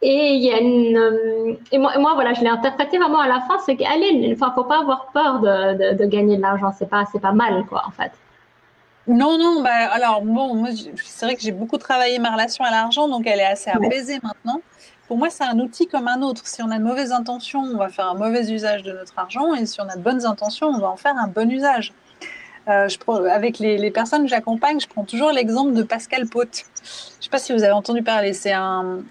Et 0.00 0.34
il 0.34 0.42
y 0.42 0.50
a 0.50 0.58
une, 0.58 0.96
euh, 0.96 1.54
et 1.70 1.78
moi, 1.78 1.96
moi, 1.98 2.14
voilà, 2.14 2.32
je 2.32 2.40
l'ai 2.40 2.48
interprété 2.48 2.98
vraiment 2.98 3.20
à 3.20 3.28
la 3.28 3.40
fin, 3.42 3.58
c'est 3.64 3.76
qu'allez, 3.76 4.32
enfin, 4.34 4.52
faut 4.54 4.64
pas 4.64 4.80
avoir 4.80 5.12
peur 5.12 5.40
de, 5.40 5.94
de, 5.94 6.04
gagner 6.06 6.36
de 6.36 6.42
l'argent, 6.42 6.72
c'est 6.76 6.88
pas, 6.88 7.04
c'est 7.12 7.20
pas 7.20 7.32
mal, 7.32 7.64
quoi, 7.68 7.84
en 7.86 7.92
fait. 7.92 8.10
Non, 9.06 9.36
non, 9.38 9.62
bah, 9.62 9.90
alors 9.92 10.22
bon, 10.22 10.54
moi, 10.54 10.70
c'est 11.04 11.26
vrai 11.26 11.36
que 11.36 11.42
j'ai 11.42 11.52
beaucoup 11.52 11.78
travaillé 11.78 12.18
ma 12.18 12.32
relation 12.32 12.64
à 12.64 12.70
l'argent, 12.70 13.08
donc 13.08 13.26
elle 13.26 13.40
est 13.40 13.46
assez 13.46 13.70
apaisée 13.70 14.18
maintenant. 14.22 14.60
Pour 15.12 15.18
moi, 15.18 15.28
c'est 15.28 15.44
un 15.44 15.58
outil 15.58 15.88
comme 15.88 16.08
un 16.08 16.22
autre. 16.22 16.46
Si 16.46 16.62
on 16.62 16.70
a 16.70 16.78
de 16.78 16.82
mauvaises 16.82 17.12
intentions, 17.12 17.60
on 17.60 17.76
va 17.76 17.90
faire 17.90 18.06
un 18.06 18.14
mauvais 18.14 18.50
usage 18.50 18.82
de 18.82 18.92
notre 18.92 19.12
argent, 19.18 19.52
et 19.52 19.66
si 19.66 19.78
on 19.78 19.86
a 19.86 19.94
de 19.94 20.00
bonnes 20.00 20.24
intentions, 20.24 20.68
on 20.68 20.78
va 20.78 20.88
en 20.88 20.96
faire 20.96 21.14
un 21.18 21.26
bon 21.26 21.50
usage. 21.50 21.92
Euh, 22.66 22.88
avec 23.30 23.58
les, 23.58 23.90
personnes 23.90 24.22
que 24.22 24.30
j'accompagne, 24.30 24.80
je 24.80 24.88
prends 24.88 25.04
toujours 25.04 25.30
l'exemple 25.30 25.74
de 25.74 25.82
Pascal 25.82 26.26
Pote. 26.26 26.64
Je 26.82 27.18
ne 27.18 27.22
sais 27.24 27.28
pas 27.28 27.36
si 27.36 27.52
vous 27.52 27.62
avez 27.62 27.74
entendu 27.74 28.02
parler. 28.02 28.32
C'est 28.32 28.54
un, 28.54 29.02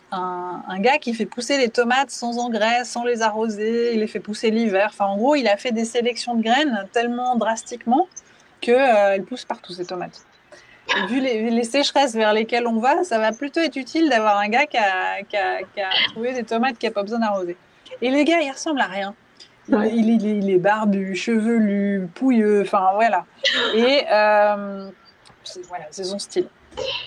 gars 0.79 0.97
qui 0.97 1.13
fait 1.13 1.27
pousser 1.27 1.59
les 1.59 1.69
tomates 1.69 2.09
sans 2.09 2.39
engrais, 2.39 2.83
sans 2.83 3.03
les 3.03 3.21
arroser. 3.21 3.93
Il 3.93 3.99
les 3.99 4.07
fait 4.07 4.19
pousser 4.19 4.49
l'hiver. 4.49 4.87
Enfin, 4.89 5.05
en 5.05 5.17
gros, 5.17 5.35
il 5.35 5.47
a 5.47 5.55
fait 5.55 5.71
des 5.71 5.85
sélections 5.85 6.33
de 6.33 6.41
graines 6.41 6.87
tellement 6.93 7.35
drastiquement 7.35 8.07
qu'elles 8.59 9.19
euh, 9.19 9.23
poussent 9.23 9.45
partout, 9.45 9.73
ces 9.73 9.85
tomates. 9.85 10.25
Vu 11.07 11.19
les, 11.19 11.49
les, 11.49 11.63
sécheresses 11.63 12.13
vers 12.13 12.33
lesquelles 12.33 12.67
on 12.67 12.79
va, 12.79 13.03
ça 13.03 13.19
va 13.19 13.31
plutôt 13.31 13.59
être 13.59 13.75
utile 13.75 14.09
d'avoir 14.09 14.37
un 14.37 14.49
gars 14.49 14.65
qui 14.65 14.77
a, 14.77 15.23
qui, 15.23 15.37
a, 15.37 15.59
qui 15.59 15.81
a, 15.81 15.89
trouvé 16.09 16.33
des 16.33 16.43
tomates 16.43 16.77
qui 16.77 16.85
n'a 16.85 16.91
pas 16.91 17.03
besoin 17.03 17.19
d'arroser. 17.19 17.57
Et 18.01 18.09
les 18.09 18.23
gars, 18.25 18.41
ils 18.41 18.51
ressemblent 18.51 18.81
à 18.81 18.87
rien. 18.87 19.15
Il, 19.69 20.49
est 20.49 20.57
barbu, 20.57 21.15
chevelu, 21.15 22.07
pouilleux, 22.13 22.63
enfin 22.65 22.91
voilà. 22.95 23.25
Et 23.75 24.03
euh, 24.11 24.89
voilà, 25.67 25.85
c'est 25.91 26.03
son 26.03 26.19
style. 26.19 26.47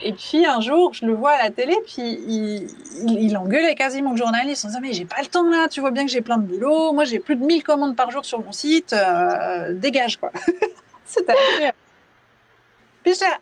Et 0.03 0.13
puis 0.13 0.45
un 0.45 0.61
jour, 0.61 0.93
je 0.93 1.07
le 1.07 1.15
vois 1.15 1.33
à 1.33 1.45
la 1.45 1.51
télé, 1.51 1.75
puis 1.87 2.03
il, 2.03 2.67
il, 3.07 3.37
engueulait 3.37 3.75
quasiment 3.75 4.11
le 4.13 4.17
journaliste 4.17 4.65
en 4.65 4.69
disant 4.69 4.81
Mais 4.81 4.93
j'ai 4.93 5.07
pas 5.07 5.21
le 5.21 5.27
temps 5.27 5.49
là, 5.49 5.69
tu 5.69 5.81
vois 5.81 5.91
bien 5.91 6.05
que 6.05 6.11
j'ai 6.11 6.21
plein 6.21 6.37
de 6.37 6.47
boulot, 6.47 6.93
moi 6.93 7.05
j'ai 7.05 7.19
plus 7.19 7.37
de 7.37 7.45
1000 7.45 7.63
commandes 7.63 7.97
par 7.97 8.11
jour 8.11 8.25
sur 8.25 8.45
mon 8.45 8.53
site, 8.53 8.93
euh, 8.93 9.73
dégage 9.73 10.19
quoi. 10.19 10.31
C'était 11.07 11.35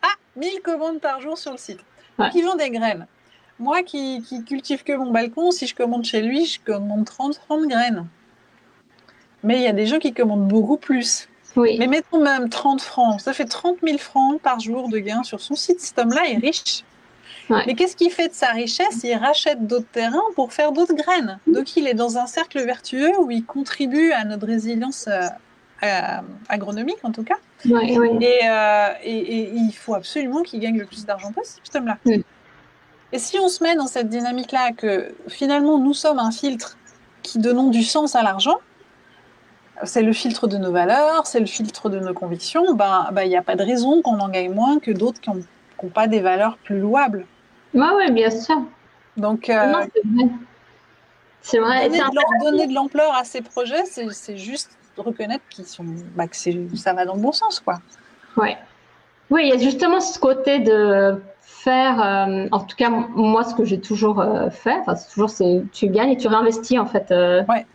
Ah, 0.01 0.15
1000 0.35 0.61
commandes 0.61 0.99
par 0.99 1.21
jour 1.21 1.37
sur 1.37 1.51
le 1.51 1.57
site. 1.57 1.79
Qui 2.31 2.41
vend 2.41 2.55
des 2.55 2.69
graines. 2.69 3.07
Moi 3.59 3.83
qui, 3.83 4.21
qui 4.21 4.43
cultive 4.43 4.83
que 4.83 4.93
mon 4.93 5.11
balcon, 5.11 5.51
si 5.51 5.67
je 5.67 5.75
commande 5.75 6.05
chez 6.05 6.21
lui, 6.21 6.45
je 6.45 6.59
commande 6.59 7.05
30, 7.05 7.39
30 7.47 7.67
graines. 7.67 8.07
Mais 9.43 9.57
il 9.57 9.61
y 9.61 9.67
a 9.67 9.73
des 9.73 9.85
gens 9.85 9.99
qui 9.99 10.13
commandent 10.13 10.47
beaucoup 10.47 10.77
plus. 10.77 11.27
Oui. 11.55 11.77
Mais 11.77 11.87
mettons 11.87 12.21
même 12.21 12.49
30 12.49 12.81
francs. 12.81 13.21
Ça 13.21 13.33
fait 13.33 13.45
30 13.45 13.77
000 13.83 13.97
francs 13.97 14.41
par 14.41 14.59
jour 14.59 14.89
de 14.89 14.99
gains 14.99 15.23
sur 15.23 15.39
son 15.39 15.55
site. 15.55 15.79
Cet 15.81 15.99
homme-là 15.99 16.29
est 16.29 16.37
riche. 16.37 16.83
Mais 17.49 17.75
qu'est-ce 17.75 17.95
qu'il 17.95 18.09
fait 18.09 18.29
de 18.29 18.33
sa 18.33 18.47
richesse? 18.47 19.01
Il 19.03 19.15
rachète 19.15 19.67
d'autres 19.67 19.89
terrains 19.91 20.23
pour 20.35 20.53
faire 20.53 20.71
d'autres 20.71 20.95
graines. 20.95 21.39
Donc 21.45 21.75
il 21.75 21.87
est 21.87 21.93
dans 21.93 22.17
un 22.17 22.25
cercle 22.25 22.63
vertueux 22.63 23.11
où 23.19 23.29
il 23.31 23.45
contribue 23.45 24.11
à 24.11 24.23
notre 24.23 24.47
résilience 24.47 25.07
euh, 25.07 25.27
agronomique 26.49 26.99
en 27.03 27.11
tout 27.11 27.23
cas. 27.23 27.35
Euh, 27.65 28.93
et, 29.03 29.19
et, 29.19 29.51
il 29.53 29.73
faut 29.73 29.95
absolument 29.95 30.41
qu'il 30.43 30.59
gagne 30.59 30.77
le 30.77 30.85
plus 30.85 31.05
d'argent 31.05 31.31
possible, 31.31 31.61
cet 31.63 31.75
homme-là. 31.75 31.97
Et 33.11 33.19
si 33.19 33.37
on 33.37 33.47
se 33.47 33.63
met 33.63 33.75
dans 33.75 33.87
cette 33.87 34.09
dynamique-là, 34.09 34.71
que 34.71 35.13
finalement 35.27 35.77
nous 35.77 35.93
sommes 35.93 36.19
un 36.19 36.31
filtre 36.31 36.77
qui 37.21 37.39
donnons 37.39 37.69
du 37.69 37.83
sens 37.83 38.15
à 38.15 38.23
l'argent, 38.23 38.57
c'est 39.83 40.01
le 40.01 40.13
filtre 40.13 40.47
de 40.47 40.57
nos 40.57 40.71
valeurs, 40.71 41.25
c'est 41.25 41.39
le 41.39 41.45
filtre 41.45 41.89
de 41.89 41.99
nos 41.99 42.13
convictions, 42.13 42.73
ben, 42.73 43.09
ben, 43.11 43.23
il 43.23 43.29
n'y 43.29 43.37
a 43.37 43.41
pas 43.41 43.55
de 43.55 43.63
raison 43.63 44.01
qu'on 44.01 44.19
en 44.19 44.29
gagne 44.29 44.53
moins 44.53 44.79
que 44.79 44.91
d'autres 44.91 45.19
qui 45.19 45.29
n'ont 45.29 45.89
pas 45.89 46.07
des 46.07 46.21
valeurs 46.21 46.57
plus 46.57 46.79
louables. 46.79 47.25
Oui, 47.73 47.87
oui, 47.97 48.11
bien 48.11 48.29
sûr. 48.29 48.61
Donc, 49.17 49.49
euh, 49.49 49.73
c'est 51.41 51.59
vrai. 51.59 51.89
Donner, 51.89 51.99
de, 51.99 52.43
donner 52.43 52.67
de 52.67 52.73
l'ampleur 52.73 53.13
à 53.15 53.23
ces 53.23 53.41
projets, 53.41 53.83
c'est 53.85 54.37
juste 54.37 54.77
reconnaître 55.01 55.43
qu'ils 55.49 55.65
sont, 55.65 55.85
bah, 56.15 56.27
que 56.27 56.35
ça 56.35 56.93
va 56.93 57.05
dans 57.05 57.15
le 57.15 57.21
bon 57.21 57.31
sens, 57.31 57.59
quoi. 57.59 57.79
Ouais. 58.37 58.57
Oui, 59.29 59.43
il 59.45 59.49
y 59.49 59.53
a 59.53 59.57
justement 59.57 59.99
ce 59.99 60.19
côté 60.19 60.59
de 60.59 61.21
faire, 61.41 62.01
euh, 62.01 62.47
en 62.51 62.59
tout 62.59 62.75
cas 62.75 62.89
moi, 62.89 63.43
ce 63.43 63.55
que 63.55 63.65
j'ai 63.65 63.79
toujours 63.79 64.19
euh, 64.19 64.49
fait, 64.49 64.77
enfin, 64.81 64.95
c'est 64.95 65.11
toujours, 65.11 65.29
c'est 65.29 65.63
tu 65.71 65.87
gagnes 65.87 66.11
et 66.11 66.17
tu 66.17 66.27
réinvestis 66.27 66.77
en 66.77 66.85
fait. 66.85 67.09
ouais 67.11 67.65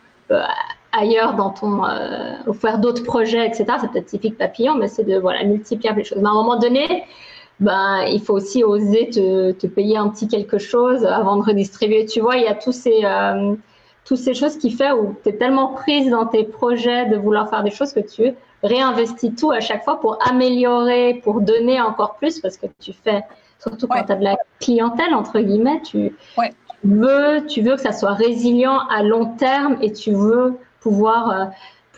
ailleurs 0.93 1.35
dans 1.35 1.51
ton 1.51 1.85
euh, 1.85 2.53
faire 2.55 2.79
d'autres 2.79 3.03
projets, 3.03 3.47
etc. 3.47 3.65
C'est 3.81 3.91
peut-être 3.91 4.07
typique 4.07 4.39
papillon, 4.39 4.75
mais 4.75 4.89
c'est 4.89 5.05
de 5.05 5.19
voilà 5.19 5.45
multiplier 5.45 5.95
les 5.95 6.05
choses. 6.05 6.19
Mais 6.21 6.29
à 6.29 6.31
un 6.31 6.35
moment 6.35 6.59
donné, 6.59 7.05
ben 7.61 8.03
il 8.09 8.21
faut 8.21 8.35
aussi 8.35 8.65
oser 8.65 9.11
te, 9.11 9.53
te 9.53 9.67
payer 9.67 9.97
un 9.97 10.09
petit 10.09 10.29
quelque 10.29 10.59
chose 10.59 11.05
avant 11.05 11.37
de 11.37 11.43
redistribuer. 11.43 12.07
Tu 12.07 12.21
vois, 12.21 12.37
il 12.37 12.45
y 12.45 12.49
a 12.49 12.55
tous 12.55 12.73
ces 12.73 13.05
euh, 13.05 13.55
toutes 14.09 14.16
ces 14.16 14.33
choses 14.33 14.57
qui 14.57 14.71
fait 14.71 14.90
où 14.90 15.14
tu 15.23 15.29
es 15.29 15.33
tellement 15.35 15.75
prise 15.75 16.09
dans 16.09 16.25
tes 16.25 16.44
projets 16.44 17.05
de 17.11 17.16
vouloir 17.16 17.51
faire 17.51 17.62
des 17.62 17.71
choses 17.71 17.92
que 17.92 18.01
tu 18.01 18.35
réinvestis 18.62 19.35
tout 19.35 19.51
à 19.51 19.61
chaque 19.61 19.85
fois 19.85 20.01
pour 20.01 20.18
améliorer, 20.27 21.21
pour 21.23 21.42
donner 21.42 21.79
encore 21.79 22.16
plus 22.16 22.40
parce 22.40 22.57
que 22.57 22.66
tu 22.81 22.94
fais 22.94 23.23
surtout 23.59 23.87
quand 23.87 24.03
tu 24.03 24.12
as 24.12 24.16
de 24.16 24.25
la 24.25 24.37
clientèle 24.61 25.14
entre 25.14 25.38
guillemets, 25.40 25.83
tu, 25.83 26.16
ouais. 26.38 26.55
tu 26.81 26.88
veux 26.88 27.47
tu 27.47 27.61
veux 27.61 27.75
que 27.75 27.83
ça 27.83 27.92
soit 27.92 28.14
résilient 28.14 28.79
à 28.88 29.03
long 29.03 29.27
terme 29.37 29.77
et 29.83 29.92
tu 29.92 30.12
veux 30.12 30.59
pouvoir, 30.81 31.31
euh, 31.31 31.44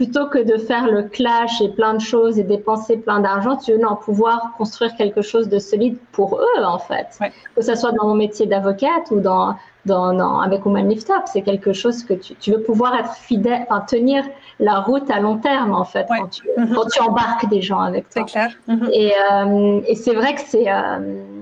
plutôt 0.00 0.28
que 0.28 0.38
de 0.38 0.56
faire 0.56 0.90
le 0.90 1.02
clash 1.02 1.60
et 1.60 1.68
plein 1.68 1.92
de 1.92 2.00
choses 2.00 2.38
et 2.38 2.42
dépenser 2.42 2.96
plein 2.96 3.20
d'argent, 3.20 3.58
tu 3.58 3.72
veux 3.72 3.78
non, 3.78 3.96
pouvoir 3.96 4.54
construire 4.56 4.94
quelque 4.96 5.20
chose 5.20 5.50
de 5.50 5.58
solide 5.58 5.98
pour 6.12 6.40
eux, 6.40 6.64
en 6.64 6.78
fait. 6.78 7.18
Que 7.54 7.60
ce 7.60 7.74
soit 7.74 7.92
dans 7.92 8.06
mon 8.06 8.14
métier 8.14 8.46
d'avocate 8.46 9.10
ou 9.10 9.20
dans, 9.20 9.56
dans, 9.84 10.40
avec 10.40 10.64
Woman 10.64 10.88
Lift 10.88 11.10
Up, 11.10 11.24
c'est 11.26 11.42
quelque 11.42 11.74
chose 11.74 12.02
que 12.02 12.14
tu, 12.14 12.34
tu, 12.36 12.50
veux 12.50 12.62
pouvoir 12.62 12.94
être 12.98 13.12
fidèle, 13.12 13.66
enfin, 13.68 13.82
tenir 13.82 14.24
la 14.58 14.80
route 14.80 15.10
à 15.10 15.20
long 15.20 15.36
terme, 15.36 15.74
en 15.74 15.84
fait, 15.84 16.06
quand, 16.08 16.28
tu, 16.28 16.44
quand, 16.74 16.86
tu, 16.86 17.02
embarques 17.02 17.50
des 17.50 17.60
gens 17.60 17.80
avec 17.80 18.08
toi. 18.08 18.24
C'est 18.26 18.32
clair. 18.32 18.52
Mm-hmm. 18.70 18.90
Et, 18.94 19.12
euh, 19.30 19.80
et 19.86 19.96
c'est 19.96 20.14
vrai 20.14 20.34
que 20.34 20.40
c'est. 20.40 20.64
Euh, 20.66 21.39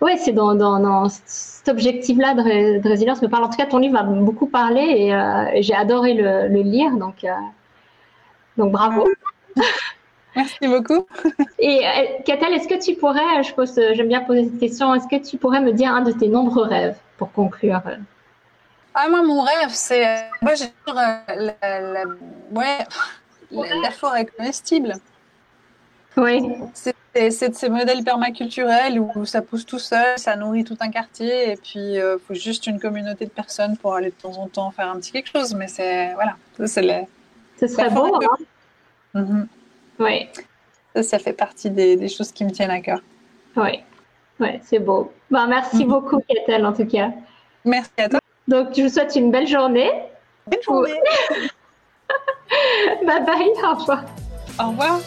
oui, 0.00 0.12
c'est 0.18 0.32
dans, 0.32 0.54
dans, 0.54 1.08
cet 1.08 1.68
objectif-là 1.68 2.34
de, 2.34 2.88
résilience 2.88 3.22
me 3.22 3.28
parle. 3.28 3.44
En 3.44 3.48
tout 3.48 3.56
cas, 3.56 3.66
ton 3.66 3.78
livre 3.78 3.94
m'a 3.94 4.02
beaucoup 4.02 4.46
parlé 4.46 4.82
et, 4.82 5.14
euh, 5.14 5.44
j'ai 5.60 5.74
adoré 5.74 6.14
le, 6.14 6.48
lire. 6.48 6.92
Donc, 6.92 7.24
euh, 7.24 7.30
donc 8.56 8.72
bravo. 8.72 9.06
Merci 10.36 10.68
beaucoup. 10.68 11.06
Et 11.58 11.78
euh, 11.78 12.22
est-ce 12.26 12.68
que 12.68 12.78
tu 12.78 12.94
pourrais, 12.94 13.42
je 13.42 13.54
pose, 13.54 13.74
j'aime 13.74 14.08
bien 14.08 14.20
poser 14.20 14.44
cette 14.44 14.58
question, 14.58 14.94
est-ce 14.94 15.08
que 15.08 15.16
tu 15.16 15.38
pourrais 15.38 15.62
me 15.62 15.72
dire 15.72 15.90
un 15.90 16.02
de 16.02 16.12
tes 16.12 16.28
nombreux 16.28 16.64
rêves 16.64 16.98
pour 17.16 17.32
conclure? 17.32 17.80
Ah, 18.94 19.08
moi, 19.08 19.22
mon 19.22 19.40
rêve, 19.40 19.70
c'est. 19.70 20.28
Moi, 20.42 20.52
j'ai 20.54 20.66
la, 20.86 21.22
la, 21.26 22.04
ouais, 22.50 22.78
la 23.82 23.90
forêt 23.90 24.26
comestible. 24.26 24.96
Oui. 26.16 26.42
C'est 26.74 27.48
de 27.48 27.54
ces 27.54 27.68
modèles 27.68 28.04
permaculturels 28.04 29.00
où 29.00 29.24
ça 29.24 29.40
pousse 29.40 29.64
tout 29.64 29.78
seul, 29.78 30.18
ça 30.18 30.36
nourrit 30.36 30.64
tout 30.64 30.76
un 30.80 30.90
quartier 30.90 31.52
et 31.52 31.56
puis 31.56 31.94
il 31.94 31.98
euh, 31.98 32.18
faut 32.18 32.34
juste 32.34 32.66
une 32.66 32.78
communauté 32.78 33.24
de 33.24 33.30
personnes 33.30 33.76
pour 33.78 33.94
aller 33.94 34.10
de 34.10 34.14
temps 34.14 34.36
en 34.36 34.48
temps 34.48 34.70
faire 34.70 34.90
un 34.90 34.96
petit 34.96 35.12
quelque 35.12 35.30
chose. 35.30 35.54
Mais 35.54 35.68
c'est 35.68 36.12
voilà, 36.14 36.36
ça 36.58 36.66
c'est 36.66 37.08
Ce 37.58 37.68
serait 37.68 37.90
beau. 37.90 38.14
Hein 38.14 38.36
mhm. 39.14 39.48
Oui. 39.98 40.28
Ça, 40.94 41.02
ça 41.02 41.18
fait 41.18 41.32
partie 41.32 41.70
des, 41.70 41.96
des, 41.96 42.08
choses 42.08 42.32
qui 42.32 42.44
me 42.44 42.50
tiennent 42.50 42.70
à 42.70 42.80
cœur. 42.80 43.00
Oui, 43.56 43.82
ouais, 44.40 44.60
c'est 44.64 44.78
beau. 44.78 45.12
Ben, 45.30 45.46
merci 45.46 45.84
mhm. 45.84 45.90
beaucoup, 45.90 46.20
Katel, 46.28 46.66
en 46.66 46.72
tout 46.72 46.86
cas. 46.86 47.10
Merci 47.64 47.90
à 47.98 48.08
toi. 48.08 48.20
Donc, 48.48 48.68
je 48.76 48.82
vous 48.82 48.88
souhaite 48.88 49.16
une 49.16 49.30
belle 49.30 49.48
journée. 49.48 49.90
Belle 50.46 50.62
journée. 50.62 51.00
bye 53.06 53.24
bye, 53.24 53.48
au 53.64 53.74
revoir. 53.74 54.04
Au 54.58 54.68
revoir. 54.68 55.00